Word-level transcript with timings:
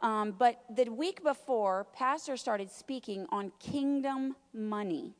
Um, 0.00 0.34
but 0.38 0.62
the 0.74 0.90
week 0.90 1.22
before, 1.22 1.86
Pastor 1.92 2.36
started 2.36 2.70
speaking 2.70 3.26
on 3.30 3.52
kingdom 3.58 4.36
money. 4.52 5.14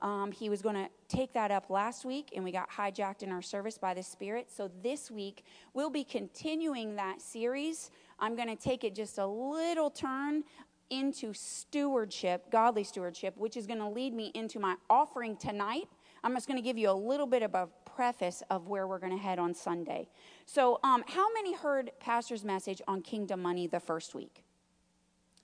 Um, 0.00 0.30
he 0.30 0.48
was 0.48 0.62
going 0.62 0.74
to 0.74 0.88
take 1.08 1.32
that 1.32 1.50
up 1.50 1.70
last 1.70 2.04
week, 2.04 2.30
and 2.34 2.44
we 2.44 2.52
got 2.52 2.70
hijacked 2.70 3.22
in 3.22 3.32
our 3.32 3.42
service 3.42 3.78
by 3.78 3.94
the 3.94 4.02
Spirit. 4.02 4.50
So 4.50 4.70
this 4.82 5.10
week, 5.10 5.44
we'll 5.72 5.90
be 5.90 6.04
continuing 6.04 6.96
that 6.96 7.22
series. 7.22 7.90
I'm 8.18 8.36
going 8.36 8.48
to 8.48 8.56
take 8.56 8.84
it 8.84 8.94
just 8.94 9.18
a 9.18 9.26
little 9.26 9.90
turn 9.90 10.44
into 10.90 11.32
stewardship, 11.32 12.50
godly 12.50 12.84
stewardship, 12.84 13.36
which 13.36 13.56
is 13.56 13.66
going 13.66 13.80
to 13.80 13.88
lead 13.88 14.14
me 14.14 14.30
into 14.34 14.60
my 14.60 14.76
offering 14.88 15.36
tonight. 15.36 15.88
I'm 16.22 16.34
just 16.34 16.46
going 16.46 16.58
to 16.58 16.62
give 16.62 16.78
you 16.78 16.90
a 16.90 16.92
little 16.92 17.26
bit 17.26 17.42
of 17.42 17.54
a 17.54 17.68
preface 17.84 18.42
of 18.50 18.68
where 18.68 18.86
we're 18.86 18.98
going 18.98 19.16
to 19.16 19.22
head 19.22 19.38
on 19.38 19.54
Sunday. 19.54 20.08
So, 20.46 20.78
um, 20.84 21.04
how 21.08 21.32
many 21.32 21.54
heard 21.54 21.90
Pastor's 21.98 22.44
message 22.44 22.80
on 22.86 23.02
kingdom 23.02 23.42
money 23.42 23.66
the 23.66 23.80
first 23.80 24.14
week? 24.14 24.44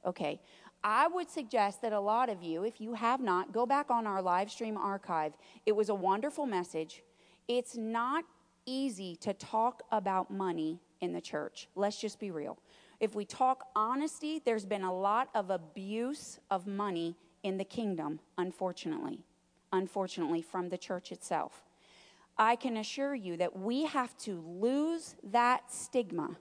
Okay. 0.07 0.41
I 0.85 1.07
would 1.07 1.31
suggest 1.31 1.83
that 1.83 1.93
a 1.93 2.01
lot 2.01 2.29
of 2.29 2.43
you, 2.43 2.65
if 2.65 2.81
you 2.81 2.95
have 2.95 3.21
not, 3.21 3.53
go 3.53 3.67
back 3.67 3.91
on 3.91 4.07
our 4.07 4.21
live 4.21 4.51
stream 4.51 4.77
archive. 4.77 5.33
It 5.65 5.73
was 5.73 5.89
a 5.89 5.95
wonderful 5.95 6.47
message. 6.47 7.03
It's 7.47 7.77
not 7.77 8.25
easy 8.67 9.17
to 9.17 9.33
talk 9.35 9.83
about 9.93 10.31
money 10.31 10.81
in 11.01 11.13
the 11.13 11.21
church. 11.21 11.69
Let's 11.77 12.01
just 12.01 12.19
be 12.19 12.31
real. 12.31 12.59
If 12.99 13.15
we 13.15 13.25
talk 13.25 13.67
honesty, 13.75 14.41
there's 14.45 14.65
been 14.65 14.83
a 14.83 14.93
lot 14.93 15.29
of 15.35 15.51
abuse 15.51 16.39
of 16.51 16.67
money 16.67 17.17
in 17.43 17.59
the 17.59 17.65
kingdom, 17.65 18.21
unfortunately. 18.39 19.21
Unfortunately, 19.73 20.43
from 20.43 20.69
the 20.69 20.79
church 20.79 21.11
itself. 21.11 21.65
I 22.37 22.57
can 22.57 22.77
assure 22.77 23.15
you 23.15 23.37
that 23.37 23.59
we 23.59 23.85
have 23.85 24.17
to 24.19 24.41
lose 24.41 25.15
that 25.25 25.73
stigma 25.73 26.37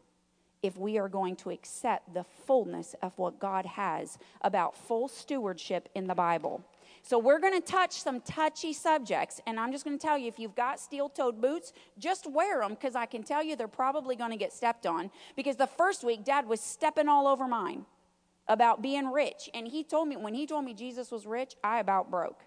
if 0.63 0.77
we 0.77 0.97
are 0.97 1.09
going 1.09 1.35
to 1.35 1.49
accept 1.49 2.13
the 2.13 2.23
fullness 2.45 2.95
of 3.01 3.17
what 3.17 3.39
God 3.39 3.65
has 3.65 4.17
about 4.41 4.77
full 4.77 5.07
stewardship 5.07 5.89
in 5.95 6.07
the 6.07 6.15
Bible. 6.15 6.63
So, 7.03 7.17
we're 7.17 7.39
going 7.39 7.59
to 7.59 7.65
touch 7.65 7.93
some 7.93 8.21
touchy 8.21 8.73
subjects, 8.73 9.41
and 9.47 9.59
I'm 9.59 9.71
just 9.71 9.83
going 9.83 9.97
to 9.97 10.01
tell 10.01 10.19
you 10.19 10.27
if 10.27 10.37
you've 10.37 10.55
got 10.55 10.79
steel 10.79 11.09
toed 11.09 11.41
boots, 11.41 11.73
just 11.97 12.29
wear 12.29 12.59
them 12.59 12.71
because 12.71 12.95
I 12.95 13.07
can 13.07 13.23
tell 13.23 13.43
you 13.43 13.55
they're 13.55 13.67
probably 13.67 14.15
going 14.15 14.29
to 14.29 14.37
get 14.37 14.53
stepped 14.53 14.85
on. 14.85 15.09
Because 15.35 15.55
the 15.55 15.65
first 15.65 16.03
week, 16.03 16.23
Dad 16.23 16.47
was 16.47 16.61
stepping 16.61 17.07
all 17.07 17.27
over 17.27 17.47
mine 17.47 17.85
about 18.47 18.83
being 18.83 19.11
rich. 19.11 19.49
And 19.53 19.67
he 19.67 19.83
told 19.83 20.09
me, 20.09 20.15
when 20.15 20.35
he 20.35 20.45
told 20.45 20.63
me 20.63 20.73
Jesus 20.75 21.09
was 21.09 21.25
rich, 21.25 21.55
I 21.63 21.79
about 21.79 22.11
broke. 22.11 22.41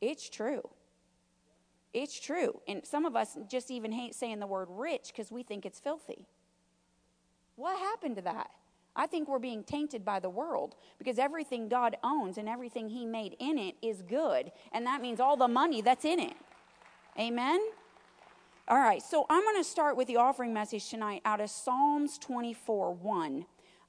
It's 0.00 0.30
true. 0.30 0.62
It's 2.02 2.20
true. 2.20 2.60
And 2.68 2.86
some 2.86 3.04
of 3.04 3.16
us 3.16 3.36
just 3.50 3.70
even 3.72 3.90
hate 3.90 4.14
saying 4.14 4.38
the 4.38 4.46
word 4.46 4.68
rich 4.70 5.08
because 5.08 5.32
we 5.32 5.42
think 5.42 5.66
it's 5.66 5.80
filthy. 5.80 6.26
What 7.56 7.76
happened 7.76 8.16
to 8.16 8.22
that? 8.22 8.50
I 8.94 9.06
think 9.06 9.28
we're 9.28 9.40
being 9.40 9.64
tainted 9.64 10.04
by 10.04 10.20
the 10.20 10.30
world 10.30 10.76
because 10.98 11.18
everything 11.18 11.68
God 11.68 11.96
owns 12.04 12.38
and 12.38 12.48
everything 12.48 12.88
He 12.88 13.04
made 13.04 13.36
in 13.40 13.58
it 13.58 13.74
is 13.82 14.02
good. 14.02 14.52
And 14.72 14.86
that 14.86 15.02
means 15.02 15.18
all 15.18 15.36
the 15.36 15.48
money 15.48 15.80
that's 15.80 16.04
in 16.04 16.20
it. 16.20 16.36
Amen? 17.18 17.60
All 18.68 18.78
right, 18.78 19.02
so 19.02 19.26
I'm 19.28 19.42
going 19.42 19.56
to 19.56 19.68
start 19.68 19.96
with 19.96 20.06
the 20.06 20.16
offering 20.16 20.52
message 20.52 20.88
tonight 20.88 21.22
out 21.24 21.40
of 21.40 21.50
Psalms 21.50 22.16
24 22.18 22.92
1. 22.92 23.46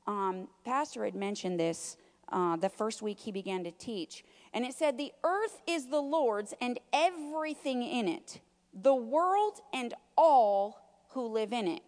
Um, 0.08 0.48
Pastor 0.66 1.06
had 1.06 1.16
mentioned 1.16 1.60
this 1.60 1.98
uh, 2.32 2.56
the 2.56 2.70
first 2.70 3.02
week 3.02 3.20
he 3.20 3.32
began 3.32 3.64
to 3.64 3.72
teach. 3.72 4.23
And 4.53 4.66
it 4.66 4.73
said, 4.73 4.97
The 4.97 5.11
earth 5.23 5.61
is 5.67 5.88
the 5.88 6.02
Lord's 6.02 6.53
and 6.59 6.80
everything 6.92 7.83
in 7.83 8.08
it, 8.08 8.39
the 8.73 8.95
world 8.95 9.59
and 9.73 9.94
all 10.17 10.81
who 11.09 11.28
live 11.28 11.53
in 11.53 11.67
it. 11.67 11.81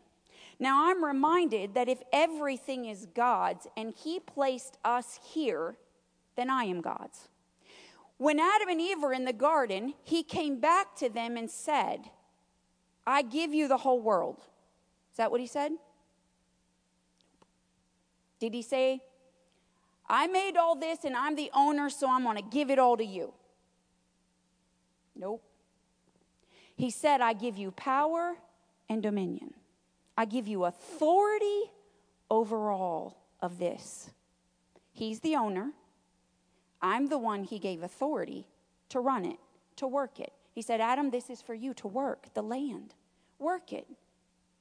Now 0.60 0.90
I'm 0.90 1.04
reminded 1.04 1.74
that 1.74 1.90
if 1.90 2.04
everything 2.14 2.86
is 2.86 3.08
God's 3.16 3.68
and 3.76 3.94
He 3.96 4.20
placed 4.20 4.78
us 4.86 5.20
here, 5.24 5.76
then 6.36 6.50
I 6.50 6.66
am 6.66 6.82
God's. 6.82 7.30
When 8.18 8.40
Adam 8.40 8.70
and 8.70 8.80
Eve 8.80 9.02
were 9.02 9.14
in 9.14 9.26
the 9.26 9.34
garden, 9.34 9.96
He 10.04 10.22
came 10.22 10.60
back 10.60 10.96
to 10.98 11.10
them 11.10 11.38
and 11.38 11.50
said, 11.50 12.12
I 13.08 13.24
give 13.24 13.52
you 13.52 13.68
the 13.68 13.78
whole 13.78 14.00
world. 14.00 14.38
Is 15.12 15.18
that 15.18 15.32
what 15.32 15.42
He 15.42 15.48
said? 15.48 15.72
Did 18.40 18.54
He 18.54 18.62
say, 18.62 19.02
I 20.12 20.28
made 20.28 20.58
all 20.58 20.76
this 20.76 21.06
and 21.06 21.16
I'm 21.16 21.36
the 21.36 21.50
owner, 21.54 21.90
so 21.90 22.12
I'm 22.12 22.24
going 22.24 22.36
to 22.36 22.44
give 22.44 22.70
it 22.70 22.78
all 22.78 22.98
to 22.98 23.06
you? 23.06 23.34
Nope. 25.16 25.42
He 26.76 26.90
said, 26.90 27.22
I 27.22 27.32
give 27.32 27.58
you 27.58 27.72
power 27.72 28.36
and 28.90 29.02
dominion. 29.02 29.54
I 30.18 30.26
give 30.26 30.50
you 30.50 30.66
authority 30.66 31.72
over 32.30 32.72
all 32.72 33.24
of 33.40 33.58
this. 33.58 34.10
He's 34.92 35.22
the 35.22 35.38
owner. 35.38 35.72
I'm 36.82 37.08
the 37.08 37.18
one 37.18 37.46
he 37.46 37.58
gave 37.58 37.82
authority 37.82 38.48
to 38.90 39.00
run 39.00 39.24
it, 39.24 39.38
to 39.78 39.88
work 39.88 40.20
it. 40.20 40.34
He 40.52 40.62
said, 40.62 40.82
Adam, 40.82 41.12
this 41.12 41.30
is 41.30 41.42
for 41.42 41.54
you 41.54 41.74
to 41.76 41.88
work 41.88 42.34
the 42.34 42.42
land. 42.42 42.96
Work 43.40 43.72
it. 43.72 43.88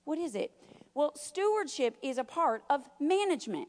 What 0.05 0.19
is 0.19 0.37
it? 0.37 0.53
Well, 0.95 1.13
stewardship 1.17 1.97
is 2.03 2.19
a 2.19 2.25
part 2.25 2.63
of 2.71 2.89
management. 3.01 3.69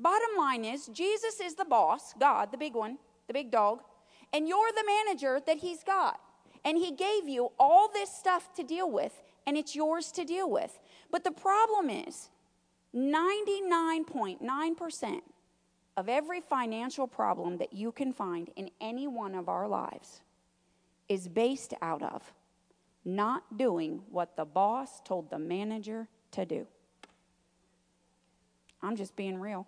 Bottom 0.00 0.30
line 0.38 0.64
is, 0.64 0.86
Jesus 0.86 1.40
is 1.40 1.54
the 1.54 1.66
boss, 1.66 2.14
God, 2.18 2.50
the 2.50 2.56
big 2.56 2.74
one, 2.74 2.96
the 3.26 3.34
big 3.34 3.50
dog, 3.50 3.82
and 4.32 4.48
you're 4.48 4.72
the 4.72 4.84
manager 4.86 5.38
that 5.46 5.58
he's 5.58 5.84
got. 5.84 6.18
And 6.64 6.78
he 6.78 6.92
gave 6.92 7.28
you 7.28 7.52
all 7.58 7.90
this 7.92 8.10
stuff 8.10 8.54
to 8.54 8.62
deal 8.62 8.90
with, 8.90 9.12
and 9.46 9.58
it's 9.58 9.76
yours 9.76 10.10
to 10.12 10.24
deal 10.24 10.50
with. 10.50 10.78
But 11.10 11.24
the 11.24 11.30
problem 11.30 11.90
is 11.90 12.30
99.9% 12.94 15.20
of 15.96 16.08
every 16.08 16.40
financial 16.40 17.06
problem 17.06 17.58
that 17.58 17.74
you 17.74 17.92
can 17.92 18.12
find 18.12 18.50
in 18.56 18.70
any 18.80 19.06
one 19.06 19.34
of 19.34 19.50
our 19.50 19.68
lives 19.68 20.22
is 21.08 21.28
based 21.28 21.74
out 21.82 22.02
of 22.02 22.32
not 23.04 23.58
doing 23.58 24.00
what 24.10 24.36
the 24.36 24.44
boss 24.44 25.00
told 25.04 25.30
the 25.30 25.38
manager 25.38 26.08
to 26.32 26.44
do. 26.46 26.66
I'm 28.82 28.96
just 28.96 29.16
being 29.16 29.38
real. 29.38 29.66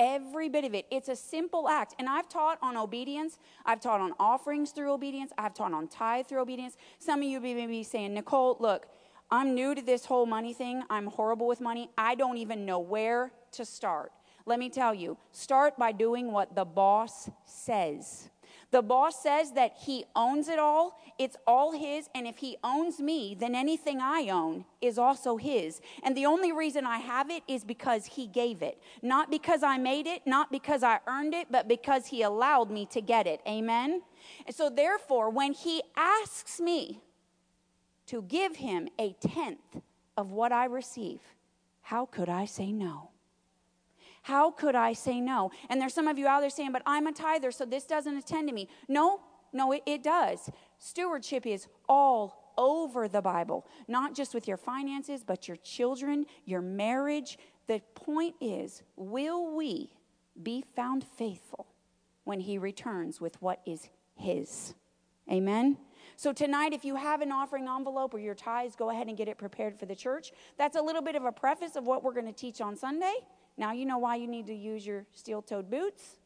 Every 0.00 0.48
bit 0.48 0.64
of 0.64 0.74
it. 0.74 0.86
It's 0.90 1.10
a 1.10 1.14
simple 1.14 1.68
act. 1.68 1.94
And 1.98 2.08
I've 2.08 2.26
taught 2.26 2.58
on 2.62 2.74
obedience. 2.74 3.38
I've 3.66 3.80
taught 3.80 4.00
on 4.00 4.14
offerings 4.18 4.70
through 4.70 4.90
obedience. 4.92 5.30
I've 5.36 5.52
taught 5.52 5.74
on 5.74 5.88
tithe 5.88 6.26
through 6.26 6.40
obedience. 6.40 6.78
Some 6.98 7.20
of 7.20 7.28
you 7.28 7.38
may 7.38 7.66
be 7.66 7.82
saying, 7.82 8.14
Nicole, 8.14 8.56
look, 8.58 8.86
I'm 9.30 9.54
new 9.54 9.74
to 9.74 9.82
this 9.82 10.06
whole 10.06 10.24
money 10.24 10.54
thing. 10.54 10.82
I'm 10.88 11.08
horrible 11.08 11.46
with 11.46 11.60
money. 11.60 11.90
I 11.98 12.14
don't 12.14 12.38
even 12.38 12.64
know 12.64 12.78
where 12.78 13.30
to 13.52 13.64
start. 13.66 14.10
Let 14.46 14.58
me 14.58 14.70
tell 14.70 14.94
you 14.94 15.18
start 15.32 15.78
by 15.78 15.92
doing 15.92 16.32
what 16.32 16.54
the 16.54 16.64
boss 16.64 17.28
says. 17.44 18.30
The 18.70 18.82
boss 18.82 19.20
says 19.22 19.52
that 19.52 19.74
he 19.84 20.04
owns 20.14 20.48
it 20.48 20.58
all, 20.58 21.00
it's 21.18 21.36
all 21.46 21.72
his, 21.72 22.08
and 22.14 22.26
if 22.26 22.38
he 22.38 22.56
owns 22.62 23.00
me, 23.00 23.36
then 23.38 23.54
anything 23.54 24.00
I 24.00 24.28
own 24.30 24.64
is 24.80 24.96
also 24.96 25.36
his. 25.36 25.80
And 26.04 26.16
the 26.16 26.26
only 26.26 26.52
reason 26.52 26.86
I 26.86 26.98
have 26.98 27.30
it 27.30 27.42
is 27.48 27.64
because 27.64 28.06
he 28.06 28.28
gave 28.28 28.62
it. 28.62 28.80
Not 29.02 29.30
because 29.30 29.64
I 29.64 29.76
made 29.76 30.06
it, 30.06 30.22
not 30.24 30.52
because 30.52 30.84
I 30.84 31.00
earned 31.08 31.34
it, 31.34 31.48
but 31.50 31.66
because 31.66 32.06
he 32.06 32.22
allowed 32.22 32.70
me 32.70 32.86
to 32.92 33.00
get 33.00 33.26
it. 33.26 33.40
Amen? 33.46 34.02
And 34.46 34.54
so, 34.54 34.70
therefore, 34.70 35.30
when 35.30 35.52
he 35.52 35.82
asks 35.96 36.60
me, 36.60 37.00
to 38.10 38.22
give 38.22 38.56
him 38.56 38.88
a 38.98 39.12
tenth 39.20 39.82
of 40.16 40.32
what 40.32 40.50
I 40.50 40.64
receive, 40.64 41.20
how 41.80 42.06
could 42.06 42.28
I 42.28 42.44
say 42.44 42.72
no? 42.72 43.09
How 44.22 44.50
could 44.50 44.74
I 44.74 44.92
say 44.92 45.20
no? 45.20 45.50
And 45.68 45.80
there's 45.80 45.94
some 45.94 46.08
of 46.08 46.18
you 46.18 46.26
out 46.26 46.40
there 46.40 46.50
saying, 46.50 46.72
but 46.72 46.82
I'm 46.86 47.06
a 47.06 47.12
tither, 47.12 47.50
so 47.50 47.64
this 47.64 47.84
doesn't 47.84 48.16
attend 48.16 48.48
to 48.48 48.54
me. 48.54 48.68
No, 48.88 49.20
no, 49.52 49.72
it, 49.72 49.82
it 49.86 50.02
does. 50.02 50.50
Stewardship 50.78 51.46
is 51.46 51.66
all 51.88 52.52
over 52.58 53.08
the 53.08 53.22
Bible, 53.22 53.66
not 53.88 54.14
just 54.14 54.34
with 54.34 54.46
your 54.46 54.58
finances, 54.58 55.24
but 55.24 55.48
your 55.48 55.56
children, 55.58 56.26
your 56.44 56.60
marriage. 56.60 57.38
The 57.66 57.80
point 57.94 58.34
is, 58.40 58.82
will 58.96 59.54
we 59.56 59.90
be 60.40 60.64
found 60.76 61.04
faithful 61.16 61.66
when 62.24 62.40
he 62.40 62.58
returns 62.58 63.20
with 63.20 63.40
what 63.40 63.60
is 63.66 63.88
his? 64.14 64.74
Amen? 65.30 65.78
So, 66.16 66.32
tonight, 66.32 66.72
if 66.72 66.84
you 66.84 66.96
have 66.96 67.22
an 67.22 67.32
offering 67.32 67.68
envelope 67.68 68.12
or 68.12 68.18
your 68.18 68.34
tithes, 68.34 68.76
go 68.76 68.90
ahead 68.90 69.06
and 69.06 69.16
get 69.16 69.28
it 69.28 69.38
prepared 69.38 69.78
for 69.78 69.86
the 69.86 69.94
church. 69.94 70.32
That's 70.58 70.76
a 70.76 70.82
little 70.82 71.02
bit 71.02 71.14
of 71.14 71.24
a 71.24 71.32
preface 71.32 71.76
of 71.76 71.86
what 71.86 72.02
we're 72.02 72.12
going 72.12 72.26
to 72.26 72.32
teach 72.32 72.60
on 72.60 72.76
Sunday. 72.76 73.14
Now, 73.60 73.72
you 73.72 73.84
know 73.84 73.98
why 73.98 74.16
you 74.16 74.26
need 74.26 74.46
to 74.46 74.54
use 74.54 74.86
your 74.86 75.04
steel 75.12 75.42
toed 75.42 75.70
boots. 75.70 76.16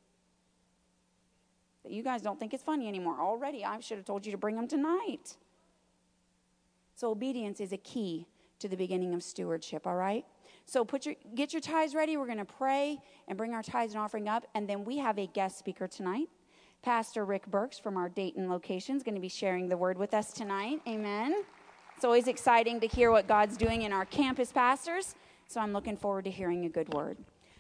But 1.82 1.90
you 1.90 2.04
guys 2.04 2.22
don't 2.22 2.38
think 2.38 2.54
it's 2.54 2.62
funny 2.62 2.86
anymore. 2.86 3.20
Already, 3.20 3.64
I 3.64 3.80
should 3.80 3.98
have 3.98 4.06
told 4.06 4.24
you 4.24 4.30
to 4.30 4.38
bring 4.38 4.54
them 4.54 4.68
tonight. 4.68 5.36
So, 6.94 7.10
obedience 7.10 7.58
is 7.58 7.72
a 7.72 7.76
key 7.76 8.28
to 8.60 8.68
the 8.68 8.76
beginning 8.76 9.14
of 9.14 9.22
stewardship, 9.24 9.84
all 9.84 9.96
right? 9.96 10.24
So 10.64 10.84
put 10.84 11.04
your 11.04 11.16
get 11.34 11.52
your 11.52 11.60
tithes 11.60 11.94
ready. 11.94 12.16
We're 12.16 12.26
going 12.26 12.38
to 12.38 12.44
pray 12.44 12.98
and 13.28 13.36
bring 13.36 13.52
our 13.52 13.62
tithes 13.62 13.92
and 13.94 14.00
offering 14.00 14.28
up 14.28 14.46
and 14.54 14.66
then 14.68 14.84
we 14.84 14.96
have 14.98 15.18
a 15.18 15.26
guest 15.26 15.58
speaker 15.58 15.86
tonight. 15.86 16.28
Pastor 16.82 17.24
Rick 17.24 17.46
Burks 17.48 17.78
from 17.78 17.96
our 17.96 18.08
Dayton 18.08 18.48
location 18.48 18.96
is 18.96 19.02
going 19.02 19.16
to 19.16 19.20
be 19.20 19.28
sharing 19.28 19.68
the 19.68 19.76
word 19.76 19.98
with 19.98 20.14
us 20.14 20.32
tonight. 20.32 20.80
Amen. 20.88 21.42
It's 21.96 22.04
always 22.04 22.28
exciting 22.28 22.80
to 22.80 22.86
hear 22.86 23.10
what 23.10 23.26
God's 23.26 23.56
doing 23.56 23.82
in 23.82 23.92
our 23.92 24.04
campus 24.04 24.52
pastors. 24.52 25.14
So 25.46 25.60
I'm 25.60 25.72
looking 25.72 25.96
forward 25.96 26.24
to 26.24 26.30
hearing 26.30 26.64
a 26.64 26.68
good 26.68 26.92
word. 26.92 27.18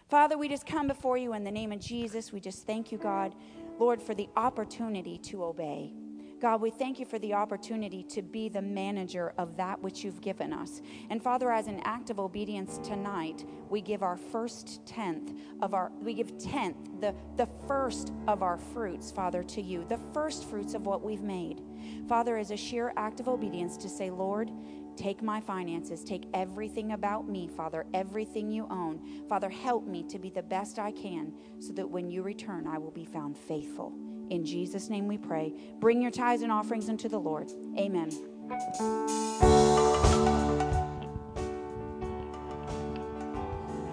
Father, 0.08 0.36
we 0.36 0.48
just 0.48 0.66
come 0.66 0.86
before 0.86 1.16
you 1.16 1.32
in 1.32 1.44
the 1.44 1.50
name 1.50 1.72
of 1.72 1.80
Jesus. 1.80 2.32
We 2.32 2.40
just 2.40 2.66
thank 2.66 2.92
you, 2.92 2.98
God, 2.98 3.34
Lord, 3.78 4.02
for 4.02 4.14
the 4.14 4.28
opportunity 4.36 5.18
to 5.18 5.44
obey. 5.44 5.92
God, 6.40 6.60
we 6.60 6.70
thank 6.70 6.98
you 6.98 7.06
for 7.06 7.18
the 7.18 7.32
opportunity 7.32 8.02
to 8.02 8.20
be 8.20 8.50
the 8.50 8.60
manager 8.60 9.32
of 9.38 9.56
that 9.56 9.80
which 9.80 10.04
you've 10.04 10.20
given 10.20 10.52
us. 10.52 10.82
And 11.08 11.22
Father, 11.22 11.50
as 11.50 11.68
an 11.68 11.80
act 11.84 12.10
of 12.10 12.20
obedience 12.20 12.78
tonight, 12.84 13.46
we 13.70 13.80
give 13.80 14.02
our 14.02 14.18
first 14.18 14.84
tenth 14.84 15.32
of 15.62 15.72
our, 15.72 15.90
we 16.02 16.12
give 16.12 16.36
tenth, 16.36 17.00
the, 17.00 17.14
the 17.36 17.48
first 17.66 18.12
of 18.28 18.42
our 18.42 18.58
fruits, 18.58 19.10
Father, 19.10 19.42
to 19.44 19.62
you, 19.62 19.86
the 19.88 20.00
first 20.12 20.44
fruits 20.44 20.74
of 20.74 20.84
what 20.84 21.02
we've 21.02 21.22
made. 21.22 21.62
Father, 22.08 22.36
as 22.36 22.50
a 22.50 22.56
sheer 22.58 22.92
act 22.98 23.20
of 23.20 23.28
obedience 23.28 23.78
to 23.78 23.88
say, 23.88 24.10
Lord, 24.10 24.50
Take 24.96 25.22
my 25.22 25.40
finances, 25.40 26.04
take 26.04 26.24
everything 26.34 26.92
about 26.92 27.28
me, 27.28 27.48
Father, 27.48 27.86
everything 27.94 28.50
you 28.50 28.66
own. 28.70 29.00
Father, 29.28 29.48
help 29.48 29.86
me 29.86 30.02
to 30.04 30.18
be 30.18 30.30
the 30.30 30.42
best 30.42 30.78
I 30.78 30.92
can 30.92 31.32
so 31.58 31.72
that 31.72 31.88
when 31.88 32.08
you 32.10 32.22
return, 32.22 32.66
I 32.66 32.78
will 32.78 32.90
be 32.90 33.04
found 33.04 33.36
faithful. 33.36 33.92
In 34.30 34.44
Jesus' 34.44 34.88
name 34.88 35.06
we 35.06 35.18
pray. 35.18 35.52
Bring 35.80 36.00
your 36.00 36.10
tithes 36.10 36.42
and 36.42 36.52
offerings 36.52 36.88
unto 36.88 37.08
the 37.08 37.18
Lord. 37.18 37.50
Amen. 37.78 38.10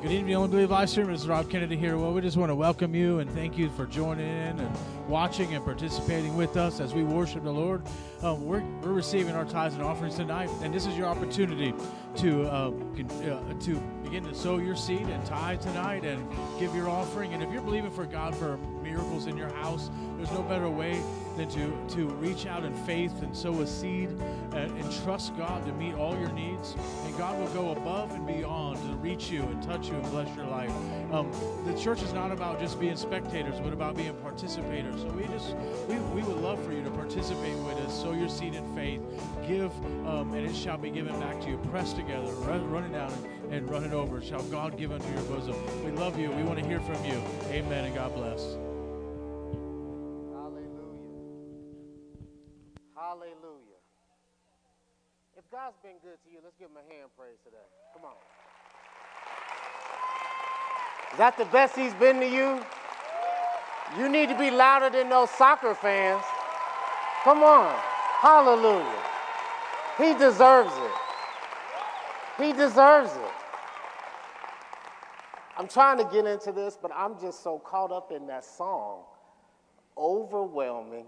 Good 0.01 0.13
evening, 0.13 0.33
Only 0.33 0.48
Believe 0.50 0.71
live 0.71 0.89
stream. 0.89 1.12
This 1.12 1.21
is 1.21 1.27
Rob 1.27 1.48
Kennedy 1.48 1.77
here. 1.77 1.95
Well, 1.95 2.12
we 2.12 2.21
just 2.21 2.36
want 2.36 2.50
to 2.50 2.56
welcome 2.56 2.95
you 2.95 3.19
and 3.19 3.30
thank 3.30 3.56
you 3.56 3.69
for 3.69 3.86
joining 3.86 4.25
in 4.25 4.59
and 4.59 4.77
watching 5.07 5.53
and 5.53 5.63
participating 5.63 6.36
with 6.36 6.57
us 6.57 6.80
as 6.80 6.92
we 6.92 7.03
worship 7.03 7.44
the 7.44 7.51
Lord. 7.51 7.83
Um, 8.24 8.44
we're, 8.44 8.63
we're 8.81 8.94
receiving 8.94 9.36
our 9.36 9.45
tithes 9.45 9.75
and 9.75 9.83
offerings 9.83 10.15
tonight, 10.15 10.50
and 10.63 10.74
this 10.74 10.88
is 10.88 10.98
your 10.98 11.06
opportunity 11.06 11.71
to 12.15 12.48
uh, 12.48 12.71
uh, 12.71 13.53
to 13.59 13.80
begin 14.03 14.24
to 14.24 14.33
sow 14.33 14.57
your 14.57 14.75
seed 14.75 15.01
and 15.01 15.24
tithe 15.24 15.62
tonight 15.62 16.03
and 16.03 16.27
give 16.59 16.74
your 16.74 16.89
offering. 16.89 17.36
And 17.36 17.44
if 17.44 17.51
you're 17.51 17.62
believing 17.62 17.92
for 17.92 18.07
God 18.07 18.36
for 18.36 18.57
miracles 18.91 19.27
in 19.27 19.38
your 19.38 19.49
house, 19.49 19.89
there's 20.17 20.31
no 20.31 20.43
better 20.43 20.69
way 20.69 21.01
than 21.38 21.49
to, 21.49 21.95
to 21.95 22.07
reach 22.15 22.45
out 22.45 22.63
in 22.65 22.73
faith 22.85 23.21
and 23.21 23.35
sow 23.35 23.61
a 23.61 23.67
seed 23.67 24.09
and, 24.09 24.71
and 24.77 25.03
trust 25.03 25.35
God 25.38 25.65
to 25.65 25.71
meet 25.73 25.93
all 25.95 26.17
your 26.17 26.31
needs. 26.33 26.75
And 27.05 27.17
God 27.17 27.39
will 27.39 27.47
go 27.49 27.71
above 27.71 28.11
and 28.11 28.27
beyond 28.27 28.77
to 28.77 28.95
reach 28.97 29.29
you 29.29 29.41
and 29.43 29.63
touch 29.63 29.88
you 29.88 29.95
and 29.95 30.03
bless 30.11 30.35
your 30.35 30.45
life. 30.45 30.71
Um, 31.11 31.31
the 31.65 31.73
church 31.79 32.01
is 32.01 32.13
not 32.13 32.31
about 32.31 32.59
just 32.59 32.79
being 32.79 32.97
spectators, 32.97 33.59
but 33.59 33.73
about 33.73 33.95
being 33.95 34.13
participators. 34.15 35.01
So 35.01 35.07
we 35.09 35.23
just 35.27 35.55
we, 35.88 35.95
we 36.13 36.21
would 36.21 36.38
love 36.38 36.63
for 36.63 36.73
you 36.73 36.83
to 36.83 36.91
participate 36.91 37.57
with 37.59 37.77
us. 37.77 38.01
Sow 38.01 38.11
your 38.11 38.29
seed 38.29 38.53
in 38.53 38.75
faith. 38.75 39.01
Give, 39.47 39.71
um, 40.05 40.33
and 40.33 40.45
it 40.45 40.55
shall 40.55 40.77
be 40.77 40.89
given 40.89 41.17
back 41.19 41.39
to 41.41 41.49
you. 41.49 41.57
Press 41.69 41.93
together, 41.93 42.31
running 42.33 42.91
down 42.91 43.11
and, 43.11 43.53
and 43.53 43.69
running 43.69 43.93
over. 43.93 44.21
Shall 44.21 44.43
God 44.43 44.77
give 44.77 44.91
unto 44.91 45.07
your 45.13 45.23
bosom. 45.23 45.55
We 45.85 45.91
love 45.91 46.19
you. 46.19 46.29
We 46.31 46.43
want 46.43 46.59
to 46.59 46.65
hear 46.65 46.79
from 46.79 47.03
you. 47.05 47.21
Amen 47.49 47.85
and 47.85 47.95
God 47.95 48.13
bless. 48.13 48.70
God's 55.51 55.75
been 55.83 56.00
good 56.01 56.18
to 56.24 56.30
you, 56.31 56.39
let's 56.44 56.56
give 56.57 56.69
him 56.69 56.77
a 56.77 56.94
hand 56.94 57.09
praise 57.18 57.38
today. 57.44 57.57
Come 57.94 58.06
on. 58.06 58.15
Is 61.12 61.18
that 61.18 61.38
the 61.38 61.45
best 61.45 61.75
he's 61.75 61.94
been 61.95 62.19
to 62.19 62.25
you? 62.25 62.63
You 63.98 64.09
need 64.09 64.30
to 64.30 64.38
be 64.38 64.50
louder 64.50 64.89
than 64.89 65.09
those 65.09 65.30
soccer 65.31 65.75
fans. 65.75 66.24
Come 67.24 67.44
on. 67.44 67.75
Hallelujah. 68.21 69.03
He 69.98 70.13
deserves 70.13 70.71
it. 70.77 70.92
He 72.42 72.53
deserves 72.53 73.12
it. 73.12 73.31
I'm 75.57 75.68
trying 75.68 75.98
to 75.98 76.06
get 76.06 76.25
into 76.25 76.53
this, 76.53 76.77
but 76.81 76.92
I'm 76.95 77.19
just 77.19 77.44
so 77.44 77.59
caught 77.59 77.92
up 77.92 78.12
in 78.12 78.25
that 78.27 78.45
song. 78.45 79.03
Overwhelming 79.98 81.06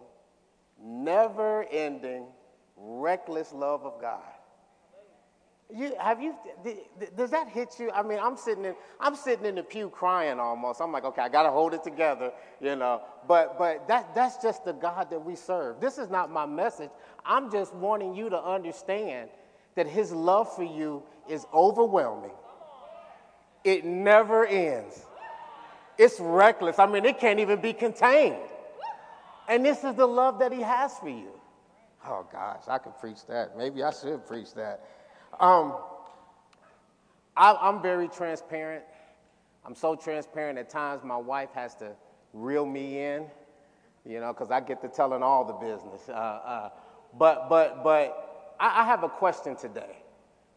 never 0.84 1.64
ending, 1.72 2.26
reckless 2.78 3.54
love 3.54 3.86
of 3.86 4.00
God. 4.02 4.22
You, 5.76 5.94
have 6.00 6.22
you, 6.22 6.36
does 7.18 7.32
that 7.32 7.48
hit 7.48 7.80
you? 7.80 7.90
I 7.92 8.04
mean, 8.04 8.20
I'm 8.22 8.38
sitting 8.38 8.64
in, 8.64 8.76
I'm 9.00 9.16
sitting 9.16 9.46
in 9.46 9.56
the 9.56 9.64
pew 9.64 9.90
crying 9.90 10.40
almost. 10.40 10.80
I'm 10.82 10.92
like, 10.92 11.04
okay, 11.04 11.24
I 11.24 11.30
got 11.30 11.44
to 11.44 11.52
hold 11.52 11.74
it 11.74 11.84
together, 11.84 12.32
you 12.62 12.76
know. 12.76 13.02
But, 13.28 13.58
but 13.58 13.88
that, 13.88 14.14
that's 14.14 14.38
just 14.38 14.66
the 14.66 14.74
God 14.74 15.10
that 15.10 15.26
we 15.26 15.36
serve. 15.36 15.80
This 15.80 15.98
is 15.98 16.10
not 16.12 16.30
my 16.30 16.46
message. 16.46 16.92
I'm 17.26 17.52
just 17.52 17.74
wanting 17.74 18.16
you 18.16 18.30
to 18.30 18.40
understand 18.40 19.30
that 19.74 19.88
his 19.88 20.12
love 20.12 20.56
for 20.56 20.64
you 20.64 21.02
is 21.28 21.48
overwhelming. 21.52 22.32
It 23.64 23.84
never 23.84 24.46
ends. 24.46 25.06
It's 25.98 26.20
reckless. 26.20 26.78
I 26.78 26.86
mean, 26.86 27.06
it 27.06 27.20
can't 27.20 27.40
even 27.40 27.62
be 27.62 27.74
contained. 27.74 28.38
And 29.48 29.66
this 29.66 29.84
is 29.84 29.96
the 29.96 30.06
love 30.06 30.38
that 30.40 30.52
he 30.52 30.62
has 30.62 30.98
for 31.00 31.10
you. 31.10 31.32
Oh 32.06 32.28
gosh, 32.32 32.64
I 32.68 32.78
could 32.78 32.98
preach 33.00 33.26
that. 33.28 33.58
Maybe 33.58 33.82
I 33.82 33.92
should 33.92 34.28
preach 34.28 34.54
that. 34.56 34.82
Um, 35.40 35.76
I, 37.36 37.70
am 37.70 37.82
very 37.82 38.08
transparent. 38.08 38.84
I'm 39.66 39.76
so 39.76 39.96
transparent 39.96 40.58
at 40.58 40.70
times 40.70 41.04
my 41.04 41.18
wife 41.18 41.50
has 41.54 41.76
to 41.76 41.92
reel 42.34 42.66
me 42.66 43.00
in, 43.00 43.26
you 44.06 44.20
know, 44.20 44.34
because 44.34 44.52
I 44.52 44.60
get 44.60 44.82
to 44.82 44.88
telling 44.88 45.24
all 45.24 45.46
the 45.46 45.54
business. 45.54 46.08
Uh, 46.08 46.12
uh, 46.12 46.70
but 47.18 47.50
but 47.50 47.84
but 47.84 48.56
I, 48.60 48.82
I 48.82 48.86
have 48.86 49.04
a 49.04 49.10
question 49.10 49.56
today. 49.56 49.98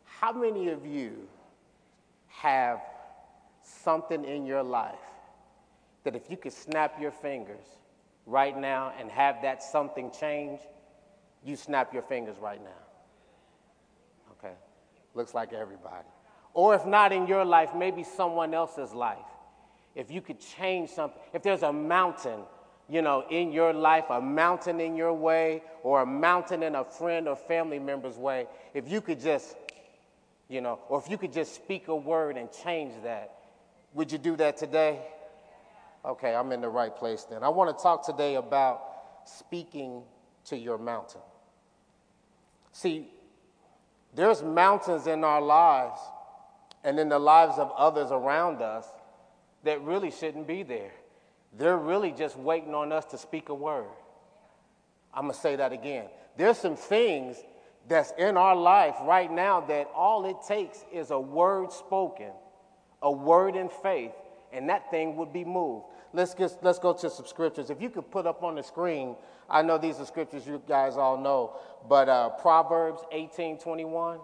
How 0.04 0.32
many 0.32 0.68
of 0.68 0.86
you 0.86 1.28
have 2.28 2.80
something 3.62 4.24
in 4.24 4.46
your 4.46 4.62
life 4.62 4.94
that 6.04 6.14
if 6.14 6.30
you 6.30 6.36
could 6.36 6.52
snap 6.52 7.00
your 7.00 7.10
fingers, 7.10 7.66
right 8.26 8.58
now 8.58 8.92
and 8.98 9.10
have 9.10 9.40
that 9.42 9.62
something 9.62 10.10
change, 10.10 10.60
you 11.44 11.56
snap 11.56 11.94
your 11.94 12.02
fingers 12.02 12.36
right 12.40 12.62
now. 12.62 12.85
Looks 15.16 15.34
like 15.34 15.52
everybody. 15.54 16.06
Or 16.52 16.74
if 16.74 16.86
not 16.86 17.12
in 17.12 17.26
your 17.26 17.44
life, 17.44 17.74
maybe 17.74 18.04
someone 18.04 18.54
else's 18.54 18.92
life. 18.92 19.18
If 19.94 20.10
you 20.10 20.20
could 20.20 20.38
change 20.38 20.90
something, 20.90 21.18
if 21.32 21.42
there's 21.42 21.62
a 21.62 21.72
mountain, 21.72 22.40
you 22.88 23.00
know, 23.00 23.24
in 23.30 23.50
your 23.50 23.72
life, 23.72 24.04
a 24.10 24.20
mountain 24.20 24.78
in 24.78 24.94
your 24.94 25.14
way, 25.14 25.62
or 25.82 26.02
a 26.02 26.06
mountain 26.06 26.62
in 26.62 26.74
a 26.74 26.84
friend 26.84 27.28
or 27.28 27.34
family 27.34 27.78
member's 27.78 28.16
way, 28.16 28.46
if 28.74 28.90
you 28.90 29.00
could 29.00 29.20
just, 29.20 29.56
you 30.48 30.60
know, 30.60 30.78
or 30.88 31.00
if 31.00 31.10
you 31.10 31.16
could 31.16 31.32
just 31.32 31.54
speak 31.54 31.88
a 31.88 31.96
word 31.96 32.36
and 32.36 32.50
change 32.52 32.92
that, 33.02 33.38
would 33.94 34.12
you 34.12 34.18
do 34.18 34.36
that 34.36 34.58
today? 34.58 35.00
Okay, 36.04 36.34
I'm 36.34 36.52
in 36.52 36.60
the 36.60 36.68
right 36.68 36.94
place 36.94 37.24
then. 37.24 37.42
I 37.42 37.48
want 37.48 37.76
to 37.76 37.82
talk 37.82 38.04
today 38.04 38.34
about 38.34 38.82
speaking 39.24 40.02
to 40.44 40.58
your 40.58 40.76
mountain. 40.76 41.22
See, 42.72 43.08
there's 44.16 44.42
mountains 44.42 45.06
in 45.06 45.22
our 45.22 45.42
lives 45.42 46.00
and 46.82 46.98
in 46.98 47.08
the 47.08 47.18
lives 47.18 47.58
of 47.58 47.70
others 47.76 48.10
around 48.10 48.62
us 48.62 48.86
that 49.64 49.82
really 49.82 50.10
shouldn't 50.10 50.46
be 50.46 50.62
there. 50.62 50.92
They're 51.58 51.76
really 51.76 52.12
just 52.12 52.36
waiting 52.36 52.74
on 52.74 52.92
us 52.92 53.04
to 53.06 53.18
speak 53.18 53.50
a 53.50 53.54
word. 53.54 53.86
I'm 55.12 55.24
going 55.24 55.34
to 55.34 55.40
say 55.40 55.56
that 55.56 55.72
again. 55.72 56.06
There's 56.36 56.58
some 56.58 56.76
things 56.76 57.36
that's 57.88 58.12
in 58.18 58.36
our 58.36 58.56
life 58.56 58.96
right 59.02 59.30
now 59.30 59.60
that 59.62 59.88
all 59.94 60.24
it 60.24 60.36
takes 60.46 60.84
is 60.92 61.10
a 61.10 61.20
word 61.20 61.72
spoken, 61.72 62.32
a 63.02 63.12
word 63.12 63.54
in 63.54 63.68
faith, 63.68 64.12
and 64.52 64.68
that 64.68 64.90
thing 64.90 65.16
would 65.16 65.32
be 65.32 65.44
moved. 65.44 65.86
Let's, 66.16 66.32
get, 66.32 66.56
let's 66.62 66.78
go 66.78 66.94
to 66.94 67.10
some 67.10 67.26
scriptures. 67.26 67.68
If 67.68 67.82
you 67.82 67.90
could 67.90 68.10
put 68.10 68.26
up 68.26 68.42
on 68.42 68.54
the 68.54 68.62
screen, 68.62 69.16
I 69.50 69.60
know 69.60 69.76
these 69.76 70.00
are 70.00 70.06
scriptures 70.06 70.46
you 70.46 70.62
guys 70.66 70.96
all 70.96 71.18
know, 71.20 71.56
but 71.90 72.08
uh, 72.08 72.30
Proverbs 72.30 73.02
18 73.12 73.58
21. 73.58 74.20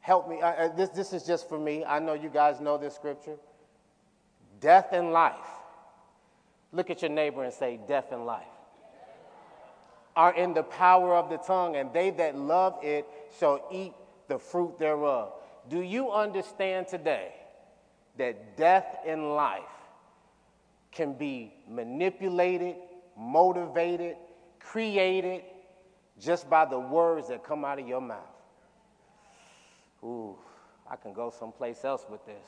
Help 0.00 0.28
me. 0.28 0.42
Uh, 0.42 0.66
this, 0.76 0.88
this 0.88 1.12
is 1.12 1.22
just 1.22 1.48
for 1.48 1.60
me. 1.60 1.84
I 1.84 2.00
know 2.00 2.14
you 2.14 2.28
guys 2.28 2.60
know 2.60 2.76
this 2.76 2.92
scripture. 2.92 3.36
Death 4.60 4.88
and 4.90 5.12
life. 5.12 5.36
Look 6.72 6.90
at 6.90 7.02
your 7.02 7.10
neighbor 7.12 7.44
and 7.44 7.54
say, 7.54 7.78
Death 7.86 8.10
and 8.10 8.26
life 8.26 8.42
are 10.16 10.34
in 10.34 10.54
the 10.54 10.64
power 10.64 11.14
of 11.14 11.30
the 11.30 11.36
tongue, 11.36 11.76
and 11.76 11.92
they 11.92 12.10
that 12.10 12.36
love 12.36 12.80
it 12.82 13.06
shall 13.38 13.64
eat 13.70 13.92
the 14.26 14.40
fruit 14.40 14.76
thereof. 14.76 15.34
Do 15.68 15.82
you 15.82 16.10
understand 16.10 16.88
today 16.88 17.34
that 18.18 18.56
death 18.56 18.96
and 19.06 19.34
life 19.34 19.62
can 20.92 21.14
be 21.14 21.54
manipulated, 21.68 22.76
motivated, 23.16 24.16
created 24.58 25.42
just 26.20 26.50
by 26.50 26.64
the 26.64 26.78
words 26.78 27.28
that 27.28 27.44
come 27.44 27.64
out 27.64 27.78
of 27.78 27.86
your 27.86 28.00
mouth? 28.00 28.18
Ooh, 30.02 30.36
I 30.90 30.96
can 30.96 31.12
go 31.12 31.30
someplace 31.30 31.84
else 31.84 32.04
with 32.10 32.24
this. 32.26 32.46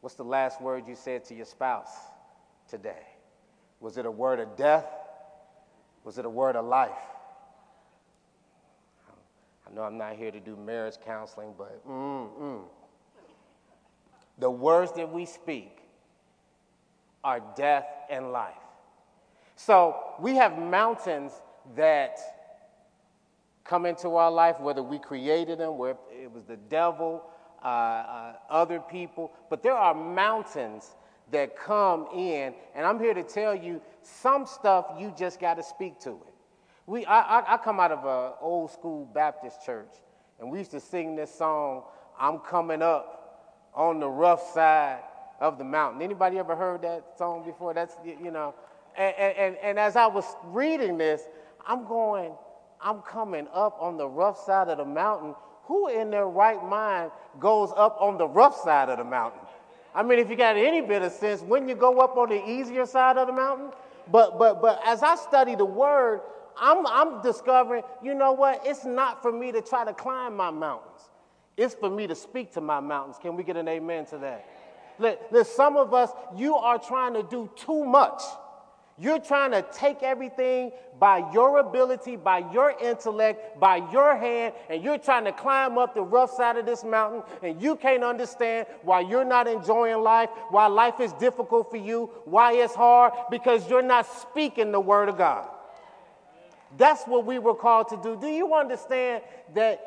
What's 0.00 0.16
the 0.16 0.24
last 0.24 0.60
word 0.60 0.86
you 0.86 0.94
said 0.94 1.24
to 1.26 1.34
your 1.34 1.46
spouse 1.46 1.88
today? 2.68 3.06
Was 3.80 3.96
it 3.96 4.06
a 4.06 4.10
word 4.10 4.38
of 4.38 4.56
death? 4.56 4.86
Was 6.04 6.18
it 6.18 6.26
a 6.26 6.30
word 6.30 6.56
of 6.56 6.66
life? 6.66 6.90
I 9.66 9.74
know 9.74 9.82
I'm 9.82 9.98
not 9.98 10.16
here 10.16 10.30
to 10.30 10.40
do 10.40 10.56
marriage 10.56 10.96
counseling, 11.04 11.54
but 11.56 11.86
mm-mm. 11.86 12.62
The 14.38 14.50
words 14.50 14.92
that 14.92 15.10
we 15.10 15.26
speak 15.26 15.78
are 17.22 17.40
death 17.56 17.86
and 18.10 18.32
life. 18.32 18.54
So 19.56 19.96
we 20.20 20.34
have 20.36 20.58
mountains 20.58 21.32
that 21.76 22.18
come 23.64 23.86
into 23.86 24.16
our 24.16 24.30
life, 24.30 24.60
whether 24.60 24.82
we 24.82 24.98
created 24.98 25.58
them, 25.58 25.78
where 25.78 25.96
it 26.10 26.30
was 26.30 26.44
the 26.44 26.56
devil, 26.56 27.24
uh, 27.62 27.66
uh, 27.66 28.32
other 28.50 28.78
people, 28.78 29.32
but 29.48 29.62
there 29.62 29.74
are 29.74 29.94
mountains 29.94 30.96
that 31.30 31.56
come 31.56 32.06
in, 32.14 32.54
and 32.74 32.84
I'm 32.84 33.00
here 33.00 33.14
to 33.14 33.22
tell 33.22 33.54
you 33.54 33.80
some 34.02 34.44
stuff 34.44 34.86
you 34.98 35.14
just 35.16 35.40
got 35.40 35.54
to 35.54 35.62
speak 35.62 35.98
to 36.00 36.10
it. 36.10 36.33
We, 36.86 37.06
I, 37.06 37.40
I, 37.40 37.54
I 37.54 37.56
come 37.56 37.80
out 37.80 37.92
of 37.92 38.04
an 38.04 38.34
old 38.40 38.70
school 38.70 39.06
Baptist 39.14 39.64
church, 39.64 39.90
and 40.38 40.50
we 40.50 40.58
used 40.58 40.72
to 40.72 40.80
sing 40.80 41.16
this 41.16 41.34
song, 41.34 41.84
I'm 42.18 42.38
coming 42.38 42.82
up 42.82 43.70
on 43.74 44.00
the 44.00 44.08
rough 44.08 44.52
side 44.52 45.00
of 45.40 45.58
the 45.58 45.64
mountain. 45.64 46.02
Anybody 46.02 46.38
ever 46.38 46.54
heard 46.54 46.82
that 46.82 47.16
song 47.16 47.44
before? 47.44 47.74
That's, 47.74 47.96
you 48.04 48.30
know, 48.30 48.54
and, 48.96 49.14
and, 49.16 49.56
and 49.56 49.78
as 49.78 49.96
I 49.96 50.06
was 50.06 50.24
reading 50.44 50.98
this, 50.98 51.22
I'm 51.66 51.86
going, 51.86 52.32
I'm 52.80 53.00
coming 53.00 53.48
up 53.52 53.76
on 53.80 53.96
the 53.96 54.06
rough 54.06 54.38
side 54.44 54.68
of 54.68 54.78
the 54.78 54.84
mountain. 54.84 55.34
Who 55.64 55.88
in 55.88 56.10
their 56.10 56.26
right 56.26 56.62
mind 56.62 57.10
goes 57.40 57.70
up 57.76 57.96
on 57.98 58.18
the 58.18 58.28
rough 58.28 58.60
side 58.60 58.90
of 58.90 58.98
the 58.98 59.04
mountain? 59.04 59.40
I 59.94 60.02
mean, 60.02 60.18
if 60.18 60.28
you 60.28 60.36
got 60.36 60.56
any 60.56 60.82
bit 60.82 61.02
of 61.02 61.12
sense, 61.12 61.40
wouldn't 61.40 61.70
you 61.70 61.76
go 61.76 62.00
up 62.00 62.16
on 62.18 62.28
the 62.28 62.48
easier 62.48 62.84
side 62.84 63.16
of 63.16 63.28
the 63.28 63.32
mountain? 63.32 63.70
But 64.10 64.38
but 64.38 64.60
but 64.60 64.80
as 64.84 65.02
I 65.02 65.16
study 65.16 65.54
the 65.54 65.64
word, 65.64 66.20
I'm 66.58 66.86
I'm 66.86 67.22
discovering, 67.22 67.82
you 68.02 68.14
know 68.14 68.32
what? 68.32 68.62
It's 68.64 68.84
not 68.84 69.22
for 69.22 69.32
me 69.32 69.52
to 69.52 69.60
try 69.60 69.84
to 69.84 69.92
climb 69.92 70.36
my 70.36 70.50
mountains. 70.50 71.00
It's 71.56 71.74
for 71.74 71.88
me 71.88 72.06
to 72.06 72.14
speak 72.14 72.52
to 72.54 72.60
my 72.60 72.80
mountains. 72.80 73.16
Can 73.20 73.36
we 73.36 73.44
get 73.44 73.56
an 73.56 73.68
amen 73.68 74.06
to 74.06 74.18
that? 74.18 74.46
Let, 74.98 75.46
some 75.46 75.76
of 75.76 75.92
us, 75.92 76.10
you 76.36 76.54
are 76.54 76.78
trying 76.78 77.14
to 77.14 77.22
do 77.22 77.50
too 77.56 77.84
much. 77.84 78.22
You're 78.96 79.18
trying 79.18 79.50
to 79.50 79.66
take 79.72 80.04
everything 80.04 80.70
by 81.00 81.28
your 81.32 81.58
ability, 81.58 82.14
by 82.14 82.48
your 82.52 82.74
intellect, 82.80 83.58
by 83.58 83.78
your 83.90 84.16
hand, 84.16 84.54
and 84.70 84.84
you're 84.84 84.98
trying 84.98 85.24
to 85.24 85.32
climb 85.32 85.78
up 85.78 85.94
the 85.94 86.02
rough 86.02 86.30
side 86.30 86.56
of 86.56 86.64
this 86.64 86.84
mountain, 86.84 87.24
and 87.42 87.60
you 87.60 87.74
can't 87.74 88.04
understand 88.04 88.68
why 88.82 89.00
you're 89.00 89.24
not 89.24 89.48
enjoying 89.48 90.00
life, 90.00 90.30
why 90.50 90.68
life 90.68 91.00
is 91.00 91.12
difficult 91.14 91.70
for 91.70 91.76
you, 91.76 92.08
why 92.24 92.52
it's 92.52 92.74
hard, 92.74 93.12
because 93.32 93.68
you're 93.68 93.82
not 93.82 94.06
speaking 94.20 94.70
the 94.70 94.78
word 94.78 95.08
of 95.08 95.18
God. 95.18 95.48
That's 96.76 97.04
what 97.04 97.24
we 97.26 97.38
were 97.38 97.54
called 97.54 97.88
to 97.88 97.96
do. 98.02 98.16
Do 98.20 98.26
you 98.26 98.54
understand 98.54 99.22
that 99.54 99.80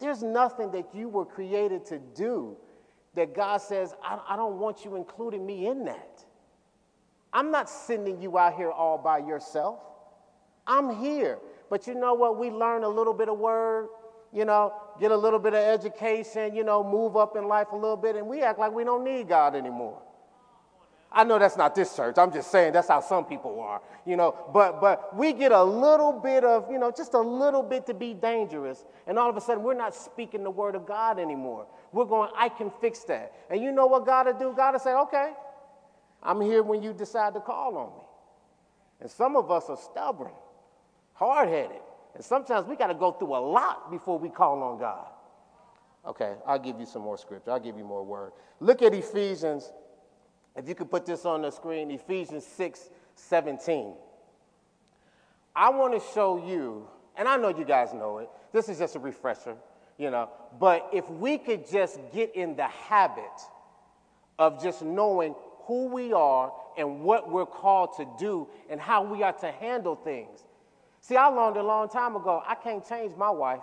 there's 0.00 0.22
nothing 0.22 0.70
that 0.72 0.94
you 0.94 1.08
were 1.08 1.24
created 1.24 1.86
to 1.86 1.98
do 1.98 2.56
that 3.14 3.34
God 3.34 3.58
says, 3.58 3.94
I, 4.02 4.20
I 4.30 4.36
don't 4.36 4.58
want 4.58 4.84
you 4.84 4.96
including 4.96 5.46
me 5.46 5.66
in 5.66 5.84
that? 5.84 6.24
I'm 7.32 7.50
not 7.50 7.68
sending 7.68 8.20
you 8.20 8.38
out 8.38 8.54
here 8.54 8.70
all 8.70 8.98
by 8.98 9.18
yourself. 9.18 9.80
I'm 10.66 10.96
here. 10.96 11.38
But 11.68 11.86
you 11.86 11.94
know 11.94 12.14
what? 12.14 12.38
We 12.38 12.50
learn 12.50 12.84
a 12.84 12.88
little 12.88 13.14
bit 13.14 13.28
of 13.28 13.38
word, 13.38 13.88
you 14.32 14.44
know, 14.44 14.72
get 15.00 15.10
a 15.10 15.16
little 15.16 15.38
bit 15.38 15.54
of 15.54 15.60
education, 15.60 16.54
you 16.54 16.64
know, 16.64 16.84
move 16.84 17.16
up 17.16 17.36
in 17.36 17.46
life 17.48 17.68
a 17.72 17.76
little 17.76 17.96
bit, 17.96 18.16
and 18.16 18.26
we 18.26 18.42
act 18.42 18.58
like 18.58 18.72
we 18.72 18.84
don't 18.84 19.04
need 19.04 19.28
God 19.28 19.54
anymore. 19.54 20.00
I 21.14 21.24
know 21.24 21.38
that's 21.38 21.56
not 21.56 21.74
this 21.74 21.94
church. 21.94 22.16
I'm 22.18 22.32
just 22.32 22.50
saying 22.50 22.72
that's 22.72 22.88
how 22.88 23.00
some 23.00 23.24
people 23.24 23.60
are, 23.60 23.80
you 24.04 24.16
know. 24.16 24.34
But 24.52 24.80
but 24.80 25.16
we 25.16 25.32
get 25.32 25.52
a 25.52 25.62
little 25.62 26.12
bit 26.12 26.44
of, 26.44 26.70
you 26.70 26.78
know, 26.78 26.90
just 26.90 27.14
a 27.14 27.20
little 27.20 27.62
bit 27.62 27.86
to 27.86 27.94
be 27.94 28.14
dangerous, 28.14 28.84
and 29.06 29.18
all 29.18 29.30
of 29.30 29.36
a 29.36 29.40
sudden 29.40 29.62
we're 29.62 29.74
not 29.74 29.94
speaking 29.94 30.42
the 30.42 30.50
word 30.50 30.74
of 30.74 30.86
God 30.86 31.18
anymore. 31.18 31.66
We're 31.92 32.04
going, 32.04 32.30
I 32.36 32.48
can 32.48 32.70
fix 32.80 33.04
that. 33.04 33.32
And 33.48 33.62
you 33.62 33.70
know 33.70 33.86
what 33.86 34.04
God 34.04 34.26
will 34.26 34.38
do? 34.38 34.52
God 34.56 34.72
will 34.72 34.80
say, 34.80 34.92
okay, 34.94 35.32
I'm 36.22 36.40
here 36.40 36.62
when 36.62 36.82
you 36.82 36.92
decide 36.92 37.34
to 37.34 37.40
call 37.40 37.76
on 37.76 37.86
me. 37.90 38.04
And 39.00 39.10
some 39.10 39.36
of 39.36 39.50
us 39.50 39.68
are 39.68 39.76
stubborn, 39.76 40.32
hard 41.12 41.48
headed. 41.48 41.80
And 42.14 42.24
sometimes 42.24 42.66
we 42.66 42.76
got 42.76 42.88
to 42.88 42.94
go 42.94 43.12
through 43.12 43.36
a 43.36 43.38
lot 43.38 43.90
before 43.90 44.18
we 44.18 44.28
call 44.28 44.62
on 44.62 44.78
God. 44.78 45.06
Okay, 46.06 46.34
I'll 46.46 46.58
give 46.58 46.78
you 46.78 46.86
some 46.86 47.02
more 47.02 47.16
scripture. 47.16 47.50
I'll 47.50 47.60
give 47.60 47.78
you 47.78 47.84
more 47.84 48.04
word. 48.04 48.32
Look 48.60 48.82
at 48.82 48.92
Ephesians. 48.94 49.72
If 50.56 50.68
you 50.68 50.74
could 50.74 50.90
put 50.90 51.06
this 51.06 51.24
on 51.24 51.42
the 51.42 51.50
screen, 51.50 51.90
Ephesians 51.90 52.46
6 52.46 52.88
17. 53.16 53.94
I 55.56 55.70
want 55.70 55.94
to 55.94 56.02
show 56.12 56.44
you, 56.44 56.88
and 57.16 57.28
I 57.28 57.36
know 57.36 57.48
you 57.48 57.64
guys 57.64 57.94
know 57.94 58.18
it, 58.18 58.28
this 58.52 58.68
is 58.68 58.78
just 58.78 58.96
a 58.96 58.98
refresher, 58.98 59.56
you 59.98 60.10
know, 60.10 60.28
but 60.58 60.88
if 60.92 61.08
we 61.08 61.38
could 61.38 61.68
just 61.70 62.00
get 62.12 62.34
in 62.34 62.56
the 62.56 62.66
habit 62.66 63.22
of 64.38 64.62
just 64.62 64.82
knowing 64.82 65.34
who 65.66 65.86
we 65.86 66.12
are 66.12 66.52
and 66.76 67.02
what 67.02 67.30
we're 67.30 67.46
called 67.46 67.96
to 67.96 68.06
do 68.18 68.48
and 68.68 68.80
how 68.80 69.02
we 69.02 69.22
are 69.22 69.32
to 69.32 69.50
handle 69.52 69.96
things. 69.96 70.44
See, 71.00 71.16
I 71.16 71.26
learned 71.26 71.56
a 71.56 71.62
long 71.62 71.88
time 71.88 72.16
ago, 72.16 72.42
I 72.46 72.54
can't 72.54 72.86
change 72.86 73.16
my 73.16 73.30
wife. 73.30 73.60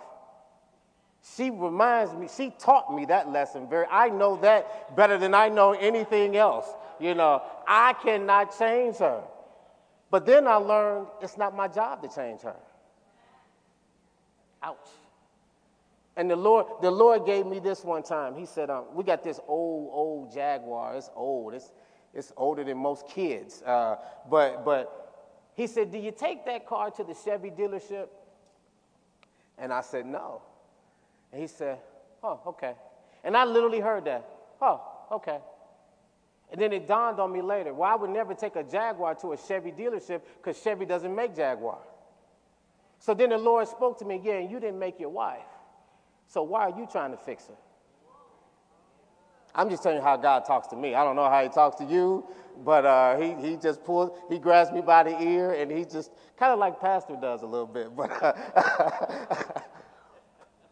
She 1.36 1.50
reminds 1.50 2.12
me, 2.14 2.28
she 2.34 2.52
taught 2.58 2.92
me 2.92 3.04
that 3.06 3.30
lesson 3.30 3.68
very 3.68 3.86
I 3.90 4.08
know 4.08 4.36
that 4.42 4.96
better 4.96 5.18
than 5.18 5.34
I 5.34 5.48
know 5.48 5.72
anything 5.72 6.36
else. 6.36 6.66
You 7.00 7.14
know, 7.14 7.42
I 7.66 7.94
cannot 7.94 8.56
change 8.58 8.96
her. 8.96 9.22
But 10.10 10.26
then 10.26 10.46
I 10.46 10.56
learned 10.56 11.06
it's 11.20 11.38
not 11.38 11.56
my 11.56 11.68
job 11.68 12.02
to 12.02 12.08
change 12.08 12.42
her. 12.42 12.56
Ouch. 14.62 14.76
And 16.16 16.30
the 16.30 16.36
Lord, 16.36 16.66
the 16.82 16.90
Lord 16.90 17.24
gave 17.24 17.46
me 17.46 17.58
this 17.58 17.82
one 17.82 18.02
time. 18.02 18.34
He 18.36 18.44
said, 18.44 18.68
um, 18.68 18.84
"We 18.92 19.02
got 19.02 19.24
this 19.24 19.40
old, 19.48 19.90
old 19.92 20.32
Jaguar. 20.32 20.96
It's 20.96 21.10
old. 21.16 21.54
It's 21.54 21.72
it's 22.14 22.32
older 22.36 22.64
than 22.64 22.78
most 22.78 23.08
kids. 23.08 23.62
Uh, 23.62 23.96
but, 24.30 24.64
but 24.64 25.48
he 25.54 25.66
said, 25.66 25.90
Do 25.90 25.98
you 25.98 26.12
take 26.12 26.44
that 26.46 26.66
car 26.66 26.90
to 26.92 27.04
the 27.04 27.14
Chevy 27.14 27.50
dealership? 27.50 28.08
And 29.58 29.72
I 29.72 29.80
said, 29.80 30.06
No. 30.06 30.42
And 31.32 31.40
he 31.40 31.46
said, 31.46 31.78
Oh, 32.22 32.40
okay. 32.48 32.74
And 33.24 33.36
I 33.36 33.44
literally 33.44 33.80
heard 33.80 34.04
that. 34.04 34.28
Oh, 34.60 34.82
okay. 35.12 35.38
And 36.52 36.60
then 36.60 36.72
it 36.72 36.86
dawned 36.86 37.18
on 37.18 37.32
me 37.32 37.40
later, 37.40 37.72
well, 37.72 37.90
I 37.90 37.94
would 37.94 38.10
never 38.10 38.34
take 38.34 38.56
a 38.56 38.62
Jaguar 38.62 39.14
to 39.16 39.32
a 39.32 39.38
Chevy 39.38 39.72
dealership 39.72 40.20
because 40.36 40.62
Chevy 40.62 40.84
doesn't 40.84 41.14
make 41.14 41.34
Jaguar. 41.34 41.78
So 42.98 43.14
then 43.14 43.30
the 43.30 43.38
Lord 43.38 43.66
spoke 43.66 43.98
to 44.00 44.04
me, 44.04 44.16
again, 44.16 44.50
you 44.50 44.60
didn't 44.60 44.78
make 44.78 45.00
your 45.00 45.08
wife. 45.08 45.40
So 46.28 46.42
why 46.42 46.68
are 46.68 46.78
you 46.78 46.86
trying 46.90 47.10
to 47.10 47.16
fix 47.16 47.46
her? 47.46 47.54
I'm 49.54 49.70
just 49.70 49.82
telling 49.82 49.98
you 49.98 50.04
how 50.04 50.16
God 50.16 50.44
talks 50.44 50.68
to 50.68 50.76
me. 50.76 50.94
I 50.94 51.04
don't 51.04 51.16
know 51.16 51.28
how 51.28 51.42
he 51.42 51.48
talks 51.48 51.76
to 51.76 51.84
you, 51.84 52.26
but 52.64 52.84
uh, 52.84 53.18
he, 53.18 53.34
he 53.34 53.56
just 53.56 53.82
pulls, 53.84 54.18
he 54.28 54.38
grabs 54.38 54.70
me 54.70 54.80
by 54.80 55.02
the 55.02 55.20
ear, 55.22 55.52
and 55.52 55.70
he 55.70 55.84
just 55.84 56.10
kind 56.38 56.52
of 56.52 56.58
like 56.58 56.80
Pastor 56.80 57.16
does 57.20 57.42
a 57.42 57.46
little 57.46 57.66
bit. 57.66 57.90
But, 57.96 58.10
uh, 58.22 59.60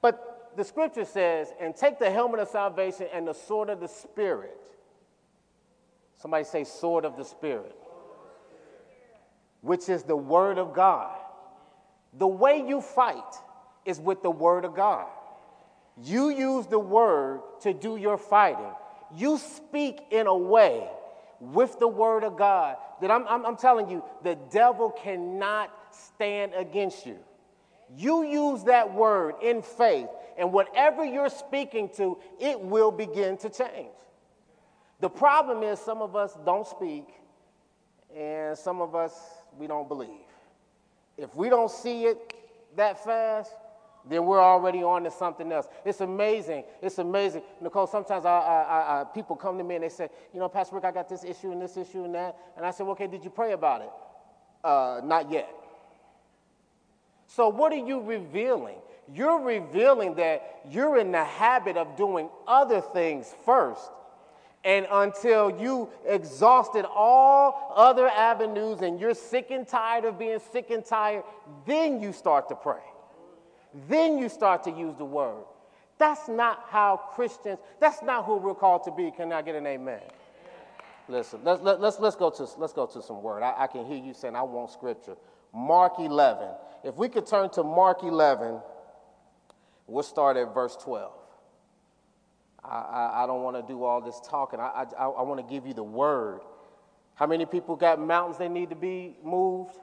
but 0.00 0.52
the 0.56 0.64
scripture 0.64 1.04
says, 1.04 1.52
and 1.60 1.76
take 1.76 1.99
the 1.99 2.10
helmet 2.10 2.40
of 2.40 2.49
salvation 2.49 3.06
and 3.12 3.26
the 3.28 3.34
sword 3.34 3.68
of 3.68 3.80
the 3.80 3.88
Spirit. 3.88 4.56
Somebody 6.20 6.44
say, 6.44 6.64
sword 6.64 7.06
of 7.06 7.16
the 7.16 7.24
Spirit, 7.24 7.74
which 9.62 9.88
is 9.88 10.02
the 10.02 10.16
word 10.16 10.58
of 10.58 10.74
God. 10.74 11.16
The 12.12 12.26
way 12.26 12.62
you 12.66 12.82
fight 12.82 13.34
is 13.86 13.98
with 13.98 14.22
the 14.22 14.30
word 14.30 14.66
of 14.66 14.74
God. 14.74 15.06
You 16.02 16.28
use 16.28 16.66
the 16.66 16.78
word 16.78 17.40
to 17.62 17.72
do 17.72 17.96
your 17.96 18.18
fighting. 18.18 18.72
You 19.16 19.38
speak 19.38 20.00
in 20.10 20.26
a 20.26 20.36
way 20.36 20.86
with 21.40 21.78
the 21.78 21.88
word 21.88 22.22
of 22.22 22.36
God 22.36 22.76
that 23.00 23.10
I'm, 23.10 23.26
I'm, 23.26 23.46
I'm, 23.46 23.56
telling 23.56 23.88
you, 23.88 24.04
the 24.22 24.36
devil 24.50 24.90
cannot 24.90 25.70
stand 25.90 26.52
against 26.54 27.06
you. 27.06 27.16
You 27.96 28.24
use 28.24 28.64
that 28.64 28.92
word 28.92 29.36
in 29.42 29.62
faith, 29.62 30.08
and 30.36 30.52
whatever 30.52 31.02
you're 31.02 31.30
speaking 31.30 31.88
to, 31.96 32.18
it 32.38 32.60
will 32.60 32.92
begin 32.92 33.38
to 33.38 33.48
change. 33.48 33.88
The 35.00 35.09
problem 35.09 35.62
is, 35.62 35.78
some 35.78 36.02
of 36.02 36.14
us 36.14 36.37
don't 36.45 36.66
speak, 36.66 37.07
and 38.14 38.57
some 38.57 38.80
of 38.80 38.95
us, 38.95 39.12
we 39.59 39.66
don't 39.66 39.88
believe. 39.88 40.09
If 41.16 41.35
we 41.35 41.49
don't 41.49 41.71
see 41.71 42.04
it 42.04 42.35
that 42.76 43.02
fast, 43.02 43.52
then 44.09 44.25
we're 44.25 44.40
already 44.40 44.83
on 44.83 45.04
to 45.04 45.11
something 45.11 45.52
else. 45.52 45.69
It's 45.85 46.00
amazing. 46.00 46.64
It's 46.80 46.99
amazing. 46.99 47.42
Nicole, 47.61 47.87
sometimes 47.87 48.25
I, 48.25 48.30
I, 48.30 49.00
I, 49.00 49.04
people 49.04 49.37
come 49.37 49.59
to 49.59 49.64
me 49.64 49.75
and 49.75 49.85
they 49.85 49.88
say, 49.88 50.09
you 50.33 50.40
know, 50.40 50.49
Pastor 50.49 50.76
Rick, 50.76 50.85
I 50.85 50.92
got 50.92 51.09
this 51.09 51.25
issue 51.25 51.52
and 51.52 51.61
this 51.61 51.76
issue 51.76 52.04
and 52.04 52.14
that. 52.14 52.37
And 52.57 52.64
I 52.64 52.71
say, 52.71 52.85
well, 52.85 52.92
okay, 52.92 53.07
did 53.07 53.25
you 53.25 53.30
pray 53.30 53.52
about 53.52 53.83
it? 53.83 53.90
Uh, 54.64 55.00
not 55.04 55.30
yet. 55.30 55.49
So, 57.26 57.49
what 57.49 57.73
are 57.73 57.76
you 57.76 58.00
revealing? 58.00 58.78
You're 59.14 59.40
revealing 59.40 60.14
that 60.16 60.61
you're 60.69 60.99
in 60.99 61.12
the 61.12 61.25
habit 61.25 61.76
of 61.76 61.97
doing 61.97 62.28
other 62.47 62.80
things 62.80 63.33
first. 63.45 63.90
And 64.64 64.86
until 64.90 65.58
you 65.58 65.88
exhausted 66.06 66.84
all 66.84 67.72
other 67.74 68.08
avenues 68.08 68.82
and 68.82 69.00
you're 69.00 69.14
sick 69.14 69.50
and 69.50 69.66
tired 69.66 70.04
of 70.04 70.18
being 70.18 70.38
sick 70.52 70.70
and 70.70 70.84
tired, 70.84 71.24
then 71.66 72.00
you 72.00 72.12
start 72.12 72.48
to 72.50 72.54
pray. 72.54 72.82
Then 73.88 74.18
you 74.18 74.28
start 74.28 74.64
to 74.64 74.70
use 74.70 74.94
the 74.96 75.04
word. 75.04 75.44
That's 75.98 76.28
not 76.28 76.64
how 76.68 76.96
Christians, 77.14 77.58
that's 77.78 78.02
not 78.02 78.24
who 78.24 78.36
we're 78.36 78.54
called 78.54 78.84
to 78.84 78.90
be. 78.90 79.10
Can 79.10 79.32
I 79.32 79.42
get 79.42 79.54
an 79.54 79.66
amen? 79.66 80.00
Listen, 81.08 81.40
let's, 81.42 81.60
let, 81.62 81.80
let's, 81.80 81.98
let's, 81.98 82.16
go, 82.16 82.30
to, 82.30 82.46
let's 82.56 82.72
go 82.72 82.86
to 82.86 83.02
some 83.02 83.22
word. 83.22 83.42
I, 83.42 83.54
I 83.64 83.66
can 83.66 83.84
hear 83.86 83.96
you 83.96 84.14
saying, 84.14 84.36
I 84.36 84.42
want 84.42 84.70
scripture. 84.70 85.16
Mark 85.52 85.94
11. 85.98 86.48
If 86.84 86.96
we 86.96 87.08
could 87.08 87.26
turn 87.26 87.50
to 87.50 87.62
Mark 87.62 88.02
11, 88.02 88.60
we'll 89.86 90.02
start 90.02 90.36
at 90.36 90.54
verse 90.54 90.76
12. 90.76 91.12
I, 92.64 92.68
I, 92.68 93.09
I 93.20 93.26
don't 93.26 93.42
want 93.42 93.54
to 93.54 93.62
do 93.70 93.84
all 93.84 94.00
this 94.00 94.18
talking. 94.26 94.60
I, 94.60 94.86
I, 94.98 95.04
I 95.04 95.22
want 95.22 95.46
to 95.46 95.52
give 95.52 95.66
you 95.66 95.74
the 95.74 95.82
word. 95.82 96.40
How 97.14 97.26
many 97.26 97.44
people 97.44 97.76
got 97.76 98.00
mountains 98.00 98.38
they 98.38 98.48
need 98.48 98.70
to 98.70 98.76
be 98.76 99.14
moved? 99.22 99.76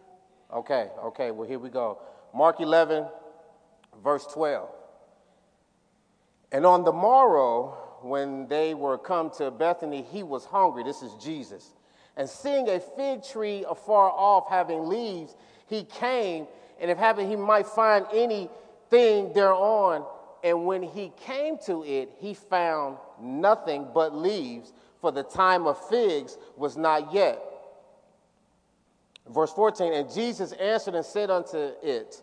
Okay, 0.52 0.90
okay, 1.04 1.30
well, 1.30 1.48
here 1.48 1.60
we 1.60 1.70
go. 1.70 2.00
Mark 2.34 2.60
11, 2.62 3.06
verse 4.04 4.26
12. 4.34 4.68
And 6.52 6.66
on 6.66 6.84
the 6.84 6.92
morrow, 6.92 7.78
when 8.02 8.48
they 8.48 8.74
were 8.74 8.98
come 8.98 9.30
to 9.38 9.52
Bethany, 9.52 10.02
he 10.02 10.24
was 10.24 10.46
hungry. 10.46 10.84
This 10.84 11.04
is 11.04 11.14
Jesus. 11.24 11.74
And 12.16 12.28
seeing 12.28 12.68
a 12.70 12.80
fig 12.80 13.24
tree 13.24 13.64
afar 13.70 14.10
off 14.10 14.50
having 14.50 14.88
leaves, 14.88 15.36
he 15.68 15.84
came, 15.84 16.48
and 16.80 16.90
if 16.90 16.98
having 16.98 17.30
he 17.30 17.36
might 17.36 17.68
find 17.68 18.08
anything 18.12 19.32
thereon, 19.34 20.04
and 20.44 20.66
when 20.66 20.82
he 20.82 21.12
came 21.18 21.60
to 21.68 21.84
it, 21.84 22.10
he 22.20 22.34
found 22.34 22.98
nothing 23.22 23.88
but 23.94 24.16
leaves, 24.16 24.74
for 25.02 25.12
the 25.12 25.24
time 25.24 25.68
of 25.68 25.78
figs 25.90 26.38
was 26.56 26.78
not 26.78 27.14
yet. 27.14 27.42
Verse 29.30 29.52
14, 29.54 29.94
and 29.94 30.12
Jesus 30.12 30.54
answered 30.54 30.96
and 30.96 31.06
said 31.06 31.30
unto 31.30 31.72
it, 31.84 32.22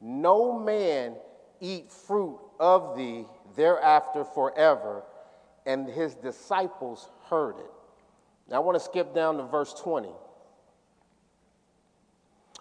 No 0.00 0.58
man 0.58 1.16
eat 1.60 1.90
fruit 1.90 2.38
of 2.60 2.96
thee 2.96 3.24
thereafter 3.56 4.24
forever. 4.24 5.02
And 5.66 5.88
his 5.88 6.14
disciples 6.14 7.08
heard 7.28 7.56
it. 7.58 7.70
Now 8.48 8.56
I 8.56 8.58
want 8.60 8.76
to 8.76 8.84
skip 8.84 9.14
down 9.14 9.38
to 9.38 9.44
verse 9.44 9.72
20. 9.74 10.10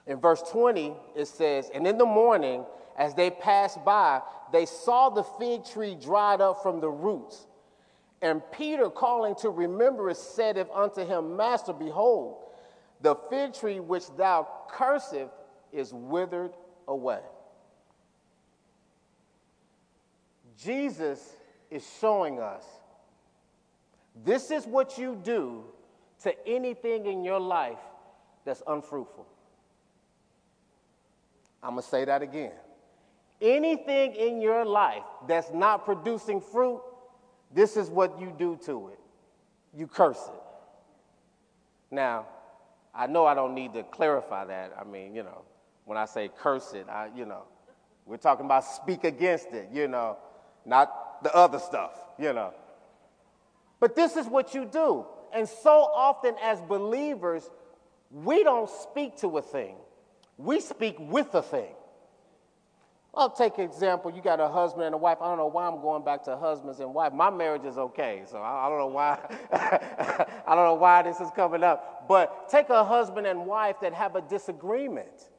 In 0.07 0.19
verse 0.19 0.41
20, 0.51 0.93
it 1.15 1.27
says, 1.27 1.69
And 1.73 1.85
in 1.85 1.97
the 1.97 2.05
morning, 2.05 2.65
as 2.97 3.13
they 3.13 3.29
passed 3.29 3.83
by, 3.83 4.21
they 4.51 4.65
saw 4.65 5.09
the 5.09 5.23
fig 5.23 5.65
tree 5.65 5.95
dried 5.95 6.41
up 6.41 6.61
from 6.61 6.79
the 6.79 6.89
roots. 6.89 7.47
And 8.23 8.41
Peter, 8.53 8.89
calling 8.89 9.35
to 9.41 9.49
remembrance, 9.49 10.17
said 10.17 10.57
if 10.57 10.71
unto 10.71 11.05
him, 11.05 11.35
Master, 11.35 11.73
behold, 11.73 12.37
the 13.01 13.15
fig 13.29 13.53
tree 13.53 13.81
which 13.81 14.05
thou 14.15 14.47
cursest 14.69 15.29
is 15.73 15.93
withered 15.93 16.53
away. 16.87 17.19
Jesus 20.57 21.35
is 21.69 21.85
showing 21.99 22.39
us 22.39 22.63
this 24.23 24.51
is 24.51 24.65
what 24.65 24.97
you 24.97 25.19
do 25.21 25.65
to 26.21 26.47
anything 26.47 27.07
in 27.07 27.25
your 27.25 27.41
life 27.41 27.79
that's 28.45 28.63
unfruitful. 28.65 29.27
I'm 31.61 31.71
going 31.71 31.83
to 31.83 31.89
say 31.89 32.05
that 32.05 32.21
again. 32.21 32.53
Anything 33.41 34.15
in 34.15 34.39
your 34.39 34.63
life 34.63 35.03
that's 35.27 35.51
not 35.51 35.83
producing 35.83 36.39
fruit, 36.39 36.81
this 37.53 37.77
is 37.77 37.89
what 37.89 38.19
you 38.19 38.33
do 38.37 38.59
to 38.65 38.89
it. 38.89 38.99
You 39.75 39.87
curse 39.87 40.19
it. 40.27 40.41
Now, 41.91 42.27
I 42.93 43.07
know 43.07 43.25
I 43.25 43.33
don't 43.33 43.53
need 43.53 43.73
to 43.73 43.83
clarify 43.83 44.45
that. 44.45 44.73
I 44.79 44.83
mean, 44.83 45.15
you 45.15 45.23
know, 45.23 45.41
when 45.85 45.97
I 45.97 46.05
say 46.05 46.29
curse 46.39 46.73
it, 46.73 46.87
I, 46.89 47.09
you 47.15 47.25
know, 47.25 47.43
we're 48.05 48.17
talking 48.17 48.45
about 48.45 48.65
speak 48.65 49.03
against 49.03 49.47
it, 49.51 49.69
you 49.71 49.87
know, 49.87 50.17
not 50.65 51.23
the 51.23 51.33
other 51.33 51.59
stuff, 51.59 51.93
you 52.19 52.33
know. 52.33 52.53
But 53.79 53.95
this 53.95 54.15
is 54.15 54.27
what 54.27 54.53
you 54.53 54.65
do. 54.65 55.05
And 55.33 55.47
so 55.47 55.71
often 55.71 56.35
as 56.41 56.61
believers, 56.61 57.49
we 58.11 58.43
don't 58.43 58.69
speak 58.69 59.17
to 59.17 59.37
a 59.37 59.41
thing, 59.41 59.75
we 60.37 60.59
speak 60.59 60.95
with 60.99 61.33
a 61.33 61.41
thing. 61.41 61.73
I'll 63.15 63.29
take 63.29 63.59
an 63.59 63.65
example. 63.65 64.11
You 64.11 64.21
got 64.21 64.39
a 64.39 64.47
husband 64.47 64.85
and 64.85 64.95
a 64.95 64.97
wife. 64.97 65.19
I 65.21 65.27
don't 65.27 65.37
know 65.37 65.47
why 65.47 65.67
I'm 65.67 65.81
going 65.81 66.03
back 66.03 66.23
to 66.23 66.35
husbands 66.35 66.79
and 66.79 66.93
wife. 66.93 67.13
My 67.13 67.29
marriage 67.29 67.63
is 67.63 67.77
okay, 67.77 68.23
so 68.25 68.39
I, 68.39 68.65
I 68.65 68.69
don't 68.69 68.79
know 68.79 68.87
why. 68.87 69.19
I 70.47 70.55
don't 70.55 70.65
know 70.65 70.73
why 70.73 71.03
this 71.03 71.19
is 71.19 71.29
coming 71.35 71.63
up. 71.63 72.07
But 72.07 72.49
take 72.49 72.69
a 72.69 72.83
husband 72.83 73.27
and 73.27 73.45
wife 73.45 73.75
that 73.81 73.93
have 73.93 74.15
a 74.15 74.21
disagreement. 74.21 75.29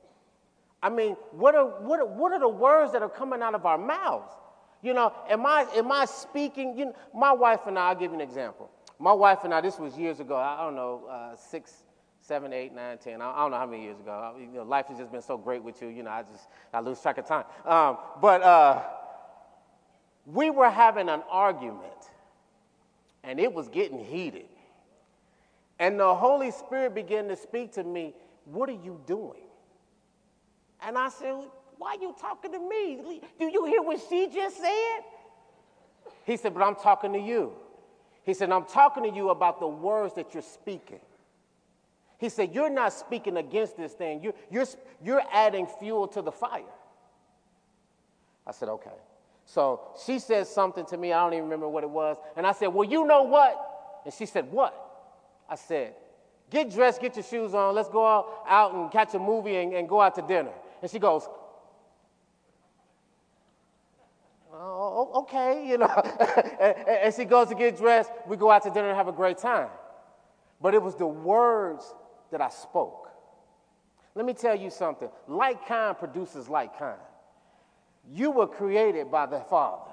I 0.85 0.89
mean, 0.89 1.17
what 1.33 1.57
are, 1.57 1.67
what 1.81 1.99
are, 1.99 2.07
what 2.07 2.31
are 2.33 2.39
the 2.39 2.49
words 2.49 2.93
that 2.93 3.03
are 3.03 3.09
coming 3.09 3.43
out 3.43 3.55
of 3.55 3.67
our 3.67 3.79
mouths? 3.79 4.33
You 4.81 4.95
know, 4.95 5.13
am 5.29 5.45
I, 5.45 5.67
am 5.75 5.91
I 5.91 6.05
speaking? 6.05 6.79
You 6.79 6.85
know, 6.87 6.97
my 7.13 7.33
wife 7.33 7.61
and 7.67 7.77
I, 7.79 7.89
I'll 7.89 7.95
give 7.95 8.13
you 8.13 8.17
an 8.17 8.21
example. 8.21 8.71
My 9.01 9.13
wife 9.13 9.39
and 9.43 9.53
I, 9.53 9.61
this 9.61 9.79
was 9.79 9.99
years 9.99 10.21
ago, 10.21 10.37
I 10.37 10.63
don't 10.63 10.77
know, 10.77 11.07
uh, 11.11 11.35
six, 11.35 11.85
seven, 12.27 12.53
eight, 12.53 12.75
nine, 12.75 12.99
ten. 12.99 13.21
I, 13.21 13.37
don't 13.37 13.51
know 13.51 13.59
how 13.59 13.67
many 13.67 13.83
years 13.83 14.01
ago. 14.01 14.35
You 14.39 14.47
know, 14.47 14.63
life 14.63 14.87
has 14.87 14.99
just 14.99 15.13
been 15.13 15.23
so 15.23 15.37
great 15.37 15.63
with 15.63 15.81
you. 15.83 15.89
You 15.89 16.03
know, 16.03 16.11
I 16.11 16.23
just 16.23 16.49
I 16.73 16.81
lose 16.81 17.01
track 17.01 17.19
of 17.19 17.27
time. 17.27 17.45
Um, 17.65 17.99
but 18.21 18.43
uh, 18.43 18.83
we 20.27 20.51
were 20.51 20.71
having 20.71 21.09
an 21.09 21.23
argument, 21.31 21.83
and 23.23 23.39
it 23.39 23.53
was 23.53 23.69
getting 23.69 24.03
heated. 24.03 24.47
And 25.79 25.99
the 25.99 26.15
Holy 26.15 26.51
Spirit 26.51 26.95
began 26.95 27.29
to 27.29 27.37
speak 27.37 27.73
to 27.73 27.85
me. 27.85 28.15
What 28.45 28.69
are 28.69 28.73
you 28.73 29.01
doing? 29.07 29.43
And 30.81 30.97
I 30.97 31.09
said, 31.09 31.35
Why 31.79 31.97
are 31.97 32.03
you 32.03 32.15
talking 32.19 32.53
to 32.53 32.59
me? 32.59 33.21
Do 33.39 33.47
you 33.47 33.65
hear 33.67 33.83
what 33.83 34.01
she 34.09 34.29
just 34.33 34.59
said? 34.59 35.01
He 36.25 36.37
said, 36.37 36.55
But 36.55 36.63
I'm 36.63 36.77
talking 36.77 37.13
to 37.13 37.19
you. 37.19 37.53
He 38.23 38.33
said, 38.33 38.51
I'm 38.51 38.65
talking 38.65 39.03
to 39.03 39.15
you 39.15 39.29
about 39.29 39.61
the 39.61 39.69
words 39.69 40.15
that 40.15 40.33
you're 40.33 40.43
speaking. 40.43 41.01
He 42.25 42.31
said, 42.31 42.55
You're 42.55 42.71
not 42.71 42.95
speaking 42.95 43.37
against 43.37 43.77
this 43.77 43.93
thing, 43.93 44.23
you're, 44.23 44.33
you're, 44.51 44.65
you're 45.05 45.23
adding 45.31 45.67
fuel 45.79 46.09
to 46.09 46.23
the 46.23 46.33
fire. 46.33 46.63
I 48.47 48.53
said, 48.53 48.71
Okay. 48.71 48.97
So 49.45 49.91
she 50.07 50.19
said 50.19 50.47
something 50.47 50.87
to 50.87 50.97
me, 50.97 51.13
I 51.13 51.23
don't 51.23 51.35
even 51.35 51.45
remember 51.45 51.69
what 51.69 51.85
it 51.85 51.91
was. 51.91 52.17
And 52.35 52.47
I 52.47 52.53
said, 52.53 52.69
Well, 52.69 52.89
you 52.89 53.05
know 53.07 53.25
what? 53.25 54.01
And 54.07 54.15
she 54.15 54.25
said, 54.25 54.51
What? 54.51 54.75
I 55.51 55.57
said, 55.57 55.97
Get 56.49 56.71
dressed, 56.71 57.03
get 57.03 57.15
your 57.15 57.25
shoes 57.25 57.53
on, 57.53 57.75
let's 57.75 57.91
go 57.91 58.07
out, 58.49 58.73
and 58.75 58.91
catch 58.91 59.13
a 59.13 59.19
movie 59.19 59.57
and, 59.57 59.75
and 59.75 59.87
go 59.87 60.01
out 60.01 60.15
to 60.15 60.23
dinner. 60.23 60.53
And 60.81 60.91
she 60.91 60.99
goes, 60.99 61.29
Oh, 64.51 65.11
okay, 65.25 65.69
you 65.69 65.77
know. 65.77 65.89
and 67.05 67.15
she 67.15 67.27
goes 67.27 67.49
to 67.49 67.55
get 67.55 67.77
dressed, 67.77 68.11
we 68.27 68.39
go 68.39 68.51
out 68.51 68.63
to 68.63 68.71
dinner 68.71 68.89
and 68.89 68.97
have 68.97 69.09
a 69.09 69.13
great 69.13 69.37
time. 69.37 69.69
But 70.63 70.73
it 70.73 70.81
was 70.81 70.95
the 70.95 71.07
words 71.07 71.93
that 72.35 72.41
I 72.41 72.49
spoke. 72.49 73.11
Let 74.17 74.27
me 74.27 74.35
tell 74.35 74.57
you 74.57 74.69
something 74.69 75.09
like 75.29 75.69
kind 75.69 75.97
produces 75.97 76.49
like 76.49 76.77
kind. 76.77 76.99
You 78.11 78.33
were 78.33 78.49
created 78.49 79.09
by 79.09 79.27
the 79.27 79.39
Father, 79.39 79.93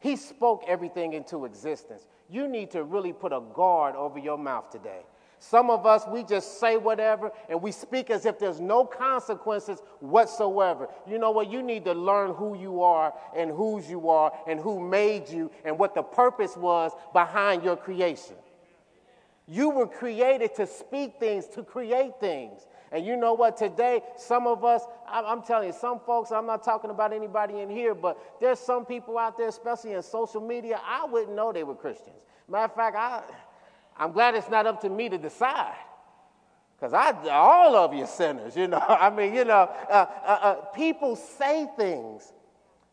He 0.00 0.16
spoke 0.16 0.64
everything 0.66 1.12
into 1.12 1.44
existence. 1.44 2.06
You 2.30 2.48
need 2.48 2.70
to 2.70 2.84
really 2.84 3.12
put 3.12 3.34
a 3.34 3.42
guard 3.52 3.96
over 3.96 4.18
your 4.18 4.38
mouth 4.38 4.70
today. 4.70 5.02
Some 5.38 5.68
of 5.68 5.84
us, 5.84 6.04
we 6.08 6.24
just 6.24 6.58
say 6.58 6.78
whatever 6.78 7.30
and 7.50 7.60
we 7.60 7.70
speak 7.70 8.08
as 8.08 8.24
if 8.24 8.38
there's 8.38 8.62
no 8.62 8.86
consequences 8.86 9.82
whatsoever. 10.00 10.88
You 11.06 11.18
know 11.18 11.32
what? 11.32 11.50
You 11.50 11.62
need 11.62 11.84
to 11.84 11.92
learn 11.92 12.32
who 12.32 12.56
you 12.56 12.82
are 12.82 13.12
and 13.36 13.50
whose 13.50 13.90
you 13.90 14.08
are 14.08 14.32
and 14.48 14.58
who 14.58 14.80
made 14.80 15.28
you 15.28 15.50
and 15.66 15.78
what 15.78 15.94
the 15.94 16.02
purpose 16.02 16.56
was 16.56 16.92
behind 17.12 17.62
your 17.62 17.76
creation. 17.76 18.36
You 19.46 19.70
were 19.70 19.86
created 19.86 20.54
to 20.56 20.66
speak 20.66 21.20
things, 21.20 21.46
to 21.48 21.62
create 21.62 22.12
things. 22.18 22.66
And 22.90 23.04
you 23.04 23.16
know 23.16 23.34
what? 23.34 23.56
Today, 23.56 24.02
some 24.16 24.46
of 24.46 24.64
us, 24.64 24.82
I'm 25.06 25.42
telling 25.42 25.68
you, 25.68 25.74
some 25.74 26.00
folks, 26.00 26.30
I'm 26.30 26.46
not 26.46 26.64
talking 26.64 26.90
about 26.90 27.12
anybody 27.12 27.60
in 27.60 27.68
here, 27.68 27.94
but 27.94 28.18
there's 28.40 28.58
some 28.58 28.86
people 28.86 29.18
out 29.18 29.36
there, 29.36 29.48
especially 29.48 29.92
in 29.92 30.02
social 30.02 30.40
media, 30.40 30.80
I 30.84 31.04
wouldn't 31.04 31.34
know 31.34 31.52
they 31.52 31.64
were 31.64 31.74
Christians. 31.74 32.16
Matter 32.48 32.64
of 32.64 32.74
fact, 32.74 32.96
I, 32.96 33.22
I'm 33.98 34.12
glad 34.12 34.34
it's 34.34 34.48
not 34.48 34.66
up 34.66 34.80
to 34.82 34.88
me 34.88 35.08
to 35.08 35.18
decide. 35.18 35.74
Because 36.76 36.92
I, 36.94 37.12
all 37.28 37.76
of 37.76 37.94
you 37.94 38.06
sinners, 38.06 38.56
you 38.56 38.68
know. 38.68 38.78
I 38.88 39.10
mean, 39.10 39.34
you 39.34 39.44
know, 39.44 39.70
uh, 39.90 39.92
uh, 39.92 40.28
uh, 40.28 40.54
people 40.74 41.16
say 41.16 41.68
things 41.76 42.32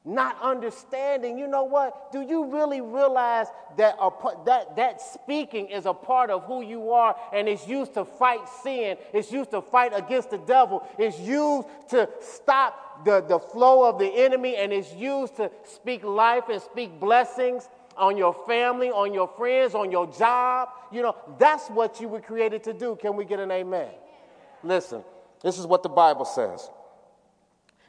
not 0.04 0.42
understanding. 0.42 1.38
You 1.38 1.48
know 1.48 1.64
what? 1.64 2.12
Do 2.12 2.22
you 2.22 2.46
really 2.52 2.82
realize 2.82 3.48
that, 3.78 3.96
a, 4.02 4.10
that 4.46 4.76
that 4.76 5.00
speaking 5.00 5.68
is 5.68 5.86
a 5.86 5.94
part 5.94 6.30
of 6.30 6.44
who 6.46 6.64
you 6.64 6.92
are 6.92 7.16
and 7.32 7.48
it's 7.48 7.68
used 7.68 7.94
to 7.94 8.06
fight 8.06 8.48
sin? 8.64 8.98
It's 9.14 9.32
used 9.32 9.52
to 9.52 9.62
fight 9.62 9.92
against 9.96 10.32
the 10.32 10.40
devil. 10.40 10.88
It's 10.98 11.20
used 11.20 11.68
to 11.90 12.10
stop 12.20 13.06
the, 13.06 13.22
the 13.22 13.38
flow 13.40 13.88
of 13.88 14.00
the 14.00 14.08
enemy 14.08 14.56
and 14.56 14.74
it's 14.74 14.94
used 14.94 15.36
to 15.38 15.52
speak 15.64 16.04
life 16.04 16.50
and 16.50 16.62
speak 16.62 17.00
blessings 17.00 17.70
on 17.96 18.18
your 18.18 18.34
family, 18.48 18.90
on 18.90 19.14
your 19.14 19.28
friends, 19.28 19.76
on 19.76 19.92
your 19.92 20.08
job. 20.08 20.70
You 20.92 21.04
know, 21.04 21.16
that's 21.38 21.68
what 21.70 22.02
you 22.02 22.08
were 22.08 22.22
created 22.22 22.64
to 22.64 22.74
do. 22.74 22.96
Can 22.96 23.16
we 23.16 23.26
get 23.26 23.40
an 23.40 23.52
amen? 23.52 23.90
Listen, 24.64 25.04
this 25.44 25.60
is 25.60 25.68
what 25.68 25.84
the 25.84 25.90
Bible 25.90 26.26
says. 26.26 26.70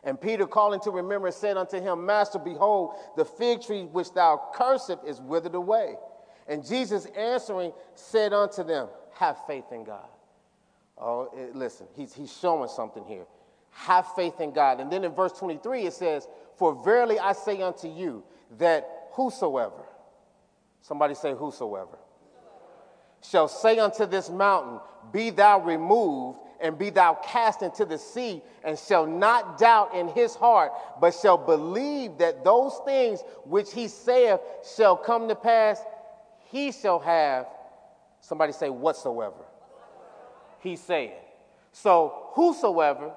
And 0.04 0.20
Peter, 0.20 0.46
calling 0.46 0.80
to 0.80 0.90
remembrance, 0.90 1.36
said 1.36 1.56
unto 1.56 1.80
him, 1.80 2.04
Master, 2.04 2.38
behold, 2.38 2.96
the 3.16 3.24
fig 3.24 3.62
tree 3.62 3.84
which 3.84 4.12
thou 4.12 4.50
cursest 4.54 4.98
is 5.06 5.20
withered 5.20 5.54
away. 5.54 5.94
And 6.48 6.66
Jesus 6.66 7.06
answering 7.16 7.72
said 7.94 8.32
unto 8.32 8.64
them, 8.64 8.88
Have 9.14 9.38
faith 9.46 9.70
in 9.70 9.84
God. 9.84 10.08
Oh, 10.98 11.30
it, 11.36 11.54
listen, 11.54 11.86
he's, 11.94 12.12
he's 12.12 12.36
showing 12.36 12.68
something 12.68 13.04
here. 13.04 13.26
Have 13.70 14.06
faith 14.14 14.40
in 14.40 14.52
God. 14.52 14.80
And 14.80 14.90
then 14.90 15.04
in 15.04 15.12
verse 15.12 15.32
23, 15.32 15.86
it 15.86 15.92
says, 15.92 16.26
For 16.56 16.74
verily 16.84 17.18
I 17.18 17.32
say 17.32 17.62
unto 17.62 17.88
you 17.88 18.24
that 18.58 19.08
whosoever, 19.12 19.84
somebody 20.80 21.14
say 21.14 21.32
whosoever, 21.32 21.98
shall 23.22 23.48
say 23.48 23.78
unto 23.78 24.04
this 24.04 24.28
mountain, 24.28 24.80
Be 25.12 25.30
thou 25.30 25.60
removed 25.60 26.40
and 26.62 26.78
be 26.78 26.90
thou 26.90 27.14
cast 27.24 27.62
into 27.62 27.84
the 27.84 27.98
sea, 27.98 28.40
and 28.64 28.78
shall 28.78 29.04
not 29.04 29.58
doubt 29.58 29.94
in 29.94 30.08
his 30.08 30.34
heart, 30.36 30.72
but 31.00 31.12
shall 31.12 31.36
believe 31.36 32.18
that 32.18 32.44
those 32.44 32.80
things 32.84 33.20
which 33.44 33.72
he 33.72 33.88
saith 33.88 34.40
shall 34.76 34.96
come 34.96 35.28
to 35.28 35.34
pass, 35.34 35.82
he 36.50 36.70
shall 36.70 37.00
have, 37.00 37.46
somebody 38.20 38.52
say, 38.52 38.70
whatsoever. 38.70 39.44
He's 40.60 40.80
saying. 40.80 41.12
So, 41.72 42.28
whosoever 42.34 43.12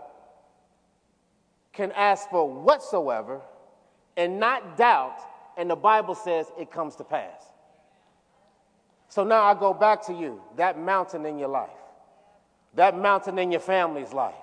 can 1.71 1.91
ask 1.91 2.29
for 2.29 2.49
whatsoever 2.49 3.41
and 4.17 4.39
not 4.39 4.77
doubt, 4.77 5.19
and 5.57 5.69
the 5.69 5.75
Bible 5.75 6.15
says 6.15 6.47
it 6.59 6.71
comes 6.71 6.95
to 6.95 7.03
pass. 7.03 7.43
So 9.07 9.23
now 9.23 9.43
I 9.43 9.53
go 9.53 9.73
back 9.73 10.05
to 10.07 10.13
you, 10.13 10.41
that 10.57 10.79
mountain 10.79 11.25
in 11.25 11.37
your 11.37 11.49
life 11.49 11.69
that 12.75 12.97
mountain 12.97 13.39
in 13.39 13.51
your 13.51 13.61
family's 13.61 14.13
life. 14.13 14.35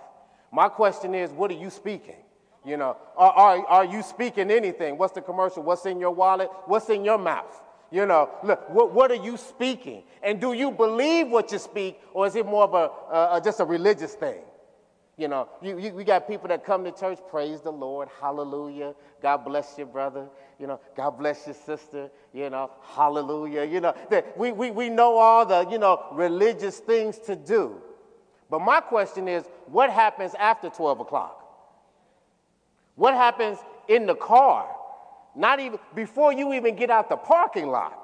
My 0.51 0.69
question 0.69 1.15
is, 1.15 1.31
what 1.31 1.51
are 1.51 1.55
you 1.55 1.71
speaking? 1.71 2.17
You 2.65 2.77
know, 2.77 2.97
are, 3.17 3.33
are, 3.33 3.67
are 3.67 3.85
you 3.85 4.03
speaking 4.03 4.51
anything? 4.51 4.97
What's 4.97 5.15
the 5.15 5.21
commercial? 5.21 5.63
What's 5.63 5.85
in 5.87 5.99
your 5.99 6.13
wallet? 6.13 6.49
What's 6.67 6.89
in 6.91 7.05
your 7.05 7.19
mouth? 7.19 7.61
You 7.91 8.07
know, 8.07 8.31
look, 8.43 8.71
what, 8.71 8.93
what 8.93 9.11
are 9.11 9.23
you 9.23 9.37
speaking? 9.37 10.05
And 10.23 10.41
do 10.41 10.53
you 10.53 10.71
believe 10.71 11.29
what 11.29 11.53
you 11.53 11.59
speak, 11.59 12.01
or 12.15 12.27
is 12.27 12.37
it 12.37 12.47
more 12.47 12.65
of 12.65 12.75
a, 12.75 13.41
just 13.43 13.61
a 13.61 13.65
religious 13.65 14.15
thing? 14.15 14.41
You 15.19 15.29
know, 15.29 15.49
you, 15.61 15.79
you, 15.79 15.93
we 15.93 16.05
got 16.05 16.27
people 16.27 16.49
that 16.49 16.65
come 16.65 16.85
to 16.85 16.93
church, 16.93 17.19
praise 17.31 17.61
the 17.61 17.71
Lord, 17.71 18.09
hallelujah. 18.19 18.95
God 19.21 19.45
bless 19.45 19.77
your 19.77 19.89
brother, 19.89 20.27
you 20.59 20.67
know, 20.67 20.81
God 20.97 21.19
bless 21.19 21.47
your 21.47 21.55
sister, 21.55 22.11
you 22.33 22.49
know, 22.49 22.71
hallelujah. 22.83 23.65
You 23.65 23.83
know, 23.83 23.95
that 24.09 24.39
we, 24.39 24.53
we, 24.53 24.71
we 24.71 24.89
know 24.89 25.19
all 25.19 25.45
the, 25.45 25.69
you 25.71 25.79
know, 25.79 26.07
religious 26.13 26.79
things 26.79 27.19
to 27.27 27.37
do. 27.37 27.83
But 28.53 28.61
my 28.61 28.83
question 28.83 29.29
is 29.29 29.45
what 29.65 29.89
happens 29.89 30.35
after 30.35 30.69
12 30.69 31.01
o'clock? 31.01 31.43
What 32.97 33.15
happens 33.15 33.57
in 33.89 34.05
the 34.05 34.15
car? 34.15 34.69
Not 35.35 35.59
even 35.59 35.79
before 35.95 36.35
you 36.35 36.53
even 36.53 36.77
get 36.77 36.91
out 36.91 37.09
the 37.09 37.17
parking 37.17 37.69
lot. 37.69 37.99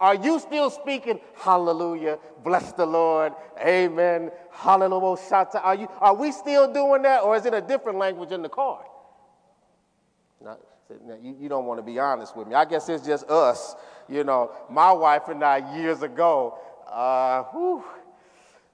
Are 0.00 0.14
you 0.14 0.40
still 0.40 0.70
speaking 0.70 1.20
hallelujah, 1.34 2.18
bless 2.42 2.72
the 2.72 2.86
Lord, 2.86 3.34
amen, 3.62 4.30
hallelujah, 4.50 5.18
are, 5.62 5.74
you, 5.74 5.86
are 6.00 6.14
we 6.14 6.32
still 6.32 6.72
doing 6.72 7.02
that 7.02 7.22
or 7.22 7.36
is 7.36 7.44
it 7.44 7.52
a 7.52 7.60
different 7.60 7.98
language 7.98 8.32
in 8.32 8.40
the 8.40 8.48
car? 8.48 8.82
Now, 10.42 10.56
you, 11.22 11.36
you 11.38 11.48
don't 11.50 11.66
want 11.66 11.78
to 11.78 11.84
be 11.84 11.98
honest 11.98 12.34
with 12.34 12.48
me. 12.48 12.54
I 12.54 12.64
guess 12.64 12.88
it's 12.88 13.06
just 13.06 13.28
us. 13.28 13.76
You 14.08 14.24
know, 14.24 14.50
my 14.70 14.92
wife 14.92 15.28
and 15.28 15.44
I 15.44 15.76
years 15.76 16.02
ago, 16.02 16.58
uh, 16.90 17.42
whew, 17.52 17.84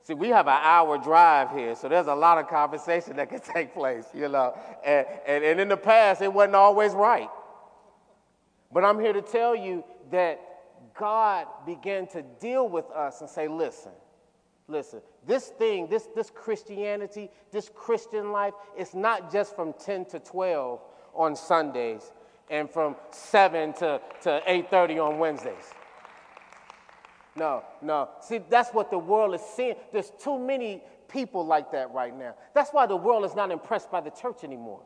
See, 0.07 0.15
we 0.15 0.29
have 0.29 0.47
an 0.47 0.61
hour 0.63 0.99
drive 0.99 1.51
here, 1.51 1.75
so 1.75 1.89
there's 1.89 2.07
a 2.07 2.15
lot 2.15 2.39
of 2.39 2.47
conversation 2.47 3.17
that 3.17 3.29
can 3.29 3.41
take 3.55 3.75
place, 3.75 4.05
you 4.15 4.29
know. 4.29 4.57
And, 4.85 5.05
and, 5.27 5.43
and 5.43 5.59
in 5.59 5.69
the 5.69 5.77
past, 5.77 6.23
it 6.23 6.33
wasn't 6.33 6.55
always 6.55 6.93
right. 6.93 7.29
But 8.73 8.85
I'm 8.85 9.01
here 9.01 9.13
to 9.13 9.21
tell 9.21 9.57
you 9.57 9.83
that 10.13 10.41
God 10.97 11.49
began 11.67 12.07
to 12.09 12.23
deal 12.23 12.69
with 12.69 12.89
us 12.93 13.21
and 13.21 13.29
say, 13.29 13.49
listen, 13.49 13.91
listen, 14.69 15.01
this 15.27 15.49
thing, 15.49 15.89
this, 15.89 16.09
this 16.15 16.31
Christianity, 16.31 17.29
this 17.51 17.69
Christian 17.75 18.31
life, 18.31 18.55
it's 18.77 18.95
not 18.95 19.33
just 19.33 19.57
from 19.57 19.73
10 19.73 20.05
to 20.05 20.21
12 20.21 20.81
on 21.15 21.35
Sundays 21.35 22.13
and 22.49 22.71
from 22.71 22.95
7 23.11 23.73
to, 23.73 24.01
to 24.23 24.41
8.30 24.49 25.05
on 25.05 25.19
Wednesdays. 25.19 25.75
No, 27.37 27.63
no. 27.83 28.09
See, 28.21 28.39
that's 28.39 28.71
what 28.71 28.91
the 28.91 28.99
world 28.99 29.35
is 29.35 29.43
seeing. 29.55 29.77
There's 29.93 30.11
too 30.23 30.39
many 30.39 30.83
people 31.09 31.47
like 31.47 31.71
that 31.73 31.93
right 31.93 32.17
now. 32.17 32.35
That's 32.55 32.71
why 32.71 32.87
the 32.87 32.97
world 32.97 33.25
is 33.25 33.35
not 33.35 33.51
impressed 33.51 33.91
by 33.91 34.01
the 34.01 34.11
church 34.11 34.43
anymore. 34.43 34.81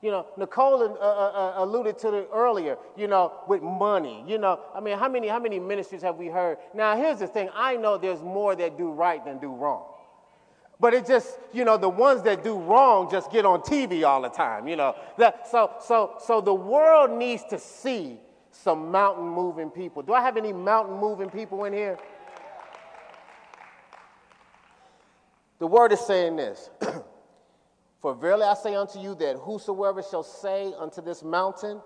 You 0.00 0.10
know, 0.10 0.26
Nicole 0.36 0.82
uh, 0.82 0.86
uh, 0.86 0.98
uh, 0.98 1.64
alluded 1.64 1.96
to 1.98 2.12
it 2.14 2.28
earlier, 2.32 2.76
you 2.96 3.06
know, 3.06 3.32
with 3.46 3.62
money. 3.62 4.24
You 4.26 4.38
know, 4.38 4.58
I 4.74 4.80
mean, 4.80 4.98
how 4.98 5.08
many, 5.08 5.28
how 5.28 5.38
many 5.38 5.60
ministries 5.60 6.02
have 6.02 6.16
we 6.16 6.26
heard? 6.26 6.58
Now, 6.74 6.96
here's 6.96 7.20
the 7.20 7.28
thing 7.28 7.50
I 7.54 7.76
know 7.76 7.98
there's 7.98 8.20
more 8.20 8.56
that 8.56 8.76
do 8.76 8.90
right 8.90 9.24
than 9.24 9.38
do 9.38 9.54
wrong. 9.54 9.84
But 10.80 10.94
it 10.94 11.06
just, 11.06 11.38
you 11.52 11.64
know, 11.64 11.76
the 11.76 11.88
ones 11.88 12.22
that 12.22 12.42
do 12.42 12.58
wrong 12.58 13.08
just 13.08 13.30
get 13.30 13.46
on 13.46 13.60
TV 13.60 14.04
all 14.04 14.22
the 14.22 14.28
time, 14.28 14.66
you 14.66 14.74
know. 14.74 14.96
That, 15.18 15.46
so, 15.48 15.70
so, 15.80 16.16
so 16.18 16.40
the 16.40 16.54
world 16.54 17.12
needs 17.16 17.44
to 17.50 17.58
see 17.60 18.18
some 18.52 18.90
mountain 18.90 19.26
moving 19.26 19.70
people. 19.70 20.02
Do 20.02 20.12
I 20.12 20.20
have 20.20 20.36
any 20.36 20.52
mountain 20.52 20.98
moving 20.98 21.30
people 21.30 21.64
in 21.64 21.72
here? 21.72 21.98
The 25.58 25.66
word 25.66 25.92
is 25.92 26.00
saying 26.00 26.36
this 26.36 26.70
For 28.02 28.14
verily 28.14 28.42
I 28.42 28.54
say 28.54 28.74
unto 28.74 28.98
you 28.98 29.14
that 29.16 29.36
whosoever 29.36 30.02
shall 30.02 30.24
say 30.24 30.72
unto 30.78 31.00
this 31.00 31.22
mountain, 31.22 31.80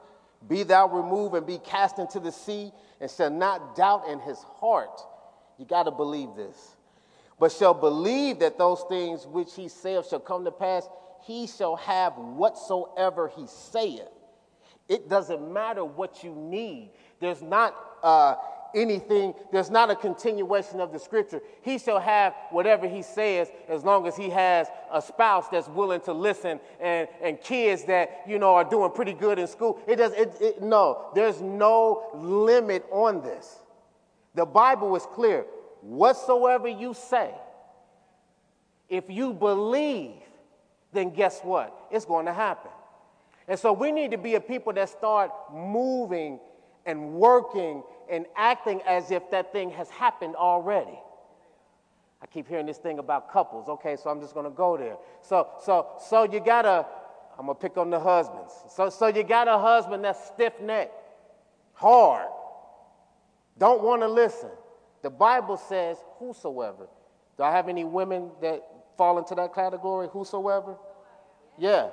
Be 0.48 0.62
thou 0.62 0.88
removed 0.88 1.34
and 1.34 1.46
be 1.46 1.58
cast 1.58 1.98
into 1.98 2.18
the 2.18 2.32
sea, 2.32 2.72
and 3.00 3.10
shall 3.10 3.30
not 3.30 3.76
doubt 3.76 4.08
in 4.08 4.18
his 4.20 4.38
heart, 4.38 5.00
you 5.58 5.66
got 5.66 5.84
to 5.84 5.90
believe 5.90 6.30
this, 6.34 6.76
but 7.38 7.52
shall 7.52 7.74
believe 7.74 8.38
that 8.40 8.56
those 8.58 8.82
things 8.88 9.26
which 9.26 9.54
he 9.54 9.68
saith 9.68 10.08
shall 10.08 10.20
come 10.20 10.44
to 10.46 10.50
pass, 10.50 10.88
he 11.24 11.46
shall 11.46 11.76
have 11.76 12.14
whatsoever 12.16 13.30
he 13.36 13.46
saith. 13.46 14.08
It 14.88 15.08
doesn't 15.08 15.52
matter 15.52 15.84
what 15.84 16.22
you 16.22 16.34
need. 16.34 16.90
There's 17.20 17.42
not 17.42 17.74
uh, 18.02 18.36
anything, 18.74 19.34
there's 19.50 19.70
not 19.70 19.90
a 19.90 19.96
continuation 19.96 20.80
of 20.80 20.92
the 20.92 20.98
scripture. 20.98 21.40
He 21.62 21.78
shall 21.78 21.98
have 21.98 22.34
whatever 22.50 22.86
he 22.86 23.02
says 23.02 23.48
as 23.68 23.84
long 23.84 24.06
as 24.06 24.16
he 24.16 24.30
has 24.30 24.68
a 24.92 25.02
spouse 25.02 25.48
that's 25.48 25.68
willing 25.68 26.00
to 26.02 26.12
listen 26.12 26.60
and, 26.80 27.08
and 27.22 27.40
kids 27.40 27.84
that, 27.84 28.22
you 28.28 28.38
know, 28.38 28.54
are 28.54 28.64
doing 28.64 28.92
pretty 28.92 29.14
good 29.14 29.38
in 29.38 29.46
school. 29.46 29.80
It 29.88 29.96
does, 29.96 30.12
it, 30.12 30.36
it, 30.40 30.62
no, 30.62 31.10
there's 31.14 31.40
no 31.40 32.10
limit 32.14 32.86
on 32.90 33.22
this. 33.22 33.58
The 34.34 34.44
Bible 34.44 34.94
is 34.94 35.06
clear. 35.14 35.46
Whatsoever 35.80 36.68
you 36.68 36.94
say, 36.94 37.32
if 38.88 39.04
you 39.08 39.32
believe, 39.32 40.12
then 40.92 41.10
guess 41.10 41.40
what? 41.40 41.76
It's 41.90 42.04
going 42.04 42.26
to 42.26 42.32
happen. 42.32 42.70
And 43.48 43.58
so 43.58 43.72
we 43.72 43.92
need 43.92 44.10
to 44.10 44.18
be 44.18 44.34
a 44.34 44.40
people 44.40 44.72
that 44.72 44.88
start 44.88 45.30
moving 45.52 46.40
and 46.84 47.14
working 47.14 47.82
and 48.10 48.26
acting 48.36 48.80
as 48.86 49.10
if 49.10 49.30
that 49.30 49.52
thing 49.52 49.70
has 49.70 49.88
happened 49.90 50.34
already. 50.36 50.98
I 52.22 52.26
keep 52.26 52.48
hearing 52.48 52.66
this 52.66 52.78
thing 52.78 52.98
about 52.98 53.30
couples. 53.30 53.68
Okay, 53.68 53.96
so 53.96 54.10
I'm 54.10 54.20
just 54.20 54.34
going 54.34 54.44
to 54.44 54.56
go 54.56 54.76
there. 54.76 54.96
So, 55.22 55.48
so, 55.62 55.86
so 56.08 56.24
you 56.24 56.40
got 56.40 56.62
to, 56.62 56.86
I'm 57.38 57.46
going 57.46 57.56
to 57.56 57.60
pick 57.60 57.76
on 57.76 57.90
the 57.90 58.00
husbands. 58.00 58.52
So, 58.74 58.90
so 58.90 59.08
you 59.08 59.22
got 59.22 59.48
a 59.48 59.58
husband 59.58 60.04
that's 60.04 60.26
stiff 60.26 60.54
necked, 60.60 60.94
hard, 61.74 62.28
don't 63.58 63.82
want 63.82 64.02
to 64.02 64.08
listen. 64.08 64.50
The 65.02 65.10
Bible 65.10 65.56
says, 65.56 65.98
whosoever. 66.18 66.88
Do 67.36 67.42
I 67.42 67.52
have 67.52 67.68
any 67.68 67.84
women 67.84 68.30
that 68.42 68.62
fall 68.96 69.18
into 69.18 69.34
that 69.34 69.54
category? 69.54 70.08
Whosoever? 70.10 70.76
Yeah 71.58 71.90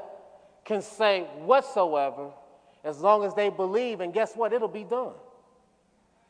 can 0.65 0.82
say 0.82 1.21
whatsoever 1.39 2.32
as 2.84 2.99
long 2.99 3.23
as 3.23 3.34
they 3.34 3.49
believe, 3.49 4.02
and 4.02 4.13
guess 4.13 4.36
what? 4.36 4.54
It'll 4.54 4.67
be 4.67 4.84
done. 4.84 5.13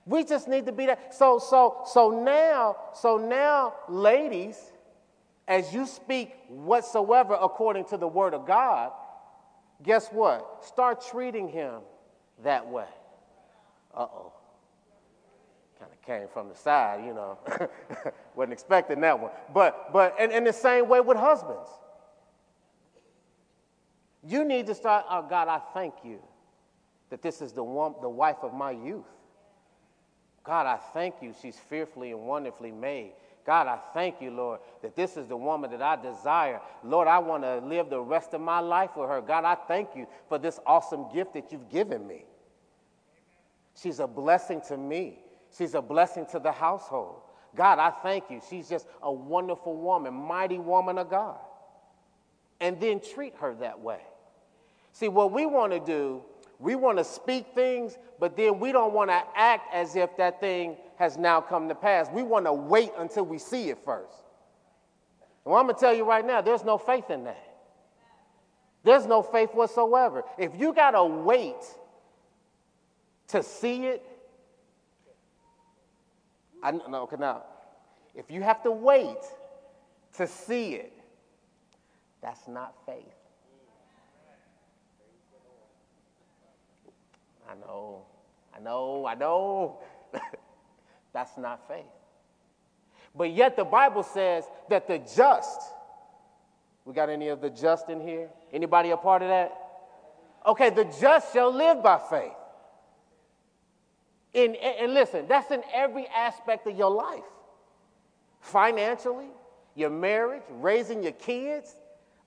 We 0.06 0.24
just 0.24 0.48
need 0.48 0.66
to 0.66 0.72
be 0.72 0.88
that. 0.88 1.14
So, 1.14 1.40
so, 1.40 1.82
so 1.86 2.10
now, 2.10 2.76
so 2.94 3.18
now, 3.18 3.74
ladies, 3.88 4.58
as 5.48 5.74
you 5.74 5.86
speak 5.86 6.36
whatsoever 6.48 7.38
according 7.40 7.86
to 7.86 7.98
the 7.98 8.08
word 8.08 8.34
of 8.34 8.46
God, 8.46 8.92
guess 9.82 10.10
what? 10.10 10.64
Start 10.66 11.06
treating 11.10 11.48
him 11.48 11.82
that 12.44 12.68
way. 12.68 12.88
Uh 13.96 14.02
oh. 14.02 14.34
Kind 15.80 15.92
of 15.92 16.02
came 16.06 16.28
from 16.34 16.50
the 16.50 16.56
side, 16.56 17.06
you 17.06 17.14
know. 17.14 17.38
Wasn't 18.36 18.54
expecting 18.54 19.02
that 19.02 19.20
one. 19.20 19.32
But, 19.54 19.92
but, 19.94 20.16
and 20.20 20.32
in 20.32 20.44
the 20.44 20.54
same 20.54 20.88
way 20.88 21.00
with 21.02 21.18
husbands. 21.18 21.70
You 24.26 24.46
need 24.46 24.68
to 24.68 24.76
start, 24.76 25.06
oh 25.10 25.26
God, 25.30 25.48
I 25.48 25.60
thank 25.74 25.96
you 26.04 26.20
that 27.10 27.22
this 27.22 27.42
is 27.42 27.52
the, 27.52 27.64
one, 27.64 27.96
the 28.02 28.10
wife 28.10 28.38
of 28.42 28.54
my 28.54 28.72
youth. 28.72 29.06
God, 30.44 30.66
I 30.66 30.78
thank 30.94 31.16
you. 31.22 31.34
She's 31.42 31.58
fearfully 31.58 32.12
and 32.12 32.22
wonderfully 32.22 32.72
made. 32.72 33.14
God, 33.46 33.68
I 33.68 33.78
thank 33.94 34.22
you, 34.22 34.32
Lord, 34.32 34.62
that 34.82 34.96
this 34.96 35.18
is 35.18 35.28
the 35.28 35.36
woman 35.36 35.72
that 35.72 35.82
I 35.82 36.02
desire. 36.02 36.62
Lord, 36.84 37.08
I 37.08 37.20
want 37.20 37.44
to 37.44 37.58
live 37.60 37.90
the 37.90 38.00
rest 38.00 38.34
of 38.34 38.42
my 38.42 38.60
life 38.60 38.92
with 38.96 39.10
her. 39.10 39.22
God, 39.22 39.44
I 39.44 39.56
thank 39.56 39.90
you 39.96 40.08
for 40.30 40.38
this 40.38 40.60
awesome 40.66 41.12
gift 41.14 41.34
that 41.34 41.52
you've 41.52 41.70
given 41.70 42.08
me. 42.08 42.26
She's 43.76 44.00
a 44.00 44.08
blessing 44.08 44.62
to 44.70 44.78
me, 44.78 45.20
she's 45.56 45.74
a 45.74 45.82
blessing 45.82 46.26
to 46.32 46.40
the 46.40 46.52
household. 46.52 47.22
God, 47.56 47.80
I 47.80 47.92
thank 47.92 48.30
you. 48.30 48.42
She's 48.50 48.68
just 48.68 48.88
a 49.02 49.12
wonderful 49.12 49.76
woman, 49.76 50.14
mighty 50.14 50.58
woman 50.58 50.98
of 50.98 51.10
God. 51.10 51.38
And 52.60 52.80
then 52.80 53.00
treat 53.00 53.36
her 53.36 53.54
that 53.56 53.80
way. 53.80 54.00
See, 54.94 55.08
what 55.08 55.32
we 55.32 55.46
want 55.46 55.74
to 55.74 55.80
do, 55.80 56.22
we 56.60 56.76
want 56.76 57.00
to 57.00 57.04
speak 57.04 57.48
things, 57.56 57.98
but 58.20 58.38
then 58.38 58.60
we 58.60 58.72
don't 58.72 58.94
want 58.94 59.10
to 59.10 59.22
act 59.36 59.74
as 59.74 59.96
if 59.96 60.16
that 60.18 60.40
thing 60.40 60.78
has 60.98 61.18
now 61.18 61.42
come 61.42 61.68
to 61.68 61.76
pass. 61.76 62.08
We 62.14 62.24
want 62.24 62.46
to 62.46 62.54
wait 62.54 62.92
until 62.98 63.26
we 63.26 63.40
see 63.40 63.70
it 63.70 63.80
first. 63.84 64.14
Well, 65.44 65.58
I'm 65.58 65.66
going 65.66 65.76
to 65.76 65.80
tell 65.80 65.94
you 65.94 66.06
right 66.06 66.26
now, 66.26 66.42
there's 66.42 66.64
no 66.64 66.78
faith 66.78 67.10
in 67.10 67.26
that. 67.26 67.44
There's 68.84 69.08
no 69.08 69.24
faith 69.24 69.50
whatsoever. 69.54 70.24
If 70.38 70.60
you 70.60 70.74
got 70.74 70.92
to 70.92 71.04
wait 71.04 71.56
to 73.30 73.42
see 73.42 73.88
it, 73.88 74.06
I 76.62 76.72
know, 76.72 77.02
okay, 77.04 77.18
now, 77.20 77.44
if 78.16 78.30
you 78.30 78.42
have 78.42 78.62
to 78.64 78.72
wait 78.72 79.18
to 80.18 80.28
see 80.28 80.76
it, 80.76 80.94
that's 82.22 82.48
not 82.48 82.74
faith. 82.86 83.23
I 87.54 87.68
know, 87.68 88.02
I 88.56 88.60
know, 88.60 89.06
I 89.06 89.16
know. 89.16 89.80
That's 91.14 91.38
not 91.38 91.68
faith. 91.68 91.86
But 93.16 93.32
yet 93.32 93.56
the 93.56 93.64
Bible 93.64 94.02
says 94.02 94.46
that 94.70 94.88
the 94.88 94.98
just, 95.16 95.62
we 96.86 96.94
got 96.94 97.10
any 97.10 97.28
of 97.28 97.42
the 97.42 97.52
just 97.52 97.90
in 97.90 98.02
here? 98.02 98.30
Anybody 98.52 98.90
a 98.90 98.98
part 98.98 99.22
of 99.22 99.28
that? 99.28 99.56
Okay, 100.48 100.72
the 100.72 100.86
just 101.00 101.32
shall 101.32 101.54
live 101.54 101.84
by 101.84 102.00
faith. 102.10 102.32
In, 104.34 104.56
and 104.56 104.96
listen, 104.96 105.28
that's 105.28 105.52
in 105.52 105.62
every 105.72 106.08
aspect 106.08 106.66
of 106.66 106.76
your 106.76 106.90
life 106.90 107.22
financially, 108.42 109.30
your 109.76 109.92
marriage, 109.92 110.42
raising 110.50 111.04
your 111.04 111.12
kids, 111.14 111.78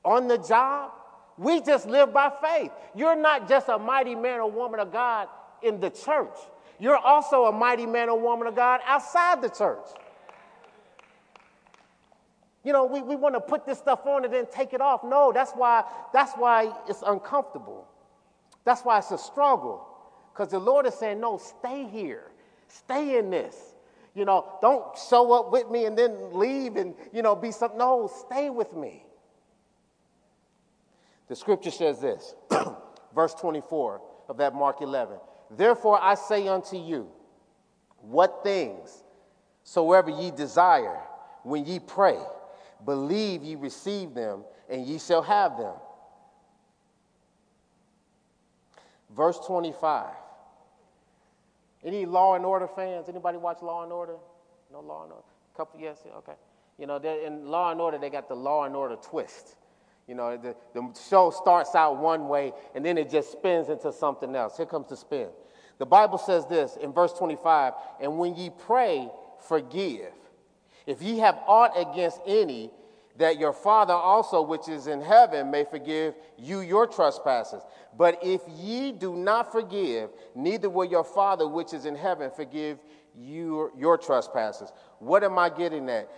on 0.05 0.29
the 0.29 0.39
job. 0.39 0.93
We 1.39 1.61
just 1.61 1.87
live 1.87 2.13
by 2.13 2.33
faith. 2.43 2.73
You're 2.95 3.17
not 3.17 3.49
just 3.49 3.69
a 3.69 3.79
mighty 3.79 4.15
man 4.15 4.41
or 4.41 4.51
woman 4.51 4.81
of 4.81 4.93
God 4.93 5.29
in 5.63 5.81
the 5.81 5.91
church. 5.91 6.37
You're 6.79 6.97
also 6.97 7.47
a 7.47 7.53
mighty 7.53 7.87
man 7.87 8.09
or 8.09 8.19
woman 8.19 8.47
of 8.47 8.57
God 8.57 8.81
outside 8.87 9.43
the 9.43 9.49
church. 9.49 9.87
You 12.65 12.73
know, 12.73 12.85
we, 12.85 13.01
we 13.01 13.17
want 13.17 13.35
to 13.35 13.41
put 13.41 13.65
this 13.65 13.79
stuff 13.79 14.07
on 14.07 14.25
and 14.25 14.35
then 14.35 14.47
take 14.51 14.73
it 14.73 14.81
off. 14.81 15.05
No, 15.05 15.31
that's 15.33 15.53
why, 15.53 15.85
that's 16.13 16.33
why 16.33 16.73
it's 16.89 17.03
uncomfortable. 17.07 17.87
That's 18.65 18.83
why 18.83 18.99
it's 18.99 19.13
a 19.13 19.19
struggle. 19.19 19.87
Because 20.33 20.51
the 20.51 20.59
Lord 20.59 20.85
is 20.87 20.95
saying, 20.95 21.21
no, 21.21 21.39
stay 21.39 21.87
here. 21.87 22.25
Stay 22.69 23.19
in 23.19 23.31
this. 23.31 23.57
You 24.15 24.25
know, 24.25 24.59
don't 24.61 24.85
show 25.09 25.33
up 25.33 25.53
with 25.53 25.71
me 25.71 25.85
and 25.85 25.97
then 25.97 26.33
leave 26.33 26.77
and, 26.77 26.95
you 27.13 27.23
know, 27.23 27.37
be 27.37 27.53
something. 27.53 27.79
No, 27.79 28.11
stay 28.27 28.51
with 28.51 28.75
me. 28.75 29.06
The 31.29 31.37
scripture 31.37 31.71
says 31.71 32.01
this, 32.01 32.35
verse 33.15 33.35
24 33.35 34.01
of 34.29 34.37
that 34.39 34.55
Mark 34.55 34.81
11. 34.81 35.19
Therefore 35.51 35.99
I 36.01 36.15
say 36.15 36.49
unto 36.49 36.77
you, 36.77 37.09
what 38.01 38.43
things 38.43 39.03
soever 39.65 40.11
ye 40.11 40.31
desire, 40.31 41.01
when 41.43 41.65
ye 41.65 41.81
pray, 41.81 42.19
believe 42.85 43.43
ye 43.43 43.57
receive 43.57 44.15
them, 44.15 44.45
and 44.69 44.87
ye 44.87 44.99
shall 44.99 45.23
have 45.23 45.57
them. 45.57 45.75
Verse 49.11 49.39
25. 49.47 50.07
Any 51.85 52.05
Law 52.05 52.35
and 52.35 52.45
Order 52.45 52.69
fans? 52.69 53.09
Anybody 53.09 53.39
watch 53.39 53.63
Law 53.63 53.83
and 53.83 53.93
Order? 53.93 54.17
No 54.73 54.81
Law 54.81 55.05
and 55.05 55.13
Order. 55.13 55.25
A 55.55 55.57
Couple 55.57 55.81
yes, 55.81 55.99
okay. 56.19 56.35
You 56.79 56.87
know, 56.87 56.97
in 56.97 57.47
Law 57.47 57.71
and 57.71 57.81
Order 57.81 57.99
they 57.99 58.11
got 58.11 58.29
the 58.29 58.35
Law 58.35 58.65
and 58.65 58.77
Order 58.77 58.97
twist. 58.97 59.57
You 60.07 60.15
know, 60.15 60.37
the, 60.37 60.55
the 60.73 60.89
show 61.09 61.31
starts 61.31 61.75
out 61.75 61.99
one 61.99 62.29
way 62.29 62.53
and 62.75 62.85
then 62.85 62.97
it 62.97 63.11
just 63.11 63.33
spins 63.33 63.69
into 63.69 63.93
something 63.93 64.35
else. 64.37 64.57
Here 64.57 64.67
comes 64.67 64.89
the 64.89 64.97
spin. 64.97 65.29
The 65.79 65.87
Bible 65.87 66.19
says 66.19 66.47
this 66.47 66.77
in 66.81 66.93
verse 66.93 67.13
25 67.13 67.73
And 68.01 68.19
when 68.19 68.35
ye 68.35 68.51
pray, 68.51 69.11
forgive. 69.49 70.13
If 70.87 71.03
ye 71.03 71.19
have 71.19 71.39
aught 71.47 71.73
against 71.77 72.21
any, 72.27 72.71
that 73.19 73.39
your 73.39 73.53
Father 73.53 73.95
also, 73.95 74.43
which 74.43 74.69
is 74.69 74.87
in 74.87 75.01
heaven, 75.01 75.51
may 75.51 75.65
forgive 75.65 76.15
you 76.39 76.61
your 76.61 76.87
trespasses. 76.87 77.63
But 77.97 78.19
if 78.23 78.43
ye 78.49 78.93
do 78.93 79.17
not 79.17 79.53
forgive, 79.53 80.11
neither 80.35 80.69
will 80.69 80.85
your 80.85 81.05
Father, 81.05 81.49
which 81.49 81.73
is 81.73 81.87
in 81.87 81.95
heaven, 81.95 82.31
forgive 82.35 82.79
you 83.19 83.73
your 83.77 83.97
trespasses. 83.97 84.71
What 84.99 85.25
am 85.25 85.39
I 85.39 85.49
getting 85.49 85.89
at? 85.89 86.11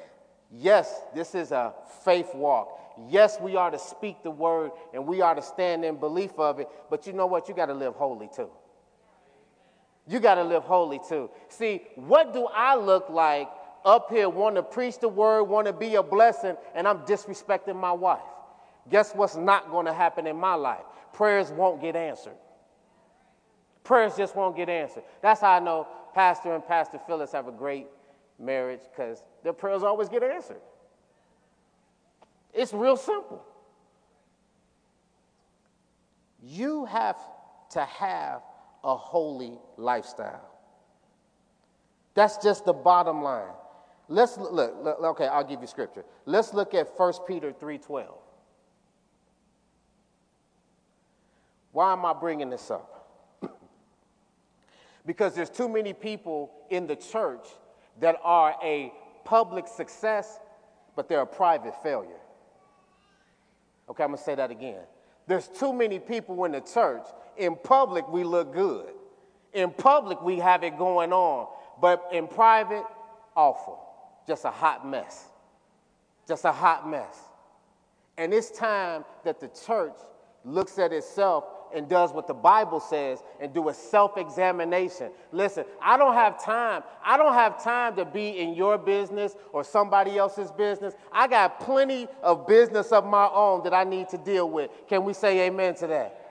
Yes, 0.50 1.02
this 1.14 1.34
is 1.34 1.52
a 1.52 1.74
faith 2.04 2.34
walk. 2.34 2.87
Yes, 3.06 3.38
we 3.40 3.56
are 3.56 3.70
to 3.70 3.78
speak 3.78 4.22
the 4.22 4.30
word 4.30 4.72
and 4.92 5.06
we 5.06 5.20
are 5.20 5.34
to 5.34 5.42
stand 5.42 5.84
in 5.84 5.96
belief 5.96 6.32
of 6.38 6.58
it, 6.58 6.68
but 6.90 7.06
you 7.06 7.12
know 7.12 7.26
what? 7.26 7.48
You 7.48 7.54
got 7.54 7.66
to 7.66 7.74
live 7.74 7.94
holy 7.94 8.28
too. 8.34 8.50
You 10.06 10.20
got 10.20 10.36
to 10.36 10.44
live 10.44 10.64
holy 10.64 11.00
too. 11.08 11.30
See, 11.48 11.82
what 11.94 12.32
do 12.32 12.46
I 12.46 12.74
look 12.76 13.08
like 13.10 13.48
up 13.84 14.10
here, 14.10 14.28
want 14.28 14.56
to 14.56 14.62
preach 14.62 14.98
the 14.98 15.08
word, 15.08 15.44
want 15.44 15.66
to 15.66 15.72
be 15.72 15.94
a 15.94 16.02
blessing, 16.02 16.56
and 16.74 16.88
I'm 16.88 17.00
disrespecting 17.00 17.76
my 17.76 17.92
wife? 17.92 18.20
Guess 18.90 19.14
what's 19.14 19.36
not 19.36 19.70
going 19.70 19.86
to 19.86 19.92
happen 19.92 20.26
in 20.26 20.36
my 20.36 20.54
life? 20.54 20.84
Prayers 21.12 21.50
won't 21.50 21.80
get 21.80 21.94
answered. 21.94 22.36
Prayers 23.84 24.16
just 24.16 24.34
won't 24.34 24.56
get 24.56 24.68
answered. 24.68 25.02
That's 25.22 25.40
how 25.40 25.52
I 25.52 25.60
know 25.60 25.86
Pastor 26.14 26.54
and 26.54 26.66
Pastor 26.66 26.98
Phyllis 27.06 27.32
have 27.32 27.48
a 27.48 27.52
great 27.52 27.86
marriage 28.38 28.80
because 28.90 29.22
their 29.44 29.52
prayers 29.52 29.82
always 29.82 30.08
get 30.08 30.22
answered. 30.22 30.60
It's 32.58 32.72
real 32.72 32.96
simple. 32.96 33.40
You 36.42 36.86
have 36.86 37.16
to 37.70 37.84
have 37.84 38.42
a 38.82 38.96
holy 38.96 39.60
lifestyle. 39.76 40.44
That's 42.14 42.36
just 42.38 42.64
the 42.64 42.72
bottom 42.72 43.22
line. 43.22 43.52
Let's 44.08 44.36
look, 44.38 44.74
look, 44.82 45.00
okay, 45.00 45.28
I'll 45.28 45.44
give 45.44 45.60
you 45.60 45.68
scripture. 45.68 46.04
Let's 46.26 46.52
look 46.52 46.74
at 46.74 46.88
1 46.98 47.12
Peter 47.28 47.52
3:12. 47.52 48.06
Why 51.70 51.92
am 51.92 52.04
I 52.04 52.12
bringing 52.12 52.50
this 52.50 52.72
up? 52.72 53.08
because 55.06 55.32
there's 55.36 55.50
too 55.50 55.68
many 55.68 55.92
people 55.92 56.50
in 56.70 56.88
the 56.88 56.96
church 56.96 57.46
that 58.00 58.16
are 58.24 58.56
a 58.60 58.92
public 59.24 59.68
success, 59.68 60.40
but 60.96 61.08
they're 61.08 61.20
a 61.20 61.26
private 61.26 61.80
failure. 61.84 62.18
Okay, 63.90 64.04
I'm 64.04 64.10
gonna 64.10 64.22
say 64.22 64.34
that 64.34 64.50
again. 64.50 64.82
There's 65.26 65.48
too 65.48 65.72
many 65.72 65.98
people 65.98 66.44
in 66.44 66.52
the 66.52 66.60
church. 66.60 67.04
In 67.36 67.56
public, 67.56 68.08
we 68.08 68.24
look 68.24 68.52
good. 68.52 68.92
In 69.52 69.70
public, 69.70 70.22
we 70.22 70.38
have 70.38 70.62
it 70.62 70.78
going 70.78 71.12
on. 71.12 71.48
But 71.80 72.08
in 72.12 72.26
private, 72.26 72.84
awful. 73.36 73.78
Just 74.26 74.44
a 74.44 74.50
hot 74.50 74.86
mess. 74.86 75.26
Just 76.26 76.44
a 76.44 76.52
hot 76.52 76.88
mess. 76.88 77.16
And 78.16 78.34
it's 78.34 78.50
time 78.50 79.04
that 79.24 79.40
the 79.40 79.48
church 79.48 79.94
looks 80.44 80.78
at 80.78 80.92
itself 80.92 81.44
and 81.74 81.88
does 81.88 82.12
what 82.12 82.26
the 82.26 82.34
Bible 82.34 82.80
says 82.80 83.22
and 83.40 83.52
do 83.52 83.68
a 83.68 83.74
self 83.74 84.16
examination. 84.16 85.10
Listen, 85.32 85.64
I 85.80 85.96
don't 85.96 86.14
have 86.14 86.42
time. 86.42 86.82
I 87.04 87.16
don't 87.16 87.34
have 87.34 87.62
time 87.62 87.96
to 87.96 88.04
be 88.04 88.38
in 88.38 88.54
your 88.54 88.78
business 88.78 89.34
or 89.52 89.64
somebody 89.64 90.18
else's 90.18 90.50
business. 90.50 90.94
I 91.12 91.28
got 91.28 91.60
plenty 91.60 92.08
of 92.22 92.46
business 92.46 92.92
of 92.92 93.06
my 93.06 93.28
own 93.28 93.64
that 93.64 93.74
I 93.74 93.84
need 93.84 94.08
to 94.10 94.18
deal 94.18 94.48
with. 94.50 94.70
Can 94.88 95.04
we 95.04 95.12
say 95.12 95.46
amen 95.46 95.74
to 95.76 95.86
that? 95.88 96.28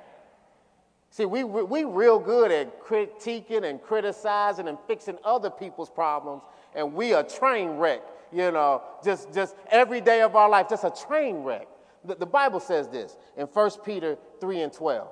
See, 1.10 1.26
we, 1.26 1.44
we 1.44 1.84
real 1.84 2.20
good 2.20 2.52
at 2.52 2.80
critiquing 2.84 3.64
and 3.64 3.82
criticizing 3.82 4.68
and 4.68 4.78
fixing 4.88 5.18
other 5.24 5.50
people's 5.50 5.90
problems, 5.90 6.44
and 6.76 6.94
we 6.94 7.14
a 7.14 7.24
train 7.24 7.78
wreck, 7.78 8.02
you 8.32 8.52
know, 8.52 8.84
just, 9.04 9.34
just 9.34 9.56
every 9.72 10.02
day 10.02 10.22
of 10.22 10.36
our 10.36 10.50
life, 10.50 10.68
just 10.70 10.84
a 10.84 10.92
train 11.08 11.38
wreck. 11.38 11.68
The, 12.06 12.16
the 12.16 12.26
Bible 12.26 12.60
says 12.60 12.88
this 12.90 13.18
in 13.36 13.48
1 13.48 13.72
Peter 13.84 14.18
3 14.40 14.62
and 14.62 14.74
12. 14.74 15.08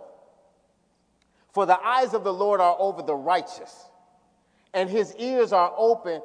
For 1.56 1.65
the 1.65 1.80
eyes 1.82 2.13
of 2.13 2.26
the 2.26 2.34
Lord 2.34 2.60
are 2.60 2.76
over 2.78 3.02
the 3.02 3.15
righteous, 3.15 3.86
and 4.74 4.89
his 4.89 5.15
ears 5.15 5.54
are 5.54 5.74
open 5.78 6.22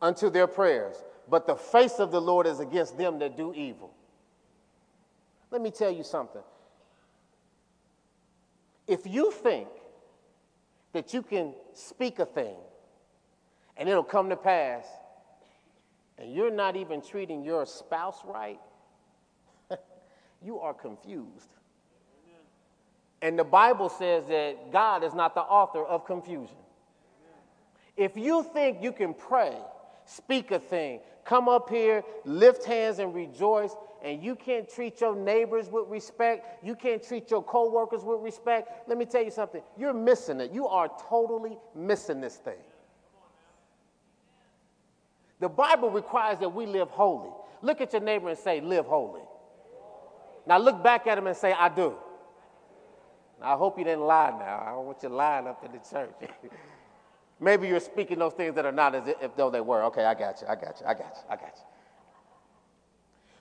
unto 0.00 0.30
their 0.30 0.46
prayers. 0.46 0.96
But 1.28 1.46
the 1.46 1.56
face 1.56 1.98
of 1.98 2.10
the 2.10 2.22
Lord 2.22 2.46
is 2.46 2.58
against 2.58 2.96
them 2.96 3.18
that 3.18 3.36
do 3.36 3.52
evil. 3.52 3.92
Let 5.50 5.60
me 5.60 5.70
tell 5.70 5.90
you 5.90 6.02
something. 6.02 6.40
If 8.86 9.06
you 9.06 9.30
think 9.30 9.68
that 10.94 11.12
you 11.12 11.20
can 11.20 11.52
speak 11.74 12.18
a 12.18 12.24
thing 12.24 12.56
and 13.76 13.90
it'll 13.90 14.02
come 14.02 14.30
to 14.30 14.36
pass, 14.36 14.86
and 16.16 16.32
you're 16.32 16.50
not 16.50 16.76
even 16.76 17.02
treating 17.02 17.44
your 17.44 17.66
spouse 17.66 18.20
right, 18.24 18.60
you 20.42 20.60
are 20.60 20.72
confused. 20.72 21.50
And 23.22 23.38
the 23.38 23.44
Bible 23.44 23.88
says 23.88 24.26
that 24.26 24.72
God 24.72 25.04
is 25.04 25.14
not 25.14 25.34
the 25.34 25.42
author 25.42 25.84
of 25.84 26.04
confusion. 26.04 26.56
If 27.96 28.16
you 28.16 28.42
think 28.42 28.82
you 28.82 28.90
can 28.90 29.14
pray, 29.14 29.56
speak 30.04 30.50
a 30.50 30.58
thing, 30.58 31.00
come 31.24 31.48
up 31.48 31.70
here, 31.70 32.02
lift 32.24 32.64
hands 32.64 32.98
and 32.98 33.14
rejoice, 33.14 33.76
and 34.02 34.20
you 34.20 34.34
can't 34.34 34.68
treat 34.68 35.00
your 35.00 35.14
neighbors 35.14 35.68
with 35.70 35.84
respect, 35.88 36.64
you 36.64 36.74
can't 36.74 37.00
treat 37.00 37.30
your 37.30 37.44
coworkers 37.44 38.02
with 38.02 38.20
respect, 38.20 38.88
let 38.88 38.98
me 38.98 39.04
tell 39.04 39.22
you 39.22 39.30
something. 39.30 39.62
You're 39.78 39.94
missing 39.94 40.40
it. 40.40 40.50
You 40.50 40.66
are 40.66 40.90
totally 41.08 41.56
missing 41.76 42.20
this 42.20 42.36
thing. 42.36 42.58
The 45.38 45.48
Bible 45.48 45.90
requires 45.90 46.38
that 46.40 46.48
we 46.48 46.66
live 46.66 46.88
holy. 46.90 47.30
Look 47.62 47.80
at 47.80 47.92
your 47.92 48.02
neighbor 48.02 48.28
and 48.28 48.38
say, 48.38 48.60
Live 48.60 48.86
holy. 48.86 49.22
Now 50.46 50.58
look 50.58 50.82
back 50.82 51.06
at 51.06 51.18
him 51.18 51.28
and 51.28 51.36
say, 51.36 51.52
I 51.52 51.68
do. 51.68 51.94
I 53.42 53.56
hope 53.56 53.78
you 53.78 53.84
didn't 53.84 54.04
lie 54.04 54.30
now. 54.30 54.64
I 54.66 54.70
don't 54.70 54.86
want 54.86 55.02
you 55.02 55.08
lying 55.08 55.46
up 55.46 55.64
in 55.64 55.72
the 55.72 55.78
church. 55.78 56.14
Maybe 57.40 57.66
you're 57.66 57.80
speaking 57.80 58.18
those 58.18 58.34
things 58.34 58.54
that 58.54 58.64
are 58.64 58.72
not 58.72 58.94
as 58.94 59.14
if 59.20 59.36
though 59.36 59.50
they 59.50 59.60
were. 59.60 59.82
Okay, 59.84 60.04
I 60.04 60.14
got 60.14 60.40
you. 60.40 60.46
I 60.46 60.54
got 60.54 60.80
you. 60.80 60.86
I 60.86 60.94
got 60.94 61.16
you. 61.16 61.22
I 61.28 61.36
got 61.36 61.52
you. 61.56 61.62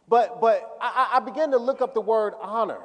But, 0.07 0.41
but 0.41 0.77
I, 0.81 1.11
I 1.13 1.19
began 1.19 1.51
to 1.51 1.57
look 1.57 1.81
up 1.81 1.93
the 1.93 2.01
word 2.01 2.33
honor 2.41 2.81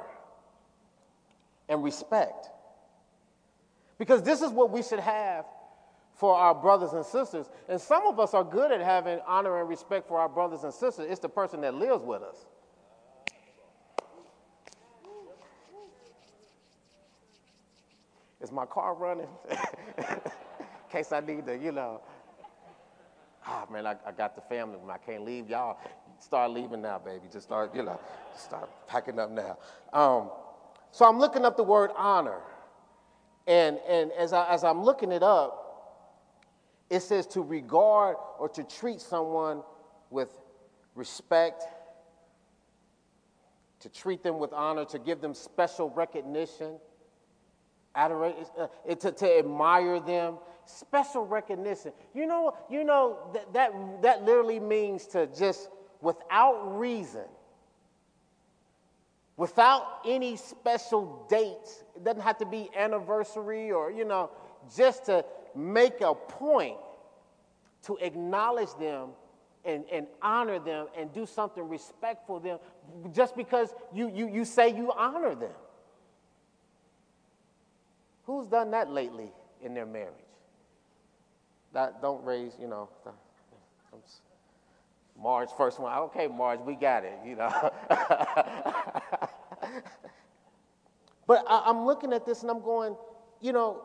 and 1.67 1.83
respect. 1.83 2.49
Because 3.97 4.21
this 4.21 4.41
is 4.41 4.51
what 4.51 4.71
we 4.71 4.83
should 4.83 4.99
have 4.99 5.45
for 6.13 6.35
our 6.35 6.55
brothers 6.55 6.93
and 6.93 7.05
sisters. 7.05 7.47
And 7.67 7.81
some 7.81 8.05
of 8.07 8.19
us 8.19 8.33
are 8.33 8.43
good 8.43 8.71
at 8.71 8.81
having 8.81 9.19
honor 9.27 9.59
and 9.59 9.67
respect 9.67 10.07
for 10.07 10.19
our 10.19 10.29
brothers 10.29 10.63
and 10.63 10.73
sisters. 10.73 11.07
It's 11.09 11.19
the 11.19 11.29
person 11.29 11.61
that 11.61 11.73
lives 11.73 12.03
with 12.03 12.21
us. 12.21 12.45
Is 18.41 18.51
my 18.51 18.65
car 18.65 18.93
running? 18.93 19.27
In 19.49 20.05
case 20.91 21.11
I 21.11 21.19
need 21.21 21.45
to, 21.47 21.57
you 21.57 21.71
know. 21.71 22.01
Ah, 23.45 23.65
man, 23.71 23.87
I, 23.87 23.95
I 24.05 24.11
got 24.11 24.35
the 24.35 24.41
family. 24.41 24.77
I 24.89 24.97
can't 24.97 25.23
leave 25.23 25.49
y'all. 25.49 25.77
Start 26.19 26.51
leaving 26.51 26.81
now, 26.81 26.99
baby. 26.99 27.23
Just 27.31 27.47
start, 27.47 27.73
you 27.73 27.83
know, 27.83 27.99
start 28.35 28.69
packing 28.87 29.19
up 29.19 29.31
now. 29.31 29.57
Um, 29.93 30.29
so 30.91 31.05
I'm 31.05 31.17
looking 31.17 31.45
up 31.45 31.57
the 31.57 31.63
word 31.63 31.91
honor. 31.95 32.39
And, 33.47 33.79
and 33.87 34.11
as, 34.11 34.33
I, 34.33 34.47
as 34.49 34.63
I'm 34.63 34.83
looking 34.83 35.11
it 35.11 35.23
up, 35.23 35.63
it 36.89 37.01
says 37.01 37.25
to 37.27 37.41
regard 37.41 38.17
or 38.39 38.49
to 38.49 38.63
treat 38.63 39.01
someone 39.01 39.63
with 40.09 40.29
respect, 40.95 41.63
to 43.79 43.89
treat 43.89 44.23
them 44.23 44.39
with 44.39 44.51
honor, 44.53 44.85
to 44.85 44.99
give 44.99 45.21
them 45.21 45.33
special 45.33 45.89
recognition, 45.89 46.79
adoration, 47.97 48.45
uh, 48.57 48.95
to, 48.95 49.11
to 49.11 49.39
admire 49.39 49.99
them, 49.99 50.37
special 50.65 51.25
recognition. 51.25 51.91
You 52.13 52.27
know, 52.27 52.55
you 52.69 52.83
know 52.83 53.17
that, 53.33 53.53
that, 53.53 54.01
that 54.03 54.23
literally 54.23 54.59
means 54.59 55.07
to 55.07 55.27
just, 55.27 55.69
without 56.01 56.77
reason, 56.77 57.25
without 59.35 59.99
any 60.05 60.35
special 60.35 61.25
dates, 61.29 61.83
it 61.95 62.03
doesn't 62.03 62.21
have 62.21 62.37
to 62.37 62.45
be 62.45 62.69
anniversary 62.75 63.71
or, 63.71 63.91
you 63.91 64.05
know, 64.05 64.29
just 64.75 65.05
to 65.05 65.25
make 65.55 66.01
a 66.01 66.13
point 66.13 66.77
to 67.83 67.97
acknowledge 67.97 68.73
them 68.79 69.09
and, 69.65 69.85
and 69.91 70.07
honor 70.21 70.59
them 70.59 70.87
and 70.97 71.11
do 71.13 71.25
something 71.25 71.67
respectful 71.67 72.39
them 72.39 72.59
just 73.11 73.35
because 73.35 73.73
you, 73.93 74.11
you, 74.13 74.27
you 74.29 74.45
say 74.45 74.69
you 74.75 74.91
honor 74.95 75.35
them. 75.35 75.51
Who's 78.27 78.45
done 78.45 78.69
that 78.71 78.91
lately 78.91 79.31
in 79.63 79.73
their 79.73 79.85
marriage? 79.85 80.13
That 81.73 82.01
don't 82.01 82.23
raise, 82.25 82.51
you 82.59 82.67
know. 82.67 82.89
Marge, 85.17 85.49
first 85.57 85.79
one. 85.79 85.97
Okay, 85.97 86.27
Marge, 86.27 86.59
we 86.59 86.75
got 86.75 87.05
it, 87.05 87.17
you 87.25 87.37
know. 87.37 87.49
but 91.25 91.45
I, 91.47 91.63
I'm 91.65 91.85
looking 91.85 92.11
at 92.11 92.25
this 92.25 92.41
and 92.41 92.51
I'm 92.51 92.61
going, 92.61 92.97
you 93.39 93.53
know, 93.53 93.81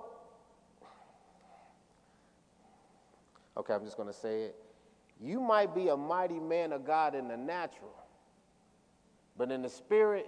okay, 3.56 3.74
I'm 3.74 3.84
just 3.84 3.96
going 3.96 4.08
to 4.08 4.14
say 4.14 4.42
it. 4.42 4.56
You 5.20 5.40
might 5.40 5.72
be 5.72 5.86
a 5.88 5.96
mighty 5.96 6.40
man 6.40 6.72
of 6.72 6.84
God 6.84 7.14
in 7.14 7.28
the 7.28 7.36
natural, 7.36 7.94
but 9.38 9.52
in 9.52 9.62
the 9.62 9.68
spirit, 9.70 10.26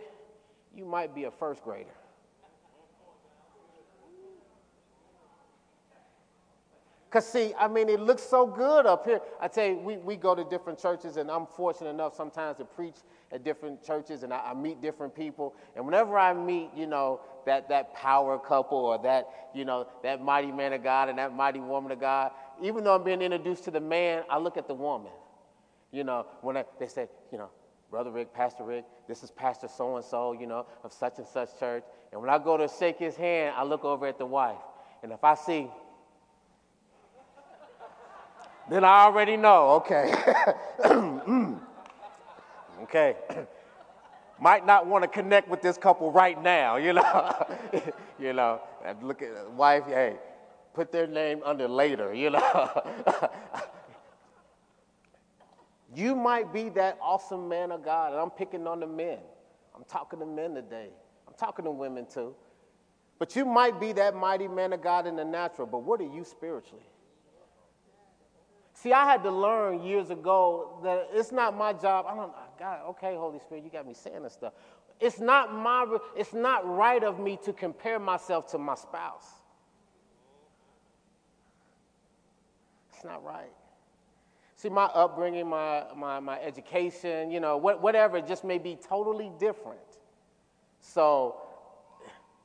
you 0.72 0.85
might 0.85 1.16
be 1.16 1.24
a 1.24 1.33
first 1.33 1.64
grader. 1.64 1.90
Because, 7.14 7.29
see, 7.29 7.55
I 7.57 7.68
mean, 7.68 7.88
it 7.88 8.00
looks 8.00 8.24
so 8.24 8.44
good 8.44 8.87
up 8.87 9.07
here. 9.07 9.20
I 9.40 9.46
tell 9.46 9.68
you, 9.68 9.77
we, 9.77 9.98
we 9.98 10.16
go 10.16 10.35
to 10.35 10.42
different 10.42 10.81
churches, 10.81 11.16
and 11.16 11.31
I'm 11.31 11.46
fortunate 11.46 11.90
enough 11.90 12.16
sometimes 12.16 12.57
to 12.57 12.64
preach 12.64 12.96
at 13.31 13.44
different 13.44 13.85
churches, 13.85 14.24
and 14.24 14.35
I, 14.35 14.50
I, 14.50 14.55
meet 14.55 14.83
different 14.83 15.14
people. 15.14 15.55
And 15.77 15.87
whenever 15.87 16.18
I 16.18 16.35
meet, 16.35 16.70
you 16.74 16.88
know, 16.88 17.20
that, 17.46 17.68
that 17.68 17.94
power 17.94 18.37
couple 18.37 18.79
or 18.79 18.98
that, 19.05 19.29
you 19.55 19.64
know, 19.64 19.87
that 20.03 20.24
mighty 20.24 20.50
man 20.50 20.72
of 20.72 20.83
God 20.83 21.09
and 21.09 21.16
that 21.18 21.33
mighty 21.33 21.61
woman 21.61 21.92
of 21.92 22.00
God, 22.00 22.33
even 22.61 22.83
though 22.83 22.96
I'm 22.96 23.05
being 23.05 23.22
introduced 23.22 23.62
to 23.66 23.70
the 23.70 23.81
man, 23.81 24.24
I 24.29 24.38
look 24.38 24.57
at 24.57 24.66
the 24.66 24.74
woman. 24.74 25.12
You 25.92 26.03
know, 26.03 26.27
when 26.40 26.57
I, 26.57 26.64
they 26.81 26.88
say, 26.88 27.07
you 27.31 27.38
know, 27.38 27.50
Brother 27.92 28.11
Rick, 28.11 28.35
Pastor 28.35 28.64
Rick, 28.64 28.87
this 29.07 29.22
is 29.22 29.31
Pastor 29.31 29.68
so 29.68 29.94
and 29.94 30.05
so, 30.05 30.33
you 30.33 30.48
know, 30.48 30.66
of 30.83 30.92
such 30.92 31.18
and 31.18 31.29
such 31.29 31.61
church. 31.61 31.85
And 32.11 32.20
when 32.20 32.29
I 32.29 32.38
go 32.38 32.57
to 32.57 32.66
shake 32.66 32.98
his 32.98 33.14
hand, 33.14 33.55
I 33.57 33.62
look 33.62 33.85
over 33.85 34.05
at 34.05 34.18
the 34.18 34.27
wife. 34.27 34.59
And 35.05 35.12
if 35.12 35.22
I 35.22 35.37
see 35.37 35.70
then 38.70 38.85
I 38.85 39.05
already 39.05 39.37
know, 39.37 39.70
okay. 39.70 40.14
Mm. 40.85 41.59
okay. 42.83 43.16
Might 44.40 44.66
not 44.66 44.87
want 44.87 45.03
to 45.03 45.09
connect 45.09 45.48
with 45.48 45.62
this 45.62 45.79
couple 45.79 46.12
right 46.12 46.40
now, 46.40 46.77
you 46.77 46.92
know. 46.92 47.46
you 48.18 48.33
know, 48.33 48.61
look 49.00 49.22
at 49.22 49.31
uh, 49.31 49.50
wife, 49.50 49.85
hey, 49.87 50.16
put 50.74 50.92
their 50.92 51.07
name 51.07 51.40
under 51.44 51.66
later, 51.66 52.12
you 52.12 52.31
know. 52.31 52.83
you 55.94 56.14
might 56.14 56.53
be 56.53 56.68
that 56.70 56.98
awesome 57.00 57.48
man 57.48 57.72
of 57.72 57.85
God, 57.85 58.12
and 58.12 58.20
I'm 58.20 58.31
picking 58.31 58.66
on 58.66 58.81
the 58.81 58.87
men. 58.87 59.18
I'm 59.74 59.85
talking 59.85 60.18
to 60.18 60.27
men 60.27 60.55
today. 60.55 60.88
I'm 61.27 61.35
talking 61.35 61.64
to 61.64 61.70
women 61.70 62.07
too. 62.12 62.35
But 63.18 63.37
you 63.37 63.44
might 63.44 63.81
be 63.81 63.92
that 63.92 64.14
mighty 64.14 64.48
man 64.48 64.72
of 64.72 64.83
God 64.83 65.07
in 65.07 65.16
the 65.16 65.24
natural, 65.24 65.66
but 65.66 65.79
what 65.79 66.00
are 66.00 66.12
you 66.12 66.24
spiritually? 66.24 66.85
See, 68.85 68.92
I 68.92 69.07
had 69.07 69.23
to 69.23 69.31
learn 69.31 69.83
years 69.83 70.11
ago 70.11 70.79
that 70.83 71.09
it's 71.14 71.33
not 71.33 71.57
my 71.57 71.73
job. 71.73 72.05
I 72.07 72.14
don't, 72.14 72.31
God, 72.59 72.81
okay, 72.90 73.14
Holy 73.14 73.38
Spirit, 73.38 73.64
you 73.64 73.70
got 73.70 73.87
me 73.87 73.94
saying 73.94 74.23
this 74.23 74.35
stuff. 74.35 74.53
It's 75.01 75.20
not 75.20 75.55
my, 75.55 75.87
it's 76.14 76.35
not 76.35 76.68
right 76.68 77.03
of 77.03 77.18
me 77.18 77.38
to 77.47 77.55
compare 77.55 77.99
myself 77.99 78.47
to 78.51 78.59
my 78.59 78.75
spouse. 78.75 79.25
It's 82.94 83.03
not 83.07 83.25
right. 83.25 83.55
See, 84.57 84.68
my 84.68 84.85
upbringing, 84.85 85.49
my, 85.49 85.85
my, 85.97 86.20
my 86.20 86.38
education, 86.42 87.31
you 87.31 87.40
know, 87.40 87.57
what, 87.57 87.81
whatever, 87.81 88.20
just 88.20 88.44
may 88.44 88.59
be 88.59 88.77
totally 88.77 89.33
different. 89.38 89.81
So, 90.83 91.40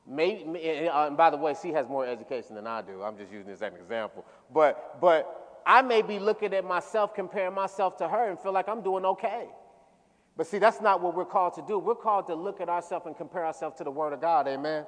maybe, 0.07 0.87
uh, 0.87 1.07
and 1.07 1.17
by 1.17 1.31
the 1.31 1.37
way, 1.37 1.53
she 1.61 1.73
has 1.73 1.89
more 1.89 2.05
education 2.05 2.55
than 2.55 2.65
I 2.65 2.81
do. 2.81 3.03
I'm 3.03 3.17
just 3.17 3.29
using 3.29 3.47
this 3.47 3.61
as 3.61 3.73
an 3.73 3.77
example. 3.77 4.25
But, 4.53 5.01
but 5.01 5.38
I 5.69 5.83
may 5.83 6.01
be 6.01 6.17
looking 6.17 6.55
at 6.55 6.65
myself, 6.65 7.13
comparing 7.13 7.53
myself 7.53 7.95
to 7.97 8.07
her, 8.07 8.31
and 8.31 8.39
feel 8.39 8.51
like 8.51 8.67
I'm 8.67 8.81
doing 8.81 9.05
okay. 9.05 9.45
But 10.35 10.47
see, 10.47 10.57
that's 10.57 10.81
not 10.81 10.99
what 10.99 11.15
we're 11.15 11.25
called 11.25 11.53
to 11.53 11.61
do. 11.61 11.77
We're 11.77 11.93
called 11.93 12.25
to 12.25 12.33
look 12.33 12.59
at 12.59 12.69
ourselves 12.69 13.05
and 13.05 13.15
compare 13.15 13.45
ourselves 13.45 13.77
to 13.77 13.83
the 13.83 13.91
Word 13.91 14.11
of 14.11 14.19
God. 14.19 14.47
Amen. 14.47 14.85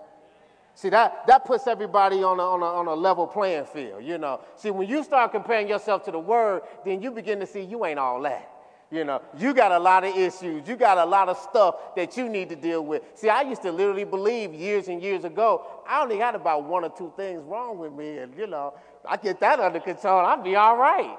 See, 0.73 0.89
that, 0.89 1.27
that 1.27 1.45
puts 1.45 1.67
everybody 1.67 2.23
on 2.23 2.39
a, 2.39 2.41
on, 2.41 2.63
a, 2.63 2.65
on 2.65 2.87
a 2.87 2.95
level 2.95 3.27
playing 3.27 3.65
field, 3.65 4.03
you 4.03 4.17
know. 4.17 4.41
See, 4.55 4.71
when 4.71 4.89
you 4.89 5.03
start 5.03 5.31
comparing 5.33 5.67
yourself 5.67 6.03
to 6.05 6.11
the 6.11 6.17
Word, 6.17 6.63
then 6.83 6.99
you 6.99 7.11
begin 7.11 7.39
to 7.41 7.45
see 7.45 7.61
you 7.61 7.85
ain't 7.85 7.99
all 7.99 8.19
that. 8.23 8.50
You 8.91 9.05
know, 9.05 9.21
you 9.37 9.53
got 9.53 9.71
a 9.71 9.79
lot 9.79 10.03
of 10.03 10.17
issues. 10.17 10.67
You 10.67 10.75
got 10.75 10.97
a 10.97 11.05
lot 11.05 11.29
of 11.29 11.37
stuff 11.37 11.95
that 11.95 12.17
you 12.17 12.27
need 12.27 12.49
to 12.49 12.57
deal 12.57 12.85
with. 12.85 13.03
See, 13.15 13.29
I 13.29 13.43
used 13.43 13.61
to 13.61 13.71
literally 13.71 14.03
believe 14.03 14.53
years 14.53 14.89
and 14.89 15.01
years 15.01 15.23
ago, 15.23 15.65
I 15.87 16.01
only 16.01 16.17
had 16.17 16.35
about 16.35 16.65
one 16.65 16.83
or 16.83 16.89
two 16.89 17.13
things 17.15 17.41
wrong 17.45 17.79
with 17.79 17.93
me. 17.93 18.17
And, 18.17 18.37
you 18.37 18.47
know, 18.47 18.73
I 19.07 19.15
get 19.15 19.39
that 19.39 19.61
under 19.61 19.79
control, 19.79 20.25
I'll 20.25 20.43
be 20.43 20.57
all 20.57 20.75
right. 20.75 21.17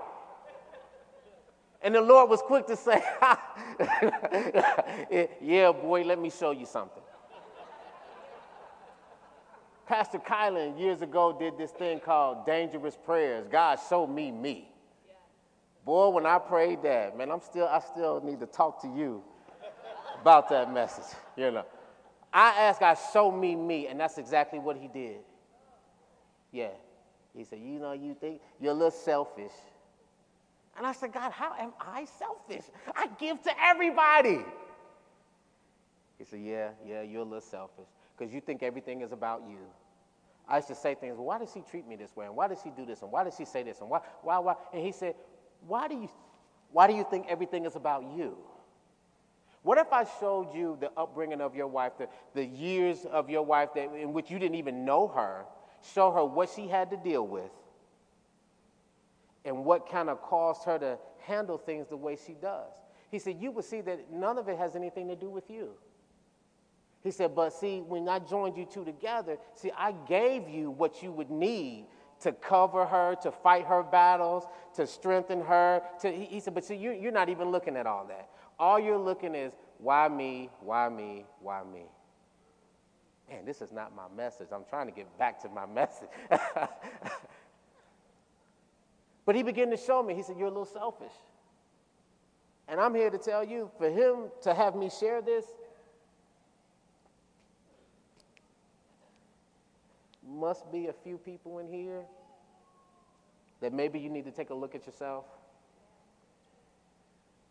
And 1.80 1.94
the 1.94 2.02
Lord 2.02 2.28
was 2.28 2.42
quick 2.42 2.66
to 2.66 2.76
say, 2.76 3.02
Yeah, 5.40 5.72
boy, 5.72 6.04
let 6.04 6.20
me 6.20 6.28
show 6.28 6.50
you 6.50 6.66
something. 6.66 7.02
Pastor 9.86 10.18
Kylan 10.18 10.78
years 10.78 11.02
ago 11.02 11.36
did 11.38 11.58
this 11.58 11.70
thing 11.70 12.00
called 12.00 12.46
Dangerous 12.46 12.96
Prayers. 13.04 13.46
God, 13.50 13.78
show 13.88 14.06
me 14.06 14.30
me. 14.30 14.71
Boy, 15.84 16.08
when 16.10 16.26
I 16.26 16.38
prayed 16.38 16.82
that, 16.82 17.16
man, 17.16 17.30
I'm 17.30 17.40
still, 17.40 17.66
I 17.66 17.80
still 17.80 18.20
need 18.22 18.40
to 18.40 18.46
talk 18.46 18.80
to 18.82 18.88
you 18.88 19.22
about 20.20 20.48
that 20.50 20.72
message, 20.72 21.16
you 21.36 21.50
know. 21.50 21.64
I 22.32 22.50
asked 22.50 22.80
God, 22.80 22.96
show 23.12 23.30
me 23.30 23.54
me, 23.54 23.88
and 23.88 23.98
that's 23.98 24.16
exactly 24.16 24.58
what 24.58 24.76
he 24.76 24.88
did. 24.88 25.18
Yeah. 26.52 26.70
He 27.36 27.44
said, 27.44 27.58
you 27.60 27.78
know, 27.78 27.92
you 27.92 28.14
think 28.14 28.40
you're 28.60 28.72
a 28.72 28.74
little 28.74 28.90
selfish. 28.90 29.52
And 30.76 30.86
I 30.86 30.92
said, 30.92 31.12
God, 31.12 31.32
how 31.32 31.54
am 31.58 31.72
I 31.80 32.06
selfish? 32.18 32.64
I 32.94 33.08
give 33.18 33.42
to 33.42 33.50
everybody. 33.60 34.44
He 36.18 36.24
said, 36.24 36.40
yeah, 36.40 36.70
yeah, 36.86 37.02
you're 37.02 37.22
a 37.22 37.24
little 37.24 37.40
selfish 37.40 37.86
because 38.16 38.32
you 38.32 38.40
think 38.40 38.62
everything 38.62 39.00
is 39.00 39.12
about 39.12 39.42
you. 39.48 39.58
I 40.48 40.56
used 40.56 40.68
to 40.68 40.74
say 40.74 40.94
things, 40.94 41.16
well, 41.16 41.26
why 41.26 41.38
does 41.38 41.52
he 41.52 41.62
treat 41.62 41.86
me 41.86 41.96
this 41.96 42.14
way? 42.16 42.26
And 42.26 42.36
why 42.36 42.48
does 42.48 42.62
he 42.62 42.70
do 42.70 42.84
this? 42.86 43.02
And 43.02 43.10
why 43.10 43.24
does 43.24 43.36
he 43.36 43.44
say 43.44 43.62
this? 43.62 43.80
And 43.80 43.88
why, 43.88 44.00
why, 44.22 44.38
why? 44.38 44.54
And 44.72 44.84
he 44.84 44.92
said, 44.92 45.14
why 45.66 45.88
do 45.88 45.94
you, 45.94 46.08
why 46.70 46.86
do 46.86 46.94
you 46.94 47.04
think 47.08 47.26
everything 47.28 47.64
is 47.64 47.76
about 47.76 48.04
you? 48.16 48.36
What 49.62 49.78
if 49.78 49.92
I 49.92 50.04
showed 50.18 50.54
you 50.54 50.76
the 50.80 50.90
upbringing 50.96 51.40
of 51.40 51.54
your 51.54 51.68
wife, 51.68 51.92
the, 51.98 52.08
the 52.34 52.44
years 52.44 53.04
of 53.04 53.30
your 53.30 53.44
wife 53.44 53.70
that, 53.74 53.94
in 53.94 54.12
which 54.12 54.30
you 54.30 54.38
didn't 54.38 54.56
even 54.56 54.84
know 54.84 55.06
her, 55.08 55.44
show 55.94 56.10
her 56.10 56.24
what 56.24 56.50
she 56.54 56.66
had 56.66 56.90
to 56.90 56.96
deal 56.96 57.26
with, 57.26 57.50
and 59.44 59.64
what 59.64 59.88
kind 59.88 60.08
of 60.08 60.20
caused 60.22 60.64
her 60.64 60.78
to 60.78 60.98
handle 61.20 61.58
things 61.58 61.86
the 61.88 61.96
way 61.96 62.16
she 62.26 62.32
does? 62.32 62.72
He 63.10 63.18
said, 63.18 63.36
You 63.40 63.52
would 63.52 63.64
see 63.64 63.80
that 63.82 64.12
none 64.12 64.38
of 64.38 64.48
it 64.48 64.58
has 64.58 64.74
anything 64.74 65.08
to 65.08 65.16
do 65.16 65.30
with 65.30 65.48
you. 65.48 65.70
He 67.04 67.10
said, 67.10 67.34
But 67.34 67.52
see, 67.52 67.80
when 67.80 68.08
I 68.08 68.18
joined 68.18 68.56
you 68.56 68.64
two 68.64 68.84
together, 68.84 69.36
see, 69.54 69.70
I 69.76 69.92
gave 70.08 70.48
you 70.48 70.70
what 70.70 71.02
you 71.02 71.12
would 71.12 71.30
need 71.30 71.86
to 72.22 72.32
cover 72.32 72.86
her, 72.86 73.16
to 73.22 73.30
fight 73.30 73.66
her 73.66 73.82
battles, 73.82 74.44
to 74.74 74.86
strengthen 74.86 75.40
her. 75.42 75.82
To, 76.00 76.10
he 76.10 76.40
said, 76.40 76.54
But 76.54 76.64
see, 76.64 76.76
you, 76.76 76.92
you're 76.92 77.12
not 77.12 77.28
even 77.28 77.50
looking 77.50 77.76
at 77.76 77.86
all 77.86 78.06
that. 78.06 78.28
All 78.58 78.78
you're 78.78 78.98
looking 78.98 79.34
is, 79.34 79.52
why 79.78 80.08
me, 80.08 80.50
why 80.60 80.88
me, 80.88 81.24
why 81.40 81.62
me? 81.64 81.84
Man, 83.28 83.44
this 83.44 83.60
is 83.62 83.72
not 83.72 83.94
my 83.94 84.06
message. 84.16 84.48
I'm 84.52 84.64
trying 84.68 84.86
to 84.86 84.92
get 84.92 85.18
back 85.18 85.40
to 85.42 85.48
my 85.48 85.66
message. 85.74 86.08
but 89.24 89.34
he 89.34 89.42
began 89.42 89.70
to 89.70 89.76
show 89.76 90.02
me, 90.02 90.14
he 90.14 90.22
said, 90.22 90.36
You're 90.38 90.48
a 90.48 90.50
little 90.50 90.64
selfish. 90.64 91.12
And 92.68 92.80
I'm 92.80 92.94
here 92.94 93.10
to 93.10 93.18
tell 93.18 93.44
you, 93.44 93.70
for 93.76 93.90
him 93.90 94.30
to 94.42 94.54
have 94.54 94.76
me 94.76 94.88
share 94.88 95.20
this, 95.20 95.44
must 100.32 100.70
be 100.72 100.88
a 100.88 100.92
few 100.92 101.18
people 101.18 101.58
in 101.58 101.68
here 101.68 102.02
that 103.60 103.72
maybe 103.72 103.98
you 103.98 104.08
need 104.08 104.24
to 104.24 104.30
take 104.30 104.50
a 104.50 104.54
look 104.54 104.74
at 104.74 104.86
yourself. 104.86 105.24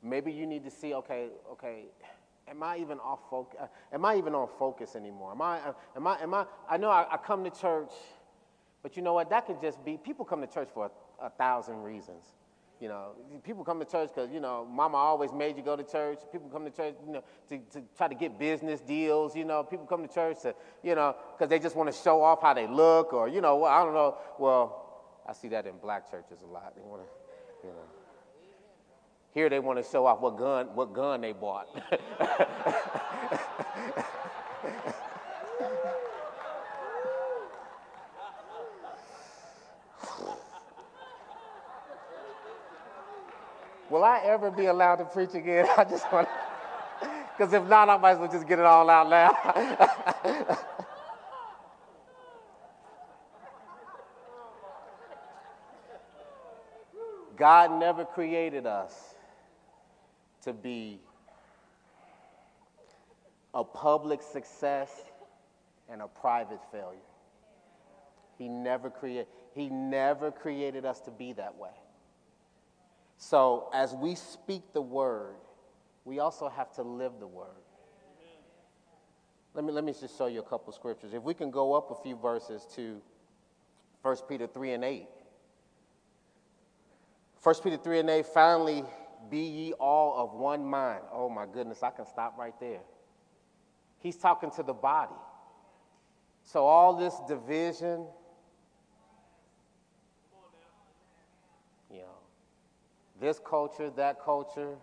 Maybe 0.04 0.32
you 0.32 0.46
need 0.46 0.64
to 0.64 0.72
see, 0.72 0.94
okay, 0.96 1.30
okay, 1.52 1.86
am 2.48 2.64
I 2.64 2.78
even 2.78 3.00
off 3.00 3.20
focus? 3.30 3.60
Uh, 3.62 3.68
am 3.94 4.04
I 4.04 4.18
even 4.18 4.36
on 4.36 4.48
focus 4.60 4.96
anymore? 4.96 5.32
Am 5.32 5.42
I, 5.42 5.60
uh, 5.60 5.74
am 5.96 6.08
I, 6.08 6.22
am 6.22 6.34
I, 6.34 6.46
I 6.70 6.78
know 6.78 6.90
I, 6.90 7.06
I, 7.12 7.18
come 7.18 7.44
to 7.44 7.50
church, 7.50 7.92
but 8.84 8.98
you 8.98 9.04
know 9.04 9.14
what? 9.14 9.30
That 9.30 9.46
could 9.46 9.62
just 9.62 9.84
be, 9.86 9.98
people 9.98 10.26
come 10.26 10.42
to 10.42 10.48
church 10.48 10.70
for 10.74 10.92
a, 11.22 11.26
a 11.26 11.30
thousand 11.30 11.84
reasons. 11.84 12.26
You 12.82 12.88
know, 12.88 13.12
people 13.44 13.64
come 13.64 13.78
to 13.80 13.86
church 13.86 14.10
because, 14.14 14.32
you 14.32 14.40
know, 14.40 14.66
mama 14.66 14.98
always 14.98 15.32
made 15.32 15.56
you 15.56 15.62
go 15.62 15.76
to 15.76 15.84
church. 15.84 16.18
People 16.32 16.50
come 16.50 16.66
to 16.66 16.72
church, 16.72 16.96
you 17.06 17.14
know, 17.14 17.24
to, 17.50 17.60
to 17.74 17.84
try 17.96 18.08
to 18.08 18.16
get 18.16 18.40
business 18.40 18.82
deals. 18.82 19.36
You 19.36 19.46
know, 19.46 19.64
people 19.64 19.86
come 19.86 20.02
to 20.02 20.12
church 20.12 20.42
to, 20.42 20.56
you 20.82 20.96
know, 20.96 21.16
because 21.38 21.48
they 21.48 21.60
just 21.60 21.76
want 21.76 21.94
to 21.94 21.96
show 21.96 22.24
off 22.24 22.42
how 22.42 22.56
they 22.56 22.66
look 22.66 23.14
or, 23.14 23.28
you 23.28 23.40
know, 23.40 23.58
well, 23.58 23.72
I 23.72 23.84
don't 23.84 23.94
know. 23.94 24.18
Well, 24.40 25.04
I 25.30 25.34
see 25.34 25.48
that 25.50 25.68
in 25.68 25.78
black 25.78 26.10
churches 26.10 26.40
a 26.42 26.52
lot. 26.52 26.76
They 26.76 26.82
want 26.82 27.04
to, 27.04 27.68
you 27.68 27.74
know. 27.74 27.86
Here 29.36 29.48
they 29.48 29.60
want 29.60 29.78
to 29.78 29.90
show 29.90 30.08
off 30.08 30.20
what 30.20 30.38
gun, 30.38 30.68
what 30.74 30.92
gun 30.92 31.22
they 31.22 31.34
bought. 31.34 31.68
Will 44.02 44.08
I 44.08 44.22
ever 44.26 44.50
be 44.50 44.66
allowed 44.66 44.96
to 44.96 45.06
preach 45.06 45.36
again? 45.36 45.68
I 45.78 45.84
just 45.84 46.12
want 46.12 46.28
to, 46.28 47.08
because 47.38 47.54
if 47.54 47.70
not, 47.70 47.88
I 47.88 47.98
might 47.98 48.14
as 48.14 48.18
well 48.18 48.32
just 48.32 48.48
get 48.48 48.58
it 48.58 48.66
all 48.66 48.90
out 48.90 49.08
now. 49.08 49.30
God 57.38 57.80
never 57.80 58.04
created 58.04 58.66
us 58.66 59.14
to 60.46 60.54
be 60.54 61.00
a 63.54 63.64
public 63.64 64.24
success 64.24 64.90
and 65.88 66.02
a 66.02 66.08
private 66.08 66.62
failure. 66.72 66.98
He 68.40 68.48
never 68.48 68.90
created 68.90 69.28
he 69.54 69.70
never 69.70 70.32
created 70.32 70.86
us 70.86 71.02
to 71.02 71.12
be 71.12 71.34
that 71.34 71.56
way. 71.60 71.70
So, 73.24 73.70
as 73.72 73.94
we 73.94 74.16
speak 74.16 74.74
the 74.74 74.82
word, 74.82 75.36
we 76.06 76.18
also 76.18 76.50
have 76.50 76.74
to 76.74 76.82
live 76.82 77.14
the 77.20 77.28
word. 77.28 77.62
Let 79.54 79.64
me, 79.64 79.72
let 79.72 79.84
me 79.84 79.94
just 79.94 80.18
show 80.18 80.26
you 80.26 80.40
a 80.40 80.44
couple 80.44 80.74
scriptures. 80.74 81.14
If 81.14 81.22
we 81.22 81.36
can 81.36 81.52
go 81.52 81.76
up 81.76 81.92
a 81.92 82.02
few 82.02 82.16
verses 82.16 82.66
to 82.76 83.00
1 84.02 84.18
Peter 84.28 84.48
3 84.48 84.72
and 84.74 84.84
8. 84.84 85.08
1 87.44 87.56
Peter 87.64 87.78
3 87.78 88.00
and 88.00 88.10
8, 88.10 88.26
finally, 88.26 88.84
be 89.30 89.38
ye 89.38 89.74
all 89.74 90.18
of 90.18 90.34
one 90.34 90.66
mind. 90.66 91.04
Oh 91.14 91.30
my 91.30 91.46
goodness, 91.46 91.84
I 91.84 91.92
can 91.92 92.08
stop 92.08 92.40
right 92.40 92.60
there. 92.60 92.82
He's 94.00 94.18
talking 94.18 94.50
to 94.56 94.64
the 94.64 94.74
body. 94.74 95.14
So, 96.44 96.66
all 96.66 96.98
this 96.98 97.14
division, 97.28 98.08
this 103.22 103.40
culture, 103.40 103.92
that 103.92 104.20
culture, 104.20 104.76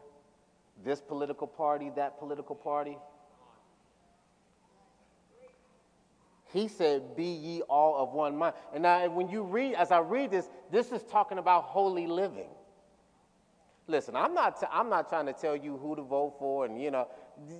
this 0.84 1.00
political 1.00 1.46
party, 1.46 1.90
that 1.96 2.18
political 2.18 2.54
party. 2.54 2.96
He 6.52 6.68
said, 6.68 7.16
Be 7.16 7.24
ye 7.24 7.62
all 7.62 7.96
of 8.02 8.14
one 8.14 8.36
mind. 8.36 8.54
And 8.72 8.84
now, 8.84 9.06
when 9.10 9.28
you 9.28 9.42
read, 9.42 9.74
as 9.74 9.90
I 9.90 9.98
read 9.98 10.30
this, 10.30 10.48
this 10.70 10.92
is 10.92 11.02
talking 11.02 11.36
about 11.38 11.64
holy 11.64 12.06
living. 12.06 12.48
Listen, 13.88 14.14
I'm 14.16 14.34
not, 14.34 14.60
t- 14.60 14.66
I'm 14.70 14.88
not 14.88 15.08
trying 15.08 15.26
to 15.26 15.32
tell 15.32 15.56
you 15.56 15.76
who 15.76 15.96
to 15.96 16.02
vote 16.02 16.36
for, 16.38 16.64
and 16.64 16.80
you 16.80 16.90
know, 16.90 17.08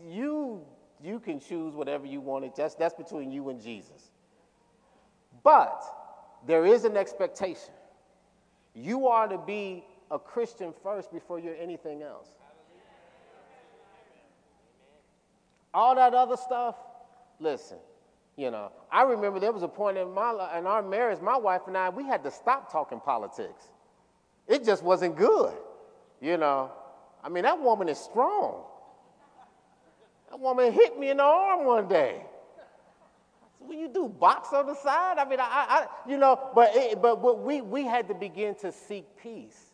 you, 0.08 0.64
you 1.02 1.18
can 1.20 1.40
choose 1.40 1.74
whatever 1.74 2.06
you 2.06 2.20
want. 2.20 2.54
Just, 2.54 2.78
that's 2.78 2.94
between 2.94 3.32
you 3.32 3.48
and 3.48 3.60
Jesus. 3.60 4.10
But 5.42 5.82
there 6.46 6.64
is 6.64 6.84
an 6.84 6.96
expectation. 6.96 7.72
You 8.74 9.08
are 9.08 9.26
to 9.26 9.38
be 9.38 9.84
a 10.10 10.18
Christian 10.18 10.72
first 10.82 11.12
before 11.12 11.38
you're 11.38 11.56
anything 11.56 12.02
else. 12.02 12.28
All 15.74 15.94
that 15.94 16.14
other 16.14 16.36
stuff, 16.36 16.76
listen, 17.38 17.78
you 18.36 18.50
know, 18.50 18.72
I 18.90 19.02
remember 19.02 19.38
there 19.38 19.52
was 19.52 19.62
a 19.62 19.68
point 19.68 19.98
in, 19.98 20.12
my, 20.12 20.30
in 20.58 20.66
our 20.66 20.82
marriage, 20.82 21.20
my 21.20 21.36
wife 21.36 21.62
and 21.66 21.76
I, 21.76 21.90
we 21.90 22.04
had 22.04 22.22
to 22.24 22.30
stop 22.30 22.72
talking 22.72 23.00
politics. 23.00 23.68
It 24.46 24.64
just 24.64 24.82
wasn't 24.82 25.16
good, 25.16 25.54
you 26.20 26.38
know. 26.38 26.72
I 27.22 27.28
mean, 27.28 27.42
that 27.42 27.60
woman 27.60 27.88
is 27.88 27.98
strong. 27.98 28.64
That 30.30 30.40
woman 30.40 30.72
hit 30.72 30.98
me 30.98 31.10
in 31.10 31.18
the 31.18 31.22
arm 31.22 31.66
one 31.66 31.88
day. 31.88 32.22
When 33.58 33.78
you 33.78 33.88
do 33.88 34.08
box 34.08 34.52
on 34.54 34.66
the 34.66 34.74
side, 34.74 35.18
I 35.18 35.28
mean, 35.28 35.40
I, 35.40 35.44
I 35.44 35.86
you 36.08 36.16
know, 36.16 36.50
but 36.54 36.70
it, 36.74 37.02
but, 37.02 37.20
but 37.20 37.42
we, 37.42 37.60
we 37.60 37.84
had 37.84 38.08
to 38.08 38.14
begin 38.14 38.54
to 38.56 38.72
seek 38.72 39.04
peace 39.20 39.67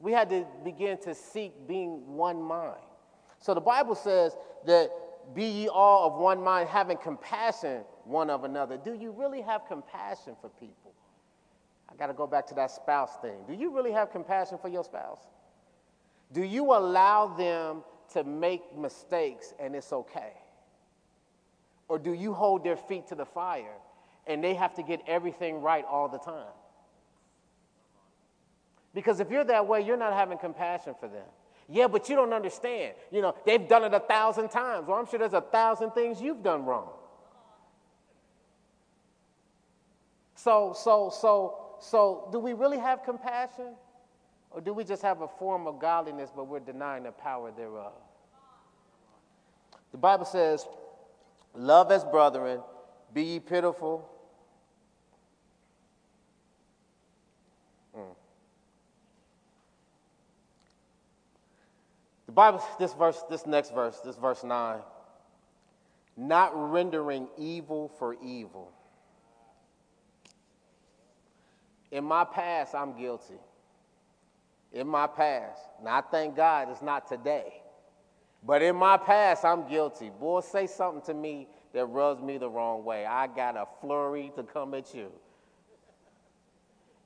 we 0.00 0.12
had 0.12 0.30
to 0.30 0.46
begin 0.64 0.98
to 1.02 1.14
seek 1.14 1.52
being 1.68 2.16
one 2.16 2.42
mind. 2.42 2.80
So 3.38 3.54
the 3.54 3.60
Bible 3.60 3.94
says 3.94 4.36
that 4.66 4.90
be 5.34 5.44
ye 5.44 5.68
all 5.68 6.08
of 6.08 6.20
one 6.20 6.42
mind, 6.42 6.68
having 6.68 6.96
compassion 6.96 7.82
one 8.04 8.30
of 8.30 8.44
another. 8.44 8.76
Do 8.76 8.94
you 8.94 9.12
really 9.12 9.42
have 9.42 9.66
compassion 9.68 10.34
for 10.40 10.48
people? 10.48 10.92
I 11.88 11.94
got 11.96 12.06
to 12.06 12.14
go 12.14 12.26
back 12.26 12.46
to 12.48 12.54
that 12.54 12.70
spouse 12.70 13.16
thing. 13.20 13.38
Do 13.46 13.54
you 13.54 13.74
really 13.74 13.92
have 13.92 14.10
compassion 14.10 14.58
for 14.58 14.68
your 14.68 14.84
spouse? 14.84 15.20
Do 16.32 16.42
you 16.42 16.72
allow 16.72 17.26
them 17.26 17.82
to 18.12 18.24
make 18.24 18.76
mistakes 18.76 19.52
and 19.58 19.74
it's 19.74 19.92
okay? 19.92 20.32
Or 21.88 21.98
do 21.98 22.12
you 22.12 22.32
hold 22.32 22.64
their 22.64 22.76
feet 22.76 23.08
to 23.08 23.14
the 23.14 23.26
fire 23.26 23.76
and 24.26 24.42
they 24.42 24.54
have 24.54 24.74
to 24.74 24.82
get 24.82 25.00
everything 25.06 25.60
right 25.60 25.84
all 25.84 26.08
the 26.08 26.18
time? 26.18 26.52
Because 28.94 29.20
if 29.20 29.30
you're 29.30 29.44
that 29.44 29.66
way, 29.66 29.82
you're 29.82 29.96
not 29.96 30.12
having 30.12 30.38
compassion 30.38 30.94
for 30.98 31.08
them. 31.08 31.26
Yeah, 31.68 31.86
but 31.86 32.08
you 32.08 32.16
don't 32.16 32.32
understand. 32.32 32.94
You 33.12 33.22
know, 33.22 33.34
they've 33.46 33.66
done 33.66 33.84
it 33.84 33.94
a 33.94 34.00
thousand 34.00 34.48
times. 34.48 34.88
Well, 34.88 34.98
I'm 34.98 35.06
sure 35.06 35.18
there's 35.18 35.32
a 35.32 35.40
thousand 35.40 35.92
things 35.92 36.20
you've 36.20 36.42
done 36.42 36.64
wrong. 36.64 36.88
So, 40.34 40.74
so, 40.76 41.10
so, 41.10 41.76
so, 41.80 42.28
do 42.32 42.38
we 42.38 42.54
really 42.54 42.78
have 42.78 43.04
compassion? 43.04 43.74
Or 44.50 44.60
do 44.60 44.72
we 44.72 44.82
just 44.82 45.02
have 45.02 45.20
a 45.20 45.28
form 45.28 45.68
of 45.68 45.78
godliness, 45.78 46.30
but 46.34 46.48
we're 46.48 46.58
denying 46.58 47.04
the 47.04 47.12
power 47.12 47.52
thereof? 47.52 47.92
The 49.92 49.98
Bible 49.98 50.24
says, 50.24 50.66
Love 51.54 51.92
as 51.92 52.04
brethren, 52.04 52.60
be 53.12 53.22
ye 53.22 53.40
pitiful. 53.40 54.08
The 62.30 62.34
Bible, 62.34 62.62
this 62.78 62.94
verse, 62.94 63.24
this 63.28 63.44
next 63.44 63.74
verse, 63.74 63.98
this 64.04 64.14
verse 64.14 64.44
9, 64.44 64.78
not 66.16 66.52
rendering 66.54 67.26
evil 67.36 67.88
for 67.98 68.14
evil. 68.22 68.70
In 71.90 72.04
my 72.04 72.22
past, 72.22 72.72
I'm 72.72 72.96
guilty. 72.96 73.40
In 74.72 74.86
my 74.86 75.08
past. 75.08 75.60
Now, 75.82 75.96
I 75.96 76.02
thank 76.02 76.36
God 76.36 76.68
it's 76.70 76.82
not 76.82 77.08
today. 77.08 77.52
But 78.46 78.62
in 78.62 78.76
my 78.76 78.96
past, 78.96 79.44
I'm 79.44 79.68
guilty. 79.68 80.10
Boy, 80.10 80.42
say 80.42 80.68
something 80.68 81.02
to 81.06 81.14
me 81.14 81.48
that 81.72 81.86
rubs 81.86 82.22
me 82.22 82.38
the 82.38 82.48
wrong 82.48 82.84
way. 82.84 83.06
I 83.06 83.26
got 83.26 83.56
a 83.56 83.66
flurry 83.80 84.30
to 84.36 84.44
come 84.44 84.74
at 84.74 84.94
you. 84.94 85.10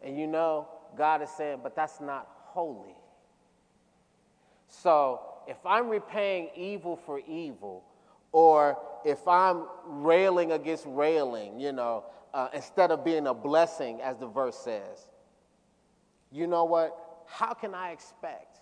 And 0.02 0.18
you 0.18 0.26
know, 0.26 0.68
God 0.98 1.22
is 1.22 1.30
saying, 1.30 1.60
but 1.62 1.74
that's 1.74 1.98
not 1.98 2.28
holy. 2.42 2.94
So 4.82 5.20
if 5.46 5.64
I'm 5.64 5.88
repaying 5.88 6.50
evil 6.56 6.96
for 6.96 7.20
evil, 7.20 7.84
or 8.32 8.78
if 9.04 9.26
I'm 9.28 9.66
railing 9.86 10.52
against 10.52 10.84
railing, 10.86 11.60
you 11.60 11.72
know, 11.72 12.04
uh, 12.32 12.48
instead 12.52 12.90
of 12.90 13.04
being 13.04 13.26
a 13.28 13.34
blessing, 13.34 14.00
as 14.02 14.18
the 14.18 14.26
verse 14.26 14.56
says, 14.56 15.06
you 16.32 16.46
know 16.46 16.64
what? 16.64 16.98
How 17.26 17.54
can 17.54 17.74
I 17.74 17.90
expect 17.90 18.58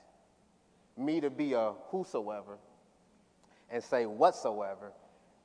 me 0.97 1.21
to 1.21 1.31
be 1.31 1.55
a 1.55 1.73
whosoever 1.87 2.59
and 3.71 3.83
say 3.83 4.05
whatsoever 4.05 4.93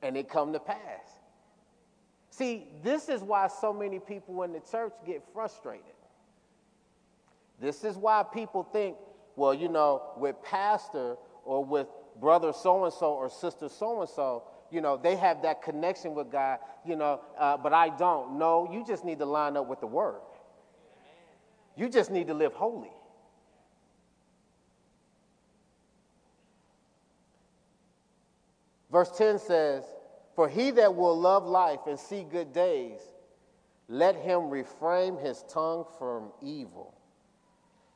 and 0.02 0.16
it 0.16 0.28
come 0.28 0.52
to 0.52 0.60
pass? 0.60 1.08
See, 2.30 2.68
this 2.82 3.08
is 3.08 3.22
why 3.22 3.48
so 3.48 3.72
many 3.72 3.98
people 3.98 4.42
in 4.42 4.52
the 4.52 4.60
church 4.60 4.92
get 5.06 5.24
frustrated. 5.32 5.84
This 7.60 7.82
is 7.82 7.96
why 7.96 8.22
people 8.22 8.62
think, 8.62 8.96
well, 9.38 9.54
you 9.54 9.68
know, 9.68 10.02
with 10.16 10.36
pastor 10.42 11.16
or 11.44 11.64
with 11.64 11.86
brother 12.20 12.52
so 12.52 12.84
and 12.84 12.92
so 12.92 13.12
or 13.12 13.30
sister 13.30 13.68
so 13.68 14.00
and 14.00 14.10
so, 14.10 14.42
you 14.70 14.80
know, 14.80 14.96
they 14.96 15.16
have 15.16 15.42
that 15.42 15.62
connection 15.62 16.14
with 16.14 16.30
God, 16.30 16.58
you 16.84 16.96
know, 16.96 17.20
uh, 17.38 17.56
but 17.56 17.72
I 17.72 17.90
don't. 17.96 18.38
No, 18.38 18.68
you 18.70 18.84
just 18.84 19.04
need 19.04 19.18
to 19.20 19.24
line 19.24 19.56
up 19.56 19.68
with 19.68 19.80
the 19.80 19.86
word. 19.86 20.20
You 21.76 21.88
just 21.88 22.10
need 22.10 22.26
to 22.26 22.34
live 22.34 22.52
holy. 22.52 22.90
Verse 28.90 29.10
10 29.16 29.38
says, 29.38 29.84
For 30.34 30.48
he 30.48 30.72
that 30.72 30.94
will 30.94 31.18
love 31.18 31.44
life 31.44 31.80
and 31.86 31.98
see 31.98 32.24
good 32.24 32.52
days, 32.52 33.00
let 33.86 34.16
him 34.16 34.50
refrain 34.50 35.16
his 35.16 35.44
tongue 35.48 35.84
from 35.98 36.32
evil 36.42 36.94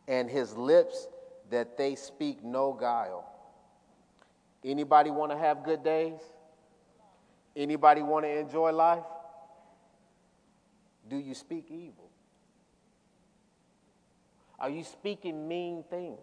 and 0.07 0.31
his 0.31 0.57
lips 0.57 1.09
that 1.53 1.77
they 1.77 1.95
speak 1.95 2.43
no 2.43 2.73
guile. 2.73 3.31
Anybody 4.65 5.11
want 5.11 5.33
to 5.33 5.39
have 5.39 5.65
good 5.65 5.85
days? 5.85 6.19
Anybody 7.55 8.01
want 8.03 8.25
to 8.25 8.39
enjoy 8.39 8.73
life? 8.73 9.05
Do 11.09 11.17
you 11.17 11.35
speak 11.35 11.67
evil? 11.71 12.09
Are 14.59 14.71
you 14.71 14.83
speaking 14.83 15.47
mean 15.47 15.85
things? 15.91 16.19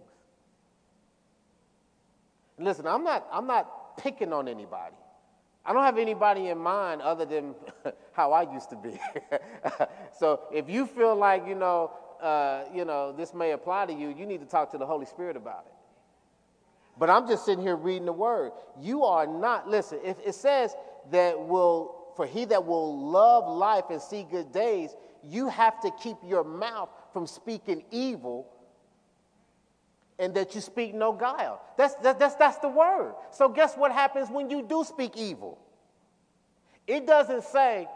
Listen, 2.58 2.88
I'm 2.88 3.04
not, 3.04 3.28
I'm 3.32 3.46
not 3.46 3.98
picking 3.98 4.34
on 4.34 4.48
anybody. 4.48 4.96
I 5.64 5.74
don't 5.74 5.84
have 5.84 6.00
anybody 6.00 6.48
in 6.48 6.58
mind 6.58 7.04
other 7.04 7.26
than 7.26 7.54
how 8.14 8.32
I 8.32 8.52
used 8.52 8.72
to 8.72 8.78
be. 8.78 9.00
so 10.18 10.42
if 10.52 10.68
you 10.70 10.88
feel 10.88 11.16
like, 11.16 11.46
you 11.48 11.56
know, 11.56 11.92
uh, 12.22 12.64
you 12.74 12.86
know, 12.86 13.12
this 13.12 13.34
may 13.34 13.52
apply 13.52 13.86
to 13.88 13.94
you, 13.94 14.10
you 14.10 14.26
need 14.26 14.40
to 14.42 14.46
talk 14.46 14.72
to 14.72 14.78
the 14.78 14.86
Holy 14.86 15.06
Spirit 15.06 15.36
about 15.36 15.66
it. 15.68 15.74
But 16.98 17.10
I'm 17.10 17.28
just 17.28 17.46
sitting 17.46 17.64
here 17.64 17.78
reading 17.78 18.06
the 18.06 18.14
word. 18.14 18.52
You 18.80 19.06
are 19.06 19.26
not, 19.26 19.70
listen, 19.70 20.00
if 20.04 20.18
it 20.26 20.36
says 20.36 20.76
that 21.12 21.40
will, 21.40 21.96
for 22.16 22.26
he 22.26 22.46
that 22.46 22.66
will 22.66 23.10
love 23.10 23.48
life 23.48 23.86
and 23.90 24.02
see 24.02 24.28
good 24.30 24.52
days, 24.52 24.96
you 25.24 25.48
have 25.48 25.80
to 25.82 25.92
keep 26.02 26.18
your 26.26 26.44
mouth 26.44 26.90
from 27.14 27.26
speaking 27.26 27.84
evil 27.92 28.48
and 30.18 30.34
that 30.34 30.54
you 30.54 30.60
speak 30.60 30.94
no 30.94 31.14
guile. 31.14 31.62
That's, 31.78 31.96
that's, 31.96 32.20
that's, 32.20 32.36
that's 32.36 32.58
the 32.58 32.68
word. 32.68 33.14
So, 33.32 33.48
guess 33.48 33.76
what 33.76 33.94
happens 33.94 34.30
when 34.30 34.50
you 34.50 34.62
do 34.62 34.84
speak 34.84 35.16
evil? 35.16 35.58
It 36.86 37.08
doesn't 37.08 37.46
say, 37.46 37.88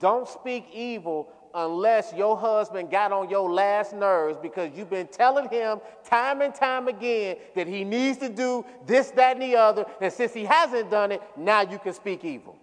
don't 0.00 0.26
speak 0.26 0.66
evil 0.72 1.32
unless 1.54 2.12
your 2.14 2.36
husband 2.36 2.90
got 2.90 3.12
on 3.12 3.28
your 3.28 3.50
last 3.50 3.92
nerves 3.92 4.38
because 4.40 4.70
you've 4.76 4.90
been 4.90 5.06
telling 5.06 5.48
him 5.48 5.80
time 6.04 6.40
and 6.40 6.54
time 6.54 6.88
again 6.88 7.36
that 7.54 7.66
he 7.66 7.84
needs 7.84 8.18
to 8.18 8.28
do 8.28 8.64
this, 8.86 9.10
that, 9.12 9.36
and 9.36 9.42
the 9.42 9.56
other. 9.56 9.84
And 10.00 10.12
since 10.12 10.32
he 10.32 10.44
hasn't 10.44 10.90
done 10.90 11.12
it, 11.12 11.22
now 11.36 11.62
you 11.62 11.78
can 11.78 11.92
speak 11.92 12.24
evil. 12.24 12.56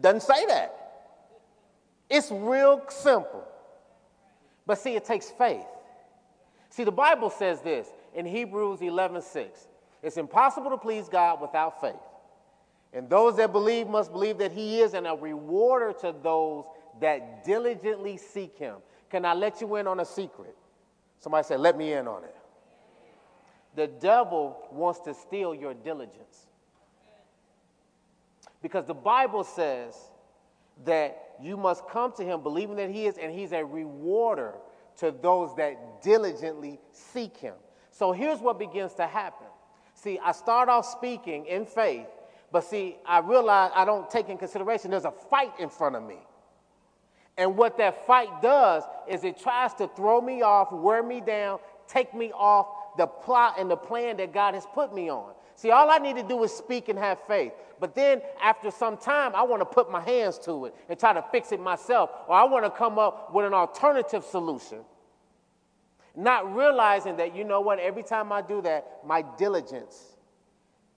Doesn't 0.00 0.22
say 0.22 0.46
that. 0.46 0.74
It's 2.08 2.30
real 2.30 2.82
simple. 2.88 3.44
But 4.66 4.78
see, 4.78 4.94
it 4.94 5.04
takes 5.04 5.30
faith. 5.30 5.66
See, 6.70 6.84
the 6.84 6.92
Bible 6.92 7.30
says 7.30 7.60
this 7.62 7.88
in 8.14 8.24
Hebrews 8.26 8.80
11 8.82 9.22
6. 9.22 9.66
It's 10.02 10.16
impossible 10.16 10.70
to 10.70 10.76
please 10.76 11.08
God 11.08 11.40
without 11.40 11.80
faith. 11.80 11.96
And 12.92 13.08
those 13.08 13.36
that 13.36 13.52
believe 13.52 13.86
must 13.86 14.12
believe 14.12 14.38
that 14.38 14.52
he 14.52 14.80
is 14.80 14.94
and 14.94 15.06
a 15.06 15.14
rewarder 15.14 15.92
to 16.00 16.14
those 16.22 16.64
that 17.00 17.44
diligently 17.44 18.16
seek 18.16 18.56
him. 18.58 18.76
Can 19.10 19.24
I 19.24 19.34
let 19.34 19.60
you 19.60 19.76
in 19.76 19.86
on 19.86 20.00
a 20.00 20.04
secret? 20.04 20.56
Somebody 21.20 21.44
said, 21.46 21.60
Let 21.60 21.76
me 21.76 21.92
in 21.92 22.08
on 22.08 22.24
it. 22.24 22.34
The 23.74 23.86
devil 23.86 24.58
wants 24.72 25.00
to 25.00 25.14
steal 25.14 25.54
your 25.54 25.74
diligence. 25.74 26.46
Because 28.62 28.86
the 28.86 28.94
Bible 28.94 29.44
says 29.44 29.94
that 30.84 31.34
you 31.40 31.56
must 31.56 31.86
come 31.88 32.12
to 32.12 32.24
him 32.24 32.42
believing 32.42 32.76
that 32.76 32.90
he 32.90 33.06
is, 33.06 33.18
and 33.18 33.32
he's 33.32 33.52
a 33.52 33.64
rewarder 33.64 34.54
to 34.98 35.12
those 35.22 35.54
that 35.56 36.02
diligently 36.02 36.80
seek 36.90 37.36
him. 37.36 37.54
So 37.90 38.12
here's 38.12 38.40
what 38.40 38.58
begins 38.58 38.94
to 38.94 39.06
happen. 39.06 39.46
See, 39.94 40.18
I 40.18 40.32
start 40.32 40.68
off 40.68 40.86
speaking 40.86 41.46
in 41.46 41.66
faith, 41.66 42.06
but 42.50 42.64
see, 42.64 42.96
I 43.06 43.18
realize 43.18 43.70
I 43.74 43.84
don't 43.84 44.08
take 44.08 44.28
in 44.28 44.38
consideration 44.38 44.90
there's 44.90 45.04
a 45.04 45.10
fight 45.10 45.52
in 45.58 45.68
front 45.68 45.96
of 45.96 46.02
me. 46.02 46.16
And 47.36 47.56
what 47.56 47.78
that 47.78 48.06
fight 48.06 48.42
does 48.42 48.82
is 49.08 49.22
it 49.22 49.38
tries 49.38 49.74
to 49.74 49.88
throw 49.88 50.20
me 50.20 50.42
off, 50.42 50.72
wear 50.72 51.02
me 51.02 51.20
down, 51.20 51.60
take 51.86 52.14
me 52.14 52.32
off 52.32 52.66
the 52.96 53.06
plot 53.06 53.56
and 53.58 53.70
the 53.70 53.76
plan 53.76 54.16
that 54.16 54.32
God 54.32 54.54
has 54.54 54.66
put 54.74 54.94
me 54.94 55.08
on. 55.08 55.32
See, 55.54 55.70
all 55.70 55.90
I 55.90 55.98
need 55.98 56.16
to 56.16 56.22
do 56.22 56.42
is 56.42 56.52
speak 56.52 56.88
and 56.88 56.98
have 56.98 57.18
faith. 57.26 57.52
But 57.80 57.94
then 57.94 58.22
after 58.42 58.70
some 58.70 58.96
time, 58.96 59.34
I 59.34 59.42
want 59.42 59.60
to 59.60 59.66
put 59.66 59.90
my 59.90 60.00
hands 60.00 60.38
to 60.40 60.66
it 60.66 60.74
and 60.88 60.98
try 60.98 61.12
to 61.12 61.24
fix 61.30 61.52
it 61.52 61.60
myself, 61.60 62.10
or 62.28 62.34
I 62.34 62.44
want 62.44 62.64
to 62.64 62.70
come 62.70 62.98
up 62.98 63.32
with 63.32 63.44
an 63.44 63.54
alternative 63.54 64.24
solution. 64.24 64.78
Not 66.16 66.54
realizing 66.54 67.16
that, 67.18 67.36
you 67.36 67.44
know 67.44 67.60
what, 67.60 67.78
every 67.78 68.02
time 68.02 68.32
I 68.32 68.42
do 68.42 68.62
that, 68.62 69.00
my 69.04 69.22
diligence 69.36 70.16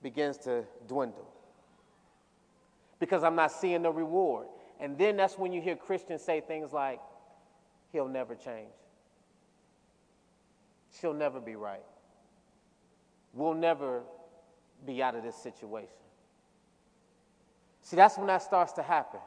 begins 0.01 0.37
to 0.39 0.63
dwindle 0.87 1.30
because 3.01 3.23
I'm 3.23 3.35
not 3.35 3.51
seeing 3.51 3.81
the 3.81 3.91
reward. 3.91 4.47
And 4.79 4.97
then 4.97 5.17
that's 5.17 5.37
when 5.37 5.51
you 5.51 5.59
hear 5.59 5.75
Christians 5.75 6.21
say 6.21 6.39
things 6.39 6.71
like, 6.71 7.01
He'll 7.91 8.07
never 8.07 8.35
change. 8.35 8.69
She'll 10.97 11.13
never 11.13 11.41
be 11.41 11.57
right. 11.57 11.83
We'll 13.33 13.53
never 13.53 14.03
be 14.85 15.03
out 15.03 15.15
of 15.15 15.23
this 15.23 15.35
situation. 15.35 15.89
See, 17.81 17.97
that's 17.97 18.17
when 18.17 18.27
that 18.27 18.43
starts 18.43 18.73
to 18.73 18.83
happen. 18.83 19.19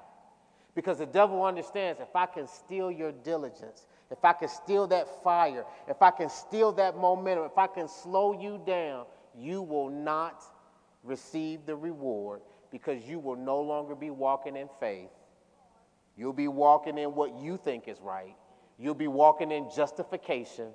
Because 0.75 0.99
the 0.99 1.07
devil 1.07 1.45
understands 1.45 2.01
if 2.01 2.17
I 2.17 2.27
can 2.27 2.49
steal 2.49 2.91
your 2.91 3.13
diligence, 3.13 3.87
if 4.11 4.25
I 4.25 4.33
can 4.33 4.49
steal 4.49 4.87
that 4.89 5.23
fire, 5.23 5.65
if 5.89 6.01
I 6.01 6.11
can 6.11 6.31
steal 6.31 6.73
that 6.73 6.97
momentum, 6.97 7.45
if 7.45 7.59
I 7.59 7.67
can 7.67 7.89
slow 7.89 8.41
you 8.41 8.61
down, 8.67 9.05
you 9.37 9.63
will 9.63 9.91
not 9.91 10.43
receive 11.03 11.67
the 11.67 11.77
reward 11.77 12.41
because 12.75 13.05
you 13.05 13.21
will 13.21 13.37
no 13.37 13.61
longer 13.61 13.95
be 13.95 14.11
walking 14.11 14.57
in 14.57 14.69
faith. 14.81 15.09
You'll 16.17 16.33
be 16.33 16.49
walking 16.49 16.99
in 16.99 17.15
what 17.15 17.39
you 17.39 17.57
think 17.57 17.87
is 17.87 18.01
right. 18.01 18.35
You'll 18.81 18.95
be 18.95 19.07
walking 19.07 19.53
in 19.53 19.69
justification. 19.77 20.71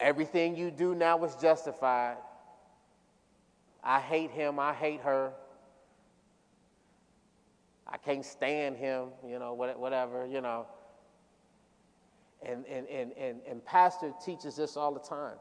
Everything 0.00 0.56
you 0.56 0.70
do 0.70 0.94
now 0.94 1.22
is 1.24 1.36
justified. 1.36 2.16
I 3.82 4.00
hate 4.00 4.30
him. 4.30 4.58
I 4.58 4.72
hate 4.72 5.02
her. 5.02 5.34
I 7.86 7.98
can't 7.98 8.24
stand 8.24 8.78
him, 8.78 9.08
you 9.28 9.38
know, 9.38 9.52
whatever, 9.52 10.24
you 10.24 10.40
know. 10.40 10.64
And, 12.42 12.64
and, 12.64 12.86
and, 12.88 13.12
and, 13.18 13.40
and 13.46 13.62
Pastor 13.66 14.14
teaches 14.24 14.56
this 14.56 14.78
all 14.78 14.94
the 14.94 15.00
time 15.00 15.36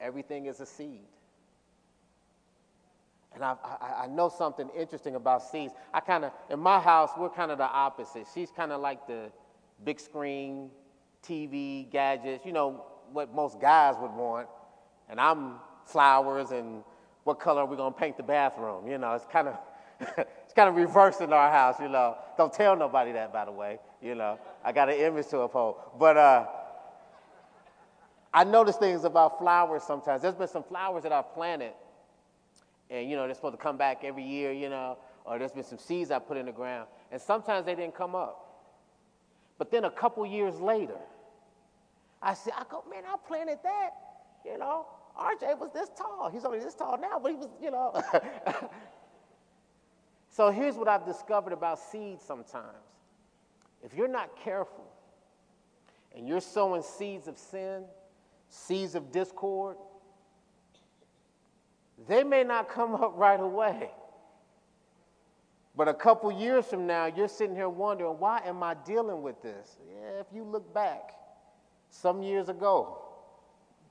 everything 0.00 0.46
is 0.46 0.58
a 0.58 0.66
seed. 0.66 1.06
And 3.34 3.44
I, 3.44 3.56
I, 3.64 4.04
I 4.04 4.06
know 4.06 4.28
something 4.28 4.68
interesting 4.76 5.16
about 5.16 5.42
seeds. 5.42 5.72
I 5.92 6.00
kind 6.00 6.24
of, 6.24 6.32
in 6.50 6.60
my 6.60 6.78
house, 6.78 7.10
we're 7.18 7.30
kind 7.30 7.50
of 7.50 7.58
the 7.58 7.64
opposite. 7.64 8.26
She's 8.32 8.50
kind 8.50 8.72
of 8.72 8.80
like 8.80 9.06
the 9.06 9.30
big 9.84 9.98
screen, 9.98 10.70
TV, 11.26 11.90
gadgets, 11.90 12.46
you 12.46 12.52
know, 12.52 12.84
what 13.12 13.34
most 13.34 13.60
guys 13.60 13.96
would 14.00 14.12
want. 14.12 14.48
And 15.08 15.20
I'm 15.20 15.56
flowers 15.84 16.50
and 16.50 16.84
what 17.24 17.40
color 17.40 17.62
are 17.62 17.66
we 17.66 17.76
going 17.76 17.92
to 17.92 17.98
paint 17.98 18.16
the 18.16 18.22
bathroom? 18.22 18.86
You 18.86 18.98
know, 18.98 19.14
it's 19.14 19.26
kind 19.26 19.48
of, 19.48 19.58
it's 20.18 20.54
kind 20.54 20.68
of 20.68 20.76
reversed 20.76 21.20
in 21.20 21.32
our 21.32 21.50
house, 21.50 21.80
you 21.80 21.88
know. 21.88 22.16
Don't 22.36 22.52
tell 22.52 22.76
nobody 22.76 23.12
that, 23.12 23.32
by 23.32 23.44
the 23.44 23.52
way. 23.52 23.78
You 24.00 24.14
know, 24.14 24.38
I 24.64 24.72
got 24.72 24.88
an 24.88 24.96
image 24.96 25.28
to 25.28 25.40
uphold. 25.40 25.76
But 25.98 26.16
uh, 26.16 26.46
I 28.32 28.44
notice 28.44 28.76
things 28.76 29.04
about 29.04 29.38
flowers 29.38 29.82
sometimes. 29.82 30.22
There's 30.22 30.34
been 30.34 30.48
some 30.48 30.64
flowers 30.64 31.02
that 31.02 31.12
I've 31.12 31.32
planted 31.34 31.72
and 32.90 33.08
you 33.08 33.16
know 33.16 33.26
they're 33.26 33.34
supposed 33.34 33.56
to 33.56 33.62
come 33.62 33.76
back 33.76 34.04
every 34.04 34.24
year, 34.24 34.52
you 34.52 34.68
know, 34.68 34.98
or 35.24 35.38
there's 35.38 35.52
been 35.52 35.64
some 35.64 35.78
seeds 35.78 36.10
I 36.10 36.18
put 36.18 36.36
in 36.36 36.46
the 36.46 36.52
ground, 36.52 36.88
and 37.10 37.20
sometimes 37.20 37.66
they 37.66 37.74
didn't 37.74 37.94
come 37.94 38.14
up. 38.14 38.44
But 39.58 39.70
then 39.70 39.84
a 39.84 39.90
couple 39.90 40.26
years 40.26 40.58
later, 40.60 40.98
I 42.20 42.34
said, 42.34 42.54
I 42.56 42.64
go, 42.70 42.84
man, 42.90 43.04
I 43.06 43.16
planted 43.26 43.58
that, 43.62 43.90
you 44.44 44.58
know. 44.58 44.86
RJ 45.18 45.60
was 45.60 45.70
this 45.72 45.90
tall. 45.96 46.28
He's 46.32 46.44
only 46.44 46.58
this 46.58 46.74
tall 46.74 46.98
now, 47.00 47.20
but 47.22 47.30
he 47.30 47.36
was, 47.36 47.48
you 47.62 47.70
know. 47.70 48.02
so 50.28 50.50
here's 50.50 50.74
what 50.74 50.88
I've 50.88 51.06
discovered 51.06 51.52
about 51.52 51.78
seeds 51.78 52.24
sometimes. 52.24 52.66
If 53.84 53.94
you're 53.94 54.08
not 54.08 54.36
careful 54.36 54.86
and 56.16 56.26
you're 56.26 56.40
sowing 56.40 56.82
seeds 56.82 57.28
of 57.28 57.38
sin, 57.38 57.84
seeds 58.48 58.94
of 58.94 59.12
discord, 59.12 59.76
they 62.08 62.24
may 62.24 62.44
not 62.44 62.68
come 62.68 62.94
up 62.94 63.12
right 63.16 63.40
away. 63.40 63.90
But 65.76 65.88
a 65.88 65.94
couple 65.94 66.30
years 66.30 66.66
from 66.66 66.86
now, 66.86 67.06
you're 67.06 67.28
sitting 67.28 67.56
here 67.56 67.68
wondering, 67.68 68.12
why 68.18 68.40
am 68.44 68.62
I 68.62 68.74
dealing 68.74 69.22
with 69.22 69.42
this? 69.42 69.76
Yeah, 69.88 70.20
if 70.20 70.26
you 70.32 70.44
look 70.44 70.72
back 70.72 71.10
some 71.90 72.22
years 72.22 72.48
ago, 72.48 72.98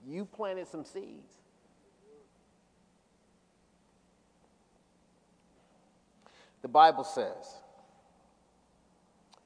you 0.07 0.23
planted 0.23 0.67
some 0.67 0.85
seeds. 0.85 1.33
The 6.61 6.69
Bible 6.69 7.03
says 7.03 7.57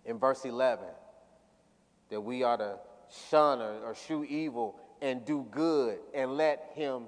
in 0.06 0.20
verse 0.20 0.46
11 0.46 0.86
that 2.10 2.22
we 2.22 2.44
are 2.44 2.58
to 2.58 2.78
shun 3.30 3.60
or, 3.60 3.80
or 3.84 3.96
shew 3.96 4.24
evil 4.24 4.80
and 5.02 5.26
do 5.26 5.46
good 5.50 5.98
and 6.14 6.38
let 6.38 6.72
him 6.76 7.06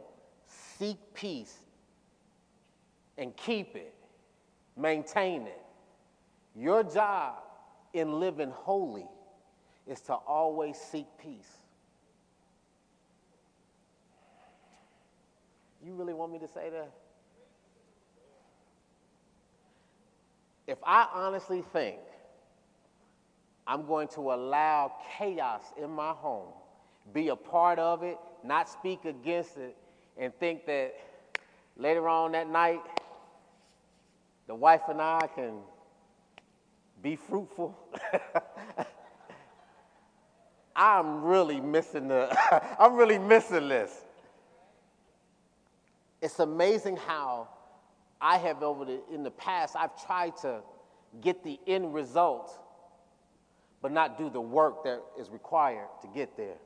seek 0.79 0.97
peace 1.13 1.57
and 3.17 3.35
keep 3.35 3.75
it, 3.75 3.93
maintain 4.77 5.43
it. 5.43 5.61
Your 6.55 6.83
job 6.83 7.35
in 7.93 8.19
living 8.19 8.51
holy 8.51 9.07
is 9.85 9.99
to 10.01 10.13
always 10.13 10.77
seek 10.77 11.05
peace. 11.21 11.51
You 15.85 15.93
really 15.93 16.13
want 16.13 16.31
me 16.31 16.39
to 16.39 16.47
say 16.47 16.69
that? 16.69 16.91
If 20.67 20.77
I 20.83 21.07
honestly 21.13 21.63
think 21.73 21.97
I'm 23.65 23.85
going 23.85 24.07
to 24.09 24.31
allow 24.33 24.93
chaos 25.17 25.63
in 25.81 25.89
my 25.89 26.11
home, 26.11 26.53
be 27.13 27.29
a 27.29 27.35
part 27.35 27.79
of 27.79 28.03
it, 28.03 28.17
not 28.43 28.69
speak 28.69 29.05
against 29.05 29.57
it, 29.57 29.75
and 30.19 30.33
think 30.39 30.65
that 30.65 30.93
later 31.77 32.07
on 32.07 32.33
that 32.33 32.49
night, 32.49 32.81
the 34.47 34.55
wife 34.55 34.81
and 34.89 35.01
I 35.01 35.27
can 35.33 35.59
be 37.01 37.15
fruitful. 37.15 37.77
I'm 40.75 41.23
really 41.23 41.59
missing 41.59 42.07
the 42.07 42.35
I'm 42.79 42.95
really 42.95 43.17
missing 43.17 43.67
this. 43.69 43.91
It's 46.21 46.39
amazing 46.39 46.97
how 46.97 47.47
I 48.19 48.37
have 48.37 48.61
over 48.61 48.85
the 48.85 48.99
in 49.13 49.23
the 49.23 49.31
past 49.31 49.75
I've 49.77 50.05
tried 50.05 50.35
to 50.37 50.61
get 51.21 51.43
the 51.43 51.59
end 51.65 51.93
result 51.93 52.59
but 53.81 53.91
not 53.91 54.17
do 54.17 54.29
the 54.29 54.41
work 54.41 54.83
that 54.83 55.01
is 55.17 55.29
required 55.29 55.87
to 56.01 56.07
get 56.07 56.35
there. 56.35 56.57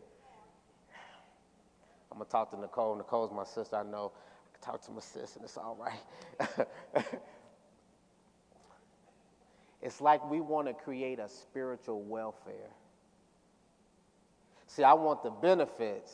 I'm 2.13 2.19
gonna 2.19 2.29
talk 2.29 2.51
to 2.51 2.59
Nicole. 2.59 2.95
Nicole's 2.95 3.31
my 3.31 3.43
sister. 3.43 3.75
I 3.75 3.81
know 3.81 4.11
I 4.47 4.53
can 4.53 4.71
talk 4.71 4.85
to 4.85 4.91
my 4.91 5.01
sister, 5.01 5.39
and 5.39 5.45
it's 5.45 5.57
all 5.57 5.75
right. 5.75 6.67
it's 9.81 9.99
like 9.99 10.29
we 10.29 10.39
want 10.39 10.67
to 10.67 10.75
create 10.75 11.17
a 11.17 11.27
spiritual 11.27 12.03
welfare. 12.03 12.69
See, 14.67 14.83
I 14.83 14.93
want 14.93 15.23
the 15.23 15.31
benefits, 15.31 16.13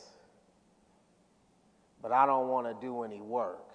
but 2.00 2.12
I 2.12 2.24
don't 2.24 2.48
want 2.48 2.66
to 2.66 2.74
do 2.86 3.02
any 3.02 3.20
work. 3.20 3.68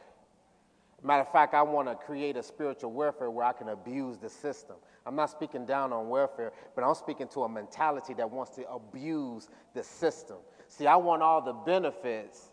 Matter 1.04 1.22
of 1.22 1.32
fact, 1.32 1.54
I 1.54 1.62
want 1.62 1.88
to 1.88 1.94
create 1.94 2.38
a 2.38 2.44
spiritual 2.44 2.92
welfare 2.92 3.30
where 3.30 3.46
I 3.46 3.54
can 3.54 3.70
abuse 3.70 4.18
the 4.18 4.30
system. 4.30 4.78
I'm 5.06 5.16
not 5.16 5.30
speaking 5.30 5.68
down 5.68 5.94
on 5.94 6.10
welfare, 6.10 6.52
but 6.74 6.84
I'm 6.84 6.96
speaking 6.96 7.28
to 7.28 7.44
a 7.44 7.50
mentality 7.50 8.16
that 8.16 8.32
wants 8.32 8.56
to 8.56 8.68
abuse 8.68 9.48
the 9.76 9.84
system. 9.84 10.38
See, 10.68 10.88
I 10.88 10.96
want 10.96 11.22
all 11.22 11.42
the 11.42 11.54
benefits, 11.54 12.50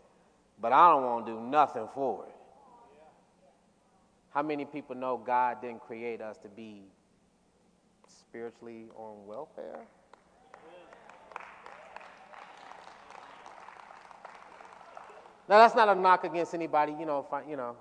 but 0.59 0.71
I 0.71 0.91
don't 0.91 1.03
want 1.03 1.25
to 1.25 1.33
do 1.33 1.39
nothing 1.41 1.87
for 1.93 2.25
it. 2.25 2.35
How 4.33 4.41
many 4.41 4.65
people 4.65 4.95
know 4.95 5.17
God 5.17 5.61
didn't 5.61 5.81
create 5.81 6.21
us 6.21 6.37
to 6.39 6.47
be 6.47 6.83
spiritually 8.07 8.85
on 8.95 9.27
welfare? 9.27 9.79
Now 15.47 15.57
that's 15.57 15.75
not 15.75 15.89
a 15.89 15.95
knock 15.95 16.23
against 16.23 16.53
anybody, 16.53 16.95
you 16.97 17.05
know. 17.05 17.27
you 17.47 17.57
know, 17.57 17.75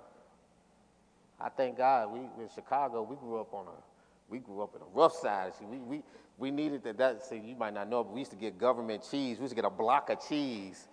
I 1.41 1.49
thank 1.49 1.79
God 1.79 2.13
we 2.13 2.19
in 2.19 2.49
Chicago 2.55 3.03
we 3.03 3.17
grew 3.17 3.41
up 3.41 3.55
on 3.55 3.67
a 3.67 3.93
we 4.29 4.39
grew 4.39 4.63
up 4.63 4.75
in 4.75 4.83
a 4.83 4.99
rough 4.99 5.15
side. 5.15 5.53
We, 5.71 5.79
we, 5.79 6.03
we 6.43 6.51
needed 6.51 6.83
that, 6.83 6.99
that. 6.99 7.25
See, 7.25 7.39
you 7.39 7.55
might 7.55 7.73
not 7.73 7.89
know, 7.89 8.03
but 8.03 8.13
we 8.13 8.19
used 8.19 8.33
to 8.33 8.37
get 8.37 8.59
government 8.59 9.07
cheese. 9.09 9.39
We 9.39 9.45
used 9.45 9.53
to 9.53 9.55
get 9.55 9.65
a 9.65 9.71
block 9.71 10.11
of 10.11 10.19
cheese. 10.29 10.89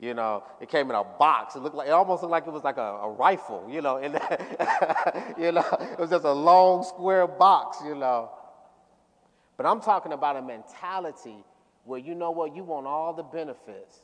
You 0.00 0.14
know, 0.14 0.42
it 0.62 0.70
came 0.70 0.88
in 0.88 0.96
a 0.96 1.04
box. 1.04 1.54
It 1.54 1.60
looked 1.60 1.76
like 1.76 1.88
it 1.88 1.92
almost 1.92 2.22
looked 2.22 2.32
like 2.32 2.46
it 2.46 2.52
was 2.52 2.64
like 2.64 2.78
a, 2.78 2.80
a 3.02 3.10
rifle. 3.10 3.68
You 3.70 3.82
know, 3.82 3.98
and 3.98 4.14
you 5.38 5.52
know, 5.52 5.64
it 5.92 5.98
was 5.98 6.08
just 6.08 6.24
a 6.24 6.32
long 6.32 6.84
square 6.84 7.26
box. 7.26 7.78
You 7.84 7.94
know, 7.94 8.30
but 9.58 9.66
I'm 9.66 9.80
talking 9.80 10.12
about 10.14 10.36
a 10.36 10.42
mentality 10.42 11.44
where 11.84 12.00
you 12.00 12.14
know 12.14 12.30
what, 12.30 12.56
you 12.56 12.64
want 12.64 12.86
all 12.86 13.12
the 13.12 13.22
benefits, 13.22 13.98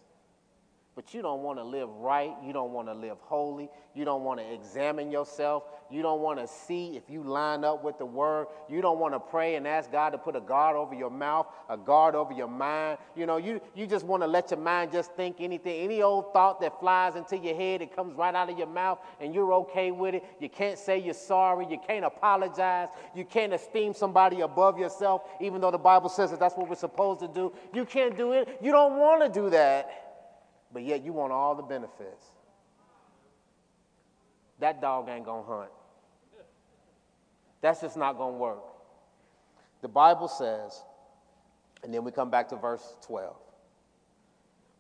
but 1.01 1.15
you 1.15 1.23
don't 1.23 1.41
want 1.41 1.59
to 1.59 1.65
live 1.65 1.89
right. 1.97 2.35
You 2.45 2.53
don't 2.53 2.73
want 2.73 2.87
to 2.89 2.93
live 2.93 3.17
holy. 3.23 3.71
You 3.95 4.05
don't 4.05 4.23
want 4.23 4.39
to 4.39 4.53
examine 4.53 5.11
yourself. 5.11 5.63
You 5.91 6.03
don't 6.03 6.21
want 6.21 6.39
to 6.41 6.47
see 6.47 6.95
if 6.95 7.05
you 7.09 7.23
line 7.23 7.65
up 7.65 7.83
with 7.83 7.97
the 7.97 8.05
word. 8.05 8.49
You 8.69 8.83
don't 8.83 8.99
want 8.99 9.15
to 9.15 9.19
pray 9.19 9.55
and 9.55 9.67
ask 9.67 9.91
God 9.91 10.11
to 10.11 10.19
put 10.19 10.37
a 10.37 10.43
guard 10.43 10.77
over 10.77 10.95
your 10.95 11.09
mouth, 11.09 11.47
a 11.71 11.79
guard 11.79 12.15
over 12.15 12.35
your 12.35 12.49
mind. 12.49 12.99
You 13.17 13.25
know, 13.25 13.39
you, 13.39 13.63
you 13.75 13.87
just 13.87 14.05
want 14.05 14.23
to 14.25 14.27
let 14.27 14.51
your 14.51 14.61
mind 14.61 14.93
just 14.93 15.13
think 15.13 15.37
anything, 15.41 15.81
any 15.81 16.03
old 16.03 16.35
thought 16.35 16.61
that 16.61 16.79
flies 16.79 17.17
into 17.17 17.39
your 17.39 17.57
head, 17.57 17.81
it 17.81 17.97
comes 17.97 18.15
right 18.15 18.35
out 18.35 18.51
of 18.51 18.59
your 18.59 18.67
mouth, 18.67 18.99
and 19.23 19.35
you're 19.35 19.55
okay 19.55 19.93
with 19.93 20.17
it. 20.17 20.25
You 20.39 20.51
can't 20.51 20.79
say 20.79 20.99
you're 20.99 21.15
sorry. 21.15 21.67
You 21.71 21.81
can't 21.87 22.05
apologize. 22.05 22.89
You 23.17 23.25
can't 23.25 23.55
esteem 23.55 23.95
somebody 23.95 24.43
above 24.43 24.79
yourself, 24.79 25.23
even 25.41 25.63
though 25.63 25.71
the 25.71 25.79
Bible 25.79 26.11
says 26.11 26.31
that 26.31 26.41
that's 26.41 26.59
what 26.59 26.69
we're 26.69 26.75
supposed 26.75 27.21
to 27.21 27.29
do. 27.29 27.55
You 27.73 27.87
can't 27.87 28.19
do 28.19 28.33
it. 28.33 28.59
You 28.61 28.71
don't 28.71 28.99
want 28.99 29.23
to 29.23 29.41
do 29.41 29.49
that 29.49 30.10
but 30.73 30.83
yet 30.83 31.05
you 31.05 31.13
want 31.13 31.33
all 31.33 31.55
the 31.55 31.63
benefits. 31.63 32.25
That 34.61 34.81
dog 34.81 35.09
ain't 35.09 35.25
gonna 35.25 35.43
hunt. 35.43 35.71
That's 37.61 37.81
just 37.81 37.97
not 37.97 38.17
gonna 38.17 38.37
work. 38.37 38.63
The 39.83 39.89
Bible 39.89 40.29
says, 40.29 40.83
and 41.83 41.93
then 41.93 42.05
we 42.05 42.13
come 42.13 42.31
back 42.31 42.49
to 42.51 42.57
verse 42.57 42.95
12 43.07 43.35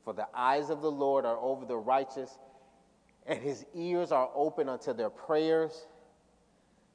For 0.05 0.13
the 0.13 0.27
eyes 0.35 0.71
of 0.71 0.83
the 0.83 0.91
Lord 0.91 1.25
are 1.25 1.39
over 1.39 1.65
the 1.65 1.77
righteous, 1.77 2.39
and 3.27 3.39
his 3.39 3.65
ears 3.75 4.13
are 4.13 4.31
open 4.35 4.69
unto 4.69 4.93
their 4.93 5.11
prayers, 5.11 5.87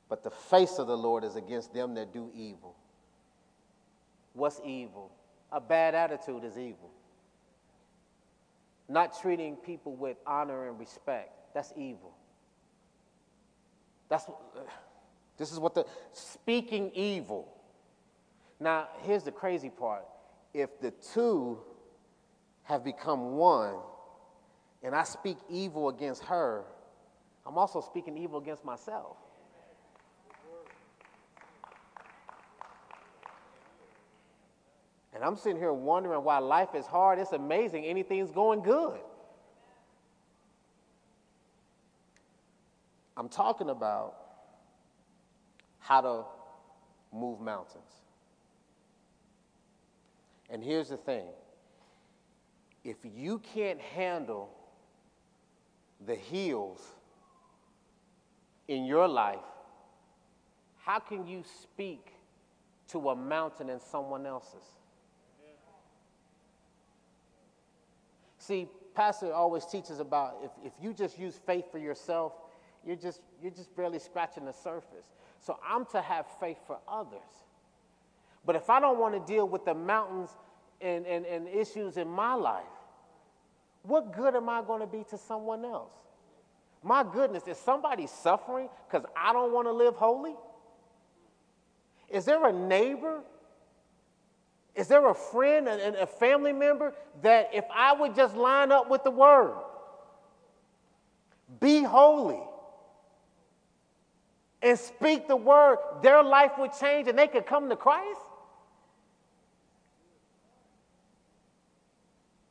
but 0.09 0.23
the 0.23 0.31
face 0.31 0.77
of 0.77 0.87
the 0.87 0.97
Lord 0.97 1.23
is 1.23 1.35
against 1.35 1.73
them 1.73 1.95
that 1.95 2.13
do 2.13 2.31
evil. 2.35 2.75
What's 4.33 4.59
evil? 4.63 5.11
A 5.51 5.61
bad 5.61 5.95
attitude 5.95 6.43
is 6.43 6.57
evil. 6.57 6.91
Not 8.87 9.19
treating 9.19 9.55
people 9.55 9.95
with 9.95 10.17
honor 10.25 10.67
and 10.69 10.79
respect. 10.79 11.31
That's 11.53 11.73
evil. 11.75 12.15
That's 14.09 14.25
This 15.37 15.51
is 15.51 15.59
what 15.59 15.75
the 15.75 15.85
speaking 16.13 16.91
evil. 16.93 17.51
Now, 18.59 18.87
here's 19.01 19.23
the 19.23 19.31
crazy 19.33 19.69
part. 19.69 20.05
If 20.53 20.79
the 20.79 20.91
two 20.91 21.59
have 22.63 22.85
become 22.85 23.35
one, 23.35 23.75
and 24.81 24.95
I 24.95 25.03
speak 25.03 25.37
evil 25.49 25.89
against 25.89 26.23
her, 26.25 26.63
I'm 27.45 27.57
also 27.57 27.81
speaking 27.81 28.17
evil 28.17 28.39
against 28.39 28.63
myself. 28.63 29.17
And 35.15 35.23
I'm 35.23 35.37
sitting 35.37 35.57
here 35.57 35.71
wondering 35.71 36.21
why 36.25 36.39
life 36.39 36.75
is 36.75 36.85
hard. 36.85 37.19
It's 37.19 37.31
amazing. 37.31 37.85
Anything's 37.85 38.31
going 38.31 38.61
good. 38.61 38.99
I'm 43.15 43.29
talking 43.29 43.69
about 43.69 44.15
how 45.79 46.01
to 46.01 46.23
move 47.13 47.39
mountains. 47.39 48.01
And 50.49 50.61
here's 50.61 50.89
the 50.89 50.97
thing 50.97 51.27
if 52.83 52.97
you 53.03 53.39
can't 53.39 53.79
handle 53.79 54.49
the 56.05 56.15
hills 56.15 56.81
in 58.67 58.83
your 58.83 59.07
life, 59.07 59.39
how 60.83 60.99
can 60.99 61.25
you 61.25 61.43
speak 61.61 62.11
to 62.89 63.09
a 63.09 63.15
mountain 63.15 63.69
in 63.69 63.79
someone 63.79 64.25
else's? 64.25 64.65
See, 68.45 68.67
Pastor 68.93 69.33
always 69.33 69.65
teaches 69.65 69.99
about 69.99 70.37
if, 70.43 70.51
if 70.63 70.73
you 70.79 70.93
just 70.93 71.17
use 71.17 71.39
faith 71.47 71.71
for 71.71 71.79
yourself, 71.79 72.33
you're 72.85 72.95
just, 72.95 73.21
you're 73.41 73.51
just 73.51 73.75
barely 73.75 73.97
scratching 73.97 74.45
the 74.45 74.53
surface. 74.53 75.07
So 75.39 75.57
I'm 75.67 75.85
to 75.87 76.01
have 76.01 76.27
faith 76.39 76.59
for 76.67 76.77
others. 76.87 77.19
But 78.45 78.55
if 78.55 78.69
I 78.69 78.79
don't 78.79 78.99
want 78.99 79.15
to 79.15 79.33
deal 79.33 79.47
with 79.47 79.65
the 79.65 79.73
mountains 79.73 80.29
and, 80.79 81.07
and, 81.07 81.25
and 81.25 81.47
issues 81.47 81.97
in 81.97 82.07
my 82.07 82.35
life, 82.35 82.63
what 83.81 84.13
good 84.15 84.35
am 84.35 84.47
I 84.47 84.61
going 84.61 84.81
to 84.81 84.87
be 84.87 85.03
to 85.09 85.17
someone 85.17 85.65
else? 85.65 85.93
My 86.83 87.03
goodness, 87.03 87.47
is 87.47 87.57
somebody 87.57 88.05
suffering 88.05 88.69
because 88.87 89.07
I 89.17 89.33
don't 89.33 89.53
want 89.53 89.67
to 89.67 89.71
live 89.71 89.95
holy? 89.95 90.35
Is 92.09 92.25
there 92.25 92.45
a 92.45 92.53
neighbor? 92.53 93.23
Is 94.75 94.87
there 94.87 95.07
a 95.09 95.15
friend 95.15 95.67
and 95.69 95.95
a 95.95 96.05
family 96.05 96.51
member 96.51 96.93
that 97.21 97.49
if 97.53 97.63
I 97.73 97.93
would 97.93 98.13
just 98.13 98.35
line 98.35 98.71
up 98.71 98.89
with 98.89 99.03
the 99.03 99.11
word, 99.11 99.55
be 101.61 101.81
holy, 101.81 102.41
and 104.61 104.77
speak 104.77 105.27
the 105.27 105.35
word, 105.35 105.77
their 106.01 106.21
life 106.21 106.51
would 106.57 106.71
change 106.73 107.07
and 107.07 107.17
they 107.17 107.27
could 107.27 107.45
come 107.45 107.69
to 107.69 107.77
Christ? 107.77 108.19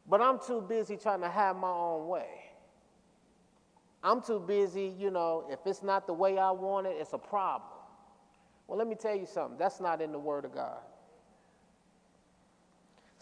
But 0.08 0.22
I'm 0.22 0.38
too 0.38 0.62
busy 0.62 0.96
trying 0.96 1.20
to 1.20 1.28
have 1.28 1.56
my 1.56 1.68
own 1.68 2.08
way. 2.08 2.28
I'm 4.02 4.22
too 4.22 4.38
busy, 4.38 4.94
you 4.98 5.10
know, 5.10 5.46
if 5.50 5.58
it's 5.66 5.82
not 5.82 6.06
the 6.06 6.12
way 6.12 6.38
I 6.38 6.50
want 6.50 6.86
it, 6.86 6.96
it's 6.98 7.12
a 7.14 7.18
problem. 7.18 7.70
Well, 8.66 8.78
let 8.78 8.86
me 8.86 8.94
tell 8.94 9.16
you 9.16 9.26
something. 9.26 9.58
That's 9.58 9.80
not 9.80 10.00
in 10.00 10.12
the 10.12 10.18
Word 10.18 10.44
of 10.44 10.54
God. 10.54 10.78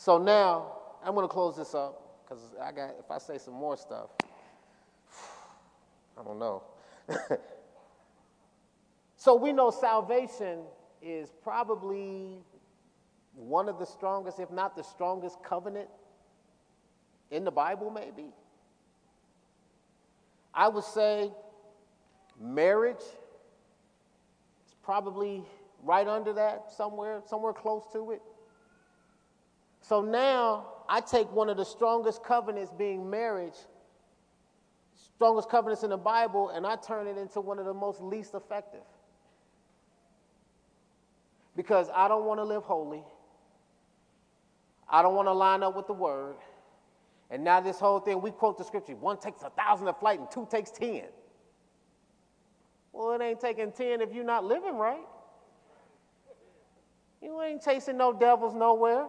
So 0.02 0.18
now 0.18 0.72
I'm 1.04 1.14
going 1.14 1.28
to 1.28 1.32
close 1.32 1.56
this 1.56 1.76
up 1.76 2.24
because 2.24 2.42
I 2.60 2.72
got. 2.72 2.96
If 2.98 3.08
I 3.08 3.18
say 3.18 3.38
some 3.38 3.54
more 3.54 3.76
stuff, 3.76 4.10
I 6.18 6.24
don't 6.24 6.40
know. 6.40 6.64
so 9.16 9.36
we 9.36 9.52
know 9.52 9.70
salvation 9.70 10.62
is 11.00 11.32
probably 11.44 12.38
one 13.36 13.68
of 13.68 13.78
the 13.78 13.84
strongest, 13.84 14.40
if 14.40 14.50
not 14.50 14.74
the 14.74 14.82
strongest, 14.82 15.40
covenant 15.44 15.88
in 17.30 17.44
the 17.44 17.52
Bible, 17.52 17.88
maybe. 17.88 18.30
I 20.52 20.66
would 20.66 20.82
say 20.82 21.30
marriage 22.40 23.04
is 24.66 24.74
probably 24.82 25.44
right 25.84 26.08
under 26.08 26.32
that, 26.32 26.72
somewhere, 26.76 27.22
somewhere 27.24 27.52
close 27.52 27.84
to 27.92 28.10
it. 28.10 28.22
So 29.82 30.00
now 30.00 30.66
I 30.88 31.00
take 31.00 31.30
one 31.32 31.48
of 31.48 31.56
the 31.56 31.64
strongest 31.64 32.22
covenants 32.24 32.72
being 32.78 33.10
marriage, 33.10 33.56
strongest 35.16 35.50
covenants 35.50 35.82
in 35.82 35.90
the 35.90 35.96
Bible, 35.96 36.50
and 36.50 36.66
I 36.66 36.76
turn 36.76 37.08
it 37.08 37.18
into 37.18 37.40
one 37.40 37.58
of 37.58 37.66
the 37.66 37.74
most 37.74 38.00
least 38.00 38.34
effective. 38.34 38.84
Because 41.56 41.88
I 41.94 42.08
don't 42.08 42.24
want 42.24 42.38
to 42.38 42.44
live 42.44 42.62
holy. 42.62 43.02
I 44.88 45.02
don't 45.02 45.14
want 45.14 45.26
to 45.26 45.32
line 45.32 45.62
up 45.62 45.76
with 45.76 45.88
the 45.88 45.92
word. 45.92 46.36
And 47.30 47.42
now 47.42 47.60
this 47.60 47.78
whole 47.78 47.98
thing, 47.98 48.22
we 48.22 48.30
quote 48.30 48.58
the 48.58 48.64
scripture 48.64 48.94
one 48.94 49.18
takes 49.18 49.42
a 49.42 49.50
thousand 49.50 49.88
a 49.88 49.92
flight 49.92 50.20
and 50.20 50.30
two 50.30 50.46
takes 50.50 50.70
ten. 50.70 51.04
Well, 52.92 53.12
it 53.12 53.24
ain't 53.24 53.40
taking 53.40 53.72
ten 53.72 54.00
if 54.00 54.12
you're 54.14 54.24
not 54.24 54.44
living 54.44 54.76
right. 54.76 55.06
You 57.20 57.40
ain't 57.42 57.62
chasing 57.62 57.96
no 57.96 58.12
devils 58.12 58.54
nowhere. 58.54 59.06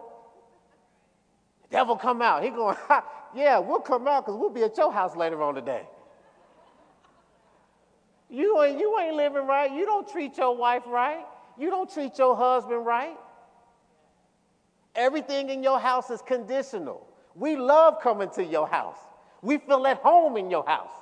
Devil 1.74 1.96
come 1.96 2.22
out. 2.22 2.44
He 2.44 2.50
going, 2.50 2.76
yeah, 3.34 3.58
we'll 3.58 3.80
come 3.80 4.06
out 4.06 4.24
because 4.24 4.38
we'll 4.38 4.48
be 4.48 4.62
at 4.62 4.76
your 4.76 4.92
house 4.92 5.16
later 5.16 5.42
on 5.42 5.56
today. 5.56 5.82
You 8.30 8.62
ain't, 8.62 8.78
you 8.78 8.96
ain't 9.00 9.16
living 9.16 9.44
right. 9.44 9.72
You 9.72 9.84
don't 9.84 10.08
treat 10.08 10.38
your 10.38 10.56
wife 10.56 10.84
right. 10.86 11.26
You 11.58 11.70
don't 11.70 11.92
treat 11.92 12.16
your 12.16 12.36
husband 12.36 12.86
right. 12.86 13.16
Everything 14.94 15.50
in 15.50 15.64
your 15.64 15.80
house 15.80 16.10
is 16.10 16.22
conditional. 16.22 17.08
We 17.34 17.56
love 17.56 18.00
coming 18.00 18.30
to 18.36 18.44
your 18.44 18.68
house. 18.68 18.98
We 19.42 19.58
feel 19.58 19.84
at 19.88 19.96
home 19.96 20.36
in 20.36 20.52
your 20.52 20.64
house. 20.64 20.94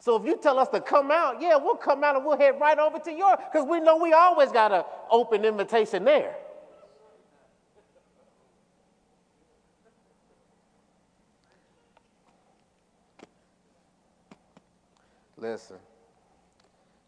So 0.00 0.16
if 0.16 0.26
you 0.26 0.36
tell 0.36 0.58
us 0.58 0.66
to 0.70 0.80
come 0.80 1.12
out, 1.12 1.40
yeah, 1.40 1.54
we'll 1.54 1.76
come 1.76 2.02
out 2.02 2.16
and 2.16 2.24
we'll 2.24 2.36
head 2.36 2.58
right 2.60 2.76
over 2.76 2.98
to 2.98 3.12
yours 3.12 3.36
because 3.52 3.68
we 3.68 3.78
know 3.78 3.98
we 3.98 4.12
always 4.14 4.50
got 4.50 4.72
an 4.72 4.82
open 5.12 5.44
invitation 5.44 6.02
there. 6.02 6.34
Listen, 15.40 15.78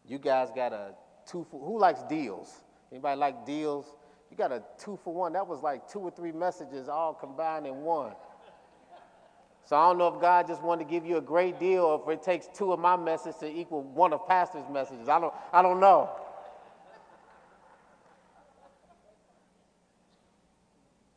you 0.07 0.17
guys 0.17 0.49
got 0.55 0.73
a 0.73 0.95
two 1.27 1.45
for, 1.49 1.59
who 1.63 1.79
likes 1.79 2.01
deals? 2.03 2.63
Anybody 2.91 3.19
like 3.19 3.45
deals? 3.45 3.93
You 4.31 4.37
got 4.37 4.51
a 4.51 4.63
two 4.77 4.97
for 5.03 5.13
one. 5.13 5.33
That 5.33 5.47
was 5.47 5.61
like 5.61 5.87
two 5.87 5.99
or 5.99 6.09
three 6.09 6.31
messages 6.31 6.89
all 6.89 7.13
combined 7.13 7.67
in 7.67 7.81
one. 7.81 8.13
So 9.65 9.77
I 9.77 9.87
don't 9.87 9.97
know 9.97 10.07
if 10.07 10.19
God 10.19 10.47
just 10.47 10.61
wanted 10.61 10.85
to 10.85 10.89
give 10.89 11.05
you 11.05 11.17
a 11.17 11.21
great 11.21 11.59
deal 11.59 11.83
or 11.83 12.01
if 12.01 12.19
it 12.19 12.23
takes 12.23 12.47
two 12.53 12.73
of 12.73 12.79
my 12.79 12.97
messages 12.97 13.39
to 13.39 13.47
equal 13.47 13.83
one 13.83 14.11
of 14.11 14.27
Pastor's 14.27 14.67
messages. 14.69 15.07
I 15.07 15.19
don't, 15.19 15.33
I 15.53 15.61
don't 15.61 15.79
know. 15.79 16.09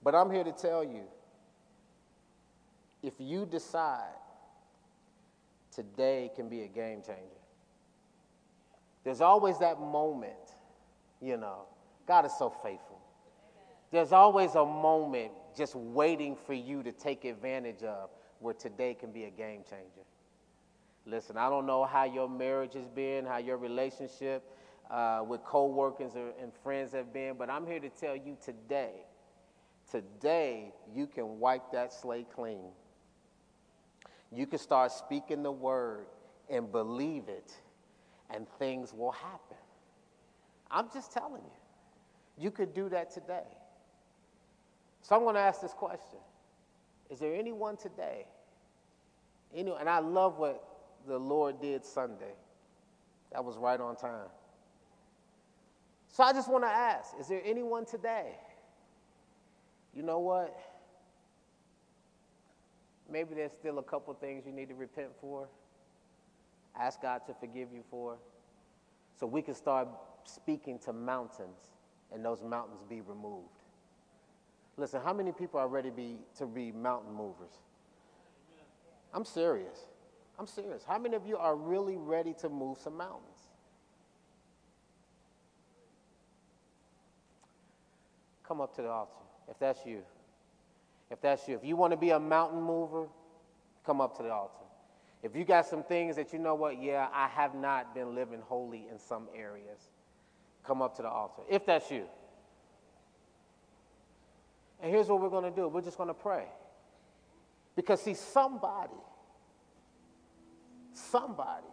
But 0.02 0.14
I'm 0.14 0.30
here 0.30 0.44
to 0.44 0.52
tell 0.52 0.84
you 0.84 1.02
if 3.02 3.14
you 3.18 3.46
decide 3.46 4.14
today 5.76 6.30
can 6.34 6.48
be 6.48 6.62
a 6.62 6.66
game 6.66 7.02
changer, 7.02 7.22
there's 9.04 9.20
always 9.20 9.58
that 9.58 9.78
moment, 9.78 10.56
you 11.20 11.36
know. 11.36 11.66
God 12.08 12.24
is 12.24 12.32
so 12.36 12.50
faithful. 12.62 12.98
There's 13.90 14.12
always 14.12 14.54
a 14.54 14.64
moment 14.64 15.32
just 15.56 15.74
waiting 15.74 16.34
for 16.34 16.54
you 16.54 16.82
to 16.82 16.92
take 16.92 17.24
advantage 17.24 17.82
of 17.82 18.10
where 18.40 18.54
today 18.54 18.94
can 18.94 19.12
be 19.12 19.24
a 19.24 19.30
game 19.30 19.62
changer. 19.68 20.06
Listen, 21.04 21.36
I 21.36 21.48
don't 21.48 21.66
know 21.66 21.84
how 21.84 22.04
your 22.04 22.28
marriage 22.28 22.74
has 22.74 22.88
been, 22.88 23.24
how 23.24 23.38
your 23.38 23.58
relationship 23.58 24.42
uh, 24.90 25.24
with 25.26 25.44
coworkers 25.44 26.16
or 26.16 26.32
and 26.42 26.52
friends 26.62 26.92
have 26.92 27.12
been, 27.12 27.36
but 27.38 27.48
I'm 27.48 27.66
here 27.66 27.80
to 27.80 27.88
tell 27.88 28.16
you 28.16 28.36
today, 28.44 29.04
today 29.90 30.72
you 30.94 31.06
can 31.06 31.38
wipe 31.38 31.70
that 31.72 31.92
slate 31.92 32.26
clean. 32.34 32.70
You 34.32 34.46
can 34.46 34.58
start 34.58 34.92
speaking 34.92 35.42
the 35.42 35.52
word 35.52 36.06
and 36.48 36.70
believe 36.70 37.28
it, 37.28 37.52
and 38.30 38.46
things 38.58 38.92
will 38.92 39.12
happen. 39.12 39.56
I'm 40.70 40.88
just 40.92 41.12
telling 41.12 41.42
you. 41.42 41.50
You 42.38 42.50
could 42.50 42.74
do 42.74 42.88
that 42.90 43.10
today. 43.10 43.46
So 45.02 45.16
I'm 45.16 45.22
going 45.22 45.36
to 45.36 45.40
ask 45.40 45.60
this 45.60 45.72
question 45.72 46.18
Is 47.10 47.18
there 47.18 47.34
anyone 47.34 47.76
today? 47.76 48.26
Anyone, 49.54 49.80
and 49.80 49.88
I 49.88 50.00
love 50.00 50.38
what 50.38 50.62
the 51.06 51.18
Lord 51.18 51.60
did 51.60 51.84
Sunday. 51.84 52.34
That 53.32 53.44
was 53.44 53.56
right 53.56 53.80
on 53.80 53.96
time. 53.96 54.28
So 56.08 56.24
I 56.24 56.32
just 56.32 56.50
want 56.50 56.64
to 56.64 56.68
ask 56.68 57.14
Is 57.20 57.28
there 57.28 57.42
anyone 57.44 57.86
today? 57.86 58.36
You 59.94 60.02
know 60.02 60.18
what? 60.18 60.58
Maybe 63.10 63.34
there's 63.34 63.52
still 63.52 63.78
a 63.78 63.82
couple 63.82 64.12
things 64.14 64.44
you 64.46 64.52
need 64.52 64.68
to 64.68 64.74
repent 64.74 65.08
for. 65.20 65.48
Ask 66.78 67.02
God 67.02 67.22
to 67.26 67.34
forgive 67.34 67.68
you 67.72 67.82
for. 67.90 68.18
so 69.18 69.26
we 69.26 69.40
can 69.40 69.54
start 69.54 69.88
speaking 70.24 70.78
to 70.80 70.92
mountains 70.92 71.70
and 72.12 72.24
those 72.24 72.42
mountains 72.42 72.80
be 72.88 73.00
removed. 73.00 73.48
Listen, 74.76 75.00
how 75.02 75.12
many 75.12 75.32
people 75.32 75.58
are 75.58 75.68
ready 75.68 75.88
to 75.88 75.96
be, 75.96 76.18
to 76.36 76.46
be 76.46 76.70
mountain 76.70 77.14
movers? 77.14 77.60
I'm 79.14 79.24
serious. 79.24 79.86
I'm 80.38 80.46
serious. 80.46 80.82
How 80.86 80.98
many 80.98 81.16
of 81.16 81.26
you 81.26 81.38
are 81.38 81.56
really 81.56 81.96
ready 81.96 82.34
to 82.40 82.48
move 82.50 82.78
some 82.78 82.96
mountains? 82.96 83.48
Come 88.46 88.60
up 88.60 88.74
to 88.76 88.82
the 88.82 88.88
altar 88.88 89.12
if 89.48 89.58
that's 89.58 89.86
you. 89.86 90.02
If 91.10 91.20
that's 91.20 91.46
you. 91.48 91.54
If 91.54 91.64
you 91.64 91.76
want 91.76 91.92
to 91.92 91.96
be 91.96 92.10
a 92.10 92.20
mountain 92.20 92.60
mover, 92.60 93.06
come 93.84 94.00
up 94.00 94.16
to 94.16 94.22
the 94.22 94.30
altar. 94.30 94.64
If 95.22 95.34
you 95.34 95.44
got 95.44 95.66
some 95.66 95.82
things 95.82 96.16
that 96.16 96.32
you 96.32 96.38
know 96.38 96.54
what, 96.54 96.80
yeah, 96.80 97.08
I 97.12 97.28
have 97.28 97.54
not 97.54 97.94
been 97.94 98.14
living 98.14 98.40
holy 98.40 98.86
in 98.90 98.98
some 98.98 99.28
areas, 99.34 99.90
come 100.64 100.82
up 100.82 100.96
to 100.96 101.02
the 101.02 101.08
altar. 101.08 101.42
If 101.48 101.66
that's 101.66 101.90
you. 101.90 102.04
And 104.80 104.92
here's 104.92 105.08
what 105.08 105.20
we're 105.20 105.30
going 105.30 105.44
to 105.44 105.56
do 105.56 105.68
we're 105.68 105.80
just 105.80 105.96
going 105.96 106.08
to 106.08 106.14
pray. 106.14 106.44
Because, 107.76 108.02
see, 108.02 108.14
somebody, 108.14 108.92
somebody 110.92 111.66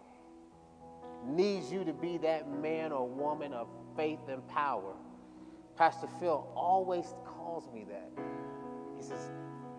needs 1.25 1.71
you 1.71 1.85
to 1.85 1.93
be 1.93 2.17
that 2.17 2.49
man 2.49 2.91
or 2.91 3.07
woman 3.07 3.53
of 3.53 3.67
faith 3.95 4.19
and 4.29 4.45
power. 4.47 4.95
Pastor 5.77 6.07
Phil 6.19 6.47
always 6.55 7.05
calls 7.25 7.71
me 7.73 7.85
that. 7.89 8.11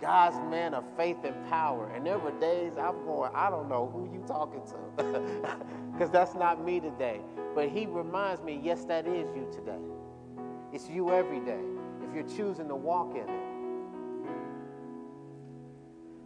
God's 0.00 0.36
man 0.50 0.74
of 0.74 0.84
faith 0.96 1.18
and 1.24 1.48
power. 1.48 1.90
And 1.94 2.04
there 2.04 2.18
were 2.18 2.32
days 2.38 2.72
I'm 2.78 3.04
going, 3.04 3.30
I 3.34 3.48
don't 3.48 3.68
know 3.68 3.88
who 3.92 4.12
you 4.12 4.24
talking 4.26 4.62
to. 4.66 5.56
Because 5.92 6.10
that's 6.10 6.34
not 6.34 6.64
me 6.64 6.80
today. 6.80 7.20
But 7.54 7.68
he 7.68 7.86
reminds 7.86 8.42
me, 8.42 8.60
yes, 8.60 8.84
that 8.86 9.06
is 9.06 9.28
you 9.36 9.48
today. 9.52 9.78
It's 10.72 10.88
you 10.88 11.12
every 11.12 11.38
day 11.38 11.60
if 12.02 12.12
you're 12.12 12.36
choosing 12.36 12.66
to 12.66 12.74
walk 12.74 13.12
in 13.14 13.28
it. 13.28 13.54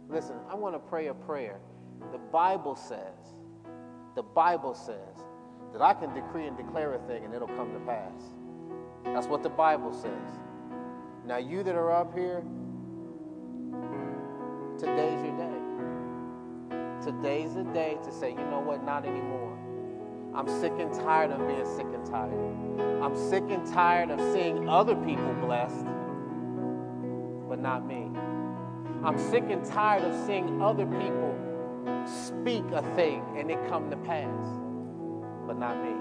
Listen, 0.09 0.37
I 0.49 0.55
want 0.55 0.73
to 0.73 0.79
pray 0.79 1.07
a 1.07 1.13
prayer. 1.13 1.59
The 2.11 2.17
Bible 2.17 2.75
says, 2.75 3.35
the 4.15 4.23
Bible 4.23 4.73
says 4.73 5.23
that 5.71 5.83
I 5.83 5.93
can 5.93 6.13
decree 6.15 6.47
and 6.47 6.57
declare 6.57 6.95
a 6.95 6.99
thing 7.07 7.25
and 7.25 7.33
it'll 7.33 7.47
come 7.47 7.71
to 7.73 7.79
pass. 7.81 8.23
That's 9.05 9.27
what 9.27 9.43
the 9.43 9.49
Bible 9.49 9.93
says. 9.93 10.39
Now, 11.25 11.37
you 11.37 11.61
that 11.61 11.75
are 11.75 11.91
up 11.91 12.17
here, 12.17 12.43
today's 14.79 15.21
your 15.25 15.37
day. 15.37 15.59
Today's 17.03 17.53
the 17.55 17.63
day 17.73 17.97
to 18.03 18.11
say, 18.13 18.29
you 18.29 18.45
know 18.49 18.61
what, 18.61 18.83
not 18.85 19.05
anymore. 19.05 19.57
I'm 20.33 20.47
sick 20.47 20.71
and 20.79 20.93
tired 20.93 21.31
of 21.31 21.45
being 21.47 21.65
sick 21.75 21.87
and 21.93 22.05
tired. 22.05 23.03
I'm 23.03 23.15
sick 23.29 23.43
and 23.49 23.65
tired 23.65 24.09
of 24.09 24.19
seeing 24.31 24.69
other 24.69 24.95
people 24.95 25.33
blessed, 25.41 25.85
but 27.49 27.59
not 27.59 27.85
me. 27.85 28.09
I'm 29.03 29.17
sick 29.17 29.43
and 29.49 29.65
tired 29.65 30.03
of 30.03 30.25
seeing 30.25 30.61
other 30.61 30.85
people 30.85 31.35
speak 32.05 32.63
a 32.71 32.81
thing 32.95 33.23
and 33.37 33.51
it 33.51 33.59
come 33.67 33.89
to 33.89 33.97
pass, 33.97 34.45
but 35.45 35.57
not 35.57 35.75
me. 35.83 35.95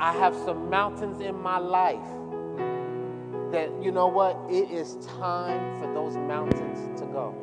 I 0.00 0.12
have 0.12 0.34
some 0.34 0.68
mountains 0.70 1.20
in 1.20 1.40
my 1.40 1.58
life 1.58 1.98
that, 3.52 3.70
you 3.82 3.90
know 3.90 4.06
what, 4.06 4.36
it 4.48 4.70
is 4.70 4.96
time 5.18 5.80
for 5.80 5.92
those 5.92 6.16
mountains 6.16 7.00
to 7.00 7.06
go. 7.06 7.34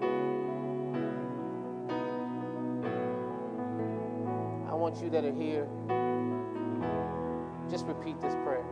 I 4.70 4.74
want 4.74 5.02
you 5.02 5.10
that 5.10 5.26
are 5.26 5.34
here, 5.34 5.68
just 7.70 7.86
repeat 7.88 8.22
this 8.22 8.36
prayer. 8.46 8.66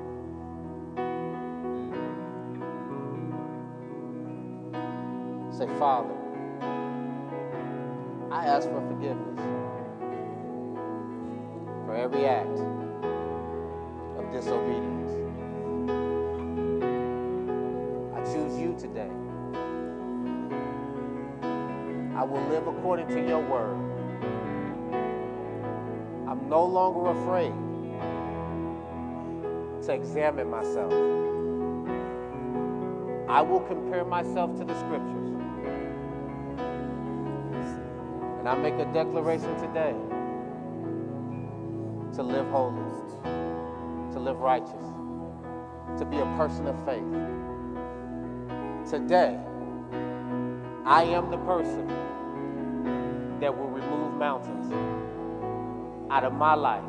Say, 5.51 5.67
Father, 5.77 6.15
I 8.31 8.45
ask 8.45 8.67
for 8.69 8.81
forgiveness 8.87 9.39
for 11.85 11.95
every 11.95 12.25
act 12.25 12.59
of 14.17 14.31
disobedience. 14.31 15.04
Will 22.25 22.43
live 22.49 22.67
according 22.67 23.07
to 23.09 23.25
your 23.25 23.39
word. 23.39 23.77
I'm 26.27 26.49
no 26.49 26.65
longer 26.65 27.11
afraid 27.11 27.53
to 29.85 29.93
examine 29.93 30.49
myself. 30.49 30.91
I 33.29 33.41
will 33.41 33.61
compare 33.61 34.03
myself 34.03 34.57
to 34.57 34.65
the 34.65 34.73
scriptures. 34.79 35.35
And 38.39 38.49
I 38.49 38.55
make 38.55 38.75
a 38.75 38.85
declaration 38.93 39.55
today 39.59 39.93
to 42.15 42.23
live 42.23 42.47
holy, 42.47 42.81
to 44.13 44.19
live 44.19 44.37
righteous, 44.39 44.71
to 45.99 46.05
be 46.05 46.17
a 46.17 46.25
person 46.37 46.67
of 46.67 46.75
faith. 46.85 47.03
Today, 48.89 49.39
I 50.85 51.01
am 51.05 51.31
the 51.31 51.37
person 51.37 51.87
that 53.39 53.57
will 53.57 53.69
remove 53.69 54.13
mountains 54.19 54.71
out 56.11 56.23
of 56.23 56.33
my 56.33 56.53
life, 56.53 56.83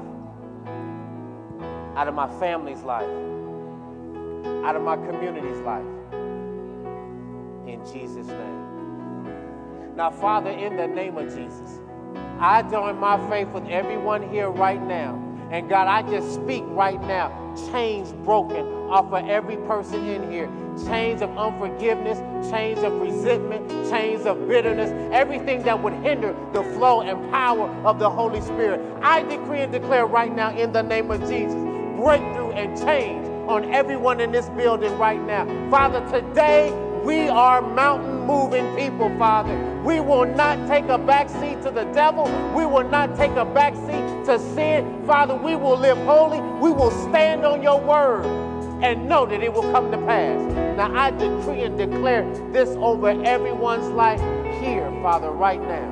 out 1.96 2.06
of 2.06 2.14
my 2.14 2.28
family's 2.38 2.82
life, 2.82 3.08
out 4.66 4.76
of 4.76 4.82
my 4.82 4.96
community's 4.96 5.60
life. 5.62 5.86
In 7.66 7.80
Jesus' 7.90 8.26
name. 8.26 9.94
Now, 9.96 10.10
Father, 10.10 10.50
in 10.50 10.76
the 10.76 10.86
name 10.86 11.16
of 11.16 11.34
Jesus, 11.34 11.80
I 12.38 12.64
join 12.70 12.98
my 12.98 13.16
faith 13.30 13.48
with 13.48 13.66
everyone 13.68 14.28
here 14.28 14.50
right 14.50 14.82
now. 14.82 15.25
And 15.50 15.68
God, 15.68 15.86
I 15.86 16.02
just 16.10 16.34
speak 16.34 16.64
right 16.66 17.00
now 17.02 17.46
chains 17.70 18.12
broken 18.24 18.66
off 18.90 19.12
of 19.12 19.28
every 19.28 19.56
person 19.56 20.06
in 20.06 20.30
here. 20.30 20.50
Chains 20.86 21.22
of 21.22 21.36
unforgiveness, 21.38 22.18
chains 22.50 22.82
of 22.82 22.92
resentment, 23.00 23.68
chains 23.90 24.26
of 24.26 24.46
bitterness, 24.46 24.90
everything 25.12 25.62
that 25.62 25.82
would 25.82 25.94
hinder 25.94 26.36
the 26.52 26.62
flow 26.74 27.00
and 27.00 27.30
power 27.30 27.68
of 27.86 27.98
the 27.98 28.10
Holy 28.10 28.42
Spirit. 28.42 28.80
I 29.02 29.22
decree 29.22 29.60
and 29.60 29.72
declare 29.72 30.06
right 30.06 30.34
now 30.34 30.54
in 30.54 30.72
the 30.72 30.82
name 30.82 31.10
of 31.10 31.20
Jesus 31.20 31.54
breakthrough 31.96 32.50
and 32.50 32.76
change 32.78 33.26
on 33.48 33.72
everyone 33.72 34.20
in 34.20 34.32
this 34.32 34.48
building 34.50 34.96
right 34.98 35.20
now. 35.22 35.46
Father, 35.70 36.00
today 36.10 36.70
we 37.04 37.28
are 37.28 37.62
mountain 37.62 38.15
moving 38.26 38.74
people, 38.76 39.08
Father. 39.18 39.56
We 39.84 40.00
will 40.00 40.26
not 40.26 40.66
take 40.68 40.84
a 40.84 40.98
backseat 40.98 41.62
to 41.62 41.70
the 41.70 41.84
devil. 41.92 42.24
We 42.54 42.66
will 42.66 42.88
not 42.88 43.16
take 43.16 43.32
a 43.32 43.46
backseat 43.46 44.26
to 44.26 44.38
sin. 44.54 45.04
Father, 45.06 45.34
we 45.34 45.54
will 45.54 45.78
live 45.78 45.98
holy. 45.98 46.40
We 46.60 46.70
will 46.70 46.90
stand 46.90 47.44
on 47.46 47.62
your 47.62 47.80
word 47.80 48.26
and 48.82 49.08
know 49.08 49.24
that 49.26 49.42
it 49.42 49.52
will 49.52 49.70
come 49.72 49.90
to 49.90 49.98
pass. 49.98 50.40
Now, 50.76 50.94
I 50.94 51.10
decree 51.10 51.62
and 51.62 51.78
declare 51.78 52.24
this 52.52 52.70
over 52.70 53.10
everyone's 53.24 53.88
life 53.88 54.20
here, 54.60 54.90
Father, 55.02 55.30
right 55.30 55.60
now. 55.60 55.90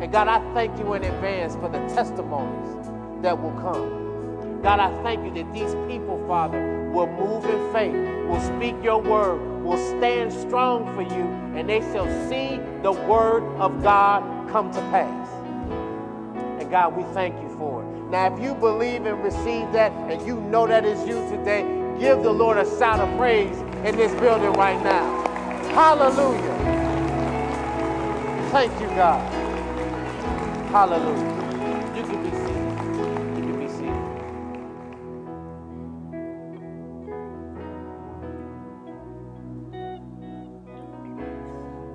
And 0.00 0.12
God, 0.12 0.28
I 0.28 0.38
thank 0.54 0.78
you 0.78 0.94
in 0.94 1.02
advance 1.02 1.54
for 1.56 1.68
the 1.68 1.78
testimonies 1.88 2.88
that 3.22 3.42
will 3.42 3.52
come. 3.52 4.60
God, 4.62 4.80
I 4.80 4.90
thank 5.02 5.24
you 5.24 5.42
that 5.42 5.52
these 5.52 5.74
people, 5.88 6.22
Father, 6.28 6.90
will 6.92 7.06
move 7.06 7.44
in 7.46 7.72
faith, 7.72 7.94
will 8.28 8.40
speak 8.40 8.76
your 8.82 9.00
word, 9.00 9.57
will 9.68 9.98
stand 9.98 10.32
strong 10.32 10.86
for 10.94 11.02
you, 11.02 11.26
and 11.54 11.68
they 11.68 11.80
shall 11.80 12.08
see 12.28 12.58
the 12.82 12.92
word 12.92 13.44
of 13.58 13.82
God 13.82 14.22
come 14.50 14.72
to 14.72 14.80
pass. 14.90 15.28
And 16.58 16.70
God, 16.70 16.96
we 16.96 17.02
thank 17.12 17.40
you 17.42 17.54
for 17.58 17.82
it. 17.82 17.88
Now, 18.10 18.34
if 18.34 18.42
you 18.42 18.54
believe 18.54 19.04
and 19.04 19.22
receive 19.22 19.70
that, 19.72 19.92
and 20.10 20.26
you 20.26 20.40
know 20.40 20.66
that 20.66 20.86
is 20.86 21.06
you 21.06 21.16
today, 21.28 21.62
give 22.00 22.22
the 22.22 22.32
Lord 22.32 22.56
a 22.56 22.64
shout 22.78 22.98
of 22.98 23.14
praise 23.18 23.58
in 23.84 23.94
this 23.94 24.12
building 24.18 24.54
right 24.54 24.82
now. 24.82 25.04
Hallelujah. 25.74 26.56
Thank 28.50 28.72
you, 28.80 28.86
God. 28.96 29.20
Hallelujah. 30.70 31.47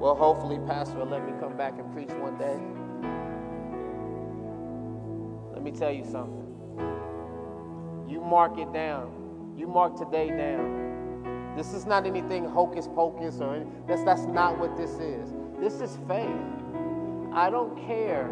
Well, 0.03 0.15
hopefully, 0.15 0.59
Pastor 0.67 0.97
will 0.97 1.05
let 1.05 1.25
me 1.25 1.31
come 1.39 1.55
back 1.55 1.79
and 1.79 1.89
preach 1.93 2.09
one 2.09 2.37
day. 2.37 2.59
Let 5.53 5.63
me 5.63 5.71
tell 5.71 5.93
you 5.93 6.03
something. 6.03 6.45
You 8.09 8.19
mark 8.19 8.57
it 8.57 8.73
down. 8.73 9.53
You 9.55 9.65
mark 9.65 9.95
today 9.97 10.27
down. 10.27 11.53
This 11.55 11.73
is 11.73 11.85
not 11.85 12.05
anything 12.05 12.43
hocus 12.43 12.89
pocus 12.93 13.39
or 13.39 13.55
any, 13.55 13.65
that's 13.87 14.03
that's 14.03 14.25
not 14.25 14.59
what 14.59 14.75
this 14.75 14.91
is. 14.99 15.33
This 15.61 15.75
is 15.75 15.97
faith. 16.05 16.27
I 17.31 17.49
don't 17.49 17.73
care 17.87 18.27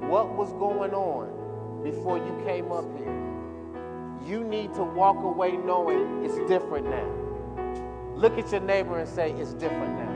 what 0.00 0.36
was 0.36 0.52
going 0.52 0.92
on 0.92 1.82
before 1.82 2.18
you 2.18 2.38
came 2.44 2.70
up 2.70 2.84
here. 2.98 4.28
You 4.28 4.44
need 4.44 4.74
to 4.74 4.82
walk 4.82 5.16
away 5.24 5.52
knowing 5.52 6.22
it's 6.22 6.36
different 6.50 6.90
now. 6.90 8.14
Look 8.14 8.36
at 8.36 8.52
your 8.52 8.60
neighbor 8.60 8.98
and 8.98 9.08
say, 9.08 9.32
It's 9.32 9.54
different 9.54 9.98
now. 9.98 10.13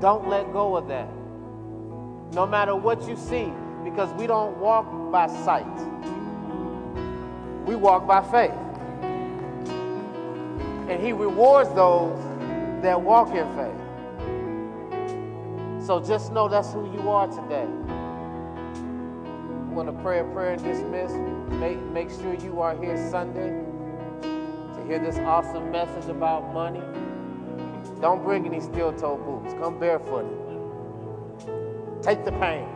Don't 0.00 0.28
let 0.28 0.52
go 0.52 0.76
of 0.76 0.86
that. 0.88 1.08
No 2.34 2.46
matter 2.46 2.76
what 2.76 3.08
you 3.08 3.16
see, 3.16 3.52
because 3.82 4.12
we 4.14 4.26
don't 4.26 4.56
walk 4.58 4.86
by 5.10 5.26
sight, 5.44 5.66
we 7.66 7.74
walk 7.74 8.06
by 8.06 8.22
faith. 8.30 8.54
And 10.88 11.02
He 11.02 11.12
rewards 11.12 11.70
those 11.74 12.18
that 12.82 13.00
walk 13.00 13.34
in 13.34 13.46
faith. 13.56 13.74
So 15.84 16.00
just 16.00 16.32
know 16.32 16.48
that's 16.48 16.72
who 16.72 16.92
you 16.92 17.10
are 17.10 17.26
today. 17.26 17.66
Want 19.72 19.88
to 19.88 20.02
pray 20.02 20.20
a 20.20 20.24
prayer 20.24 20.52
and 20.52 20.62
dismiss. 20.62 21.12
Make, 21.58 21.78
make 21.78 22.10
sure 22.10 22.34
you 22.34 22.60
are 22.60 22.76
here 22.76 22.96
Sunday 23.10 23.64
to 24.22 24.84
hear 24.86 24.98
this 24.98 25.18
awesome 25.18 25.70
message 25.70 26.08
about 26.10 26.52
money. 26.52 26.82
Don't 28.00 28.22
bring 28.22 28.46
any 28.46 28.60
steel 28.60 28.92
toe 28.92 29.16
boots. 29.16 29.54
Come 29.54 29.78
barefooted. 29.78 30.38
Take 32.02 32.24
the 32.24 32.32
pain. 32.32 32.68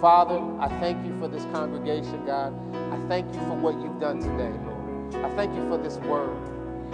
Father, 0.00 0.42
I 0.60 0.68
thank 0.80 1.06
you 1.06 1.18
for 1.18 1.28
this 1.28 1.44
congregation, 1.46 2.26
God. 2.26 2.52
I 2.92 2.98
thank 3.08 3.32
you 3.32 3.40
for 3.42 3.54
what 3.54 3.74
you've 3.80 4.00
done 4.00 4.18
today, 4.18 4.52
Lord. 4.66 5.24
I 5.24 5.34
thank 5.36 5.54
you 5.54 5.66
for 5.68 5.78
this 5.78 5.96
word. 5.98 6.36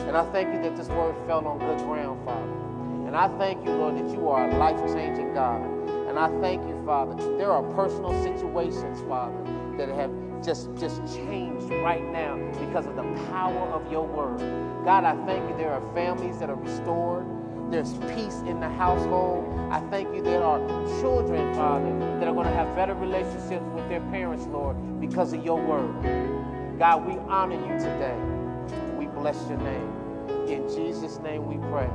And 0.00 0.16
I 0.16 0.24
thank 0.32 0.52
you 0.52 0.62
that 0.62 0.76
this 0.76 0.88
word 0.88 1.14
fell 1.26 1.46
on 1.46 1.58
good 1.58 1.78
ground, 1.86 2.24
Father. 2.24 3.06
And 3.06 3.16
I 3.16 3.28
thank 3.38 3.64
you, 3.64 3.72
Lord, 3.72 3.96
that 3.96 4.14
you 4.14 4.28
are 4.28 4.48
a 4.48 4.56
life 4.58 4.78
changing 4.94 5.34
God. 5.34 5.62
And 6.08 6.18
I 6.18 6.28
thank 6.40 6.62
you, 6.68 6.80
Father. 6.84 7.16
There 7.36 7.50
are 7.50 7.62
personal 7.74 8.12
situations, 8.22 9.00
Father, 9.08 9.42
that 9.78 9.88
have 9.88 10.12
just, 10.44 10.74
just 10.76 11.00
changed 11.14 11.70
right 11.70 12.04
now 12.12 12.36
because 12.60 12.86
of 12.86 12.96
the 12.96 13.02
power 13.30 13.68
of 13.70 13.90
your 13.90 14.06
word. 14.06 14.38
God, 14.84 15.04
I 15.04 15.14
thank 15.26 15.48
you 15.48 15.56
there 15.56 15.72
are 15.72 15.94
families 15.94 16.38
that 16.38 16.50
are 16.50 16.56
restored. 16.56 17.26
There's 17.70 17.94
peace 18.14 18.42
in 18.46 18.58
the 18.60 18.68
household. 18.68 19.46
I 19.70 19.80
thank 19.90 20.14
you 20.14 20.22
there 20.22 20.42
are 20.42 20.58
children, 21.00 21.54
Father, 21.54 21.98
that 22.18 22.26
are 22.26 22.34
going 22.34 22.46
to 22.46 22.54
have 22.54 22.74
better 22.74 22.94
relationships 22.94 23.64
with 23.74 23.88
their 23.88 24.00
parents, 24.10 24.46
Lord, 24.46 24.76
because 25.00 25.32
of 25.32 25.44
your 25.44 25.60
word. 25.60 26.78
God, 26.78 27.06
we 27.06 27.14
honor 27.28 27.54
you 27.54 27.78
today. 27.78 28.18
We 28.96 29.06
bless 29.06 29.36
your 29.48 29.58
name. 29.58 30.48
In 30.48 30.68
Jesus' 30.68 31.18
name 31.18 31.46
we 31.46 31.58
pray. 31.68 31.90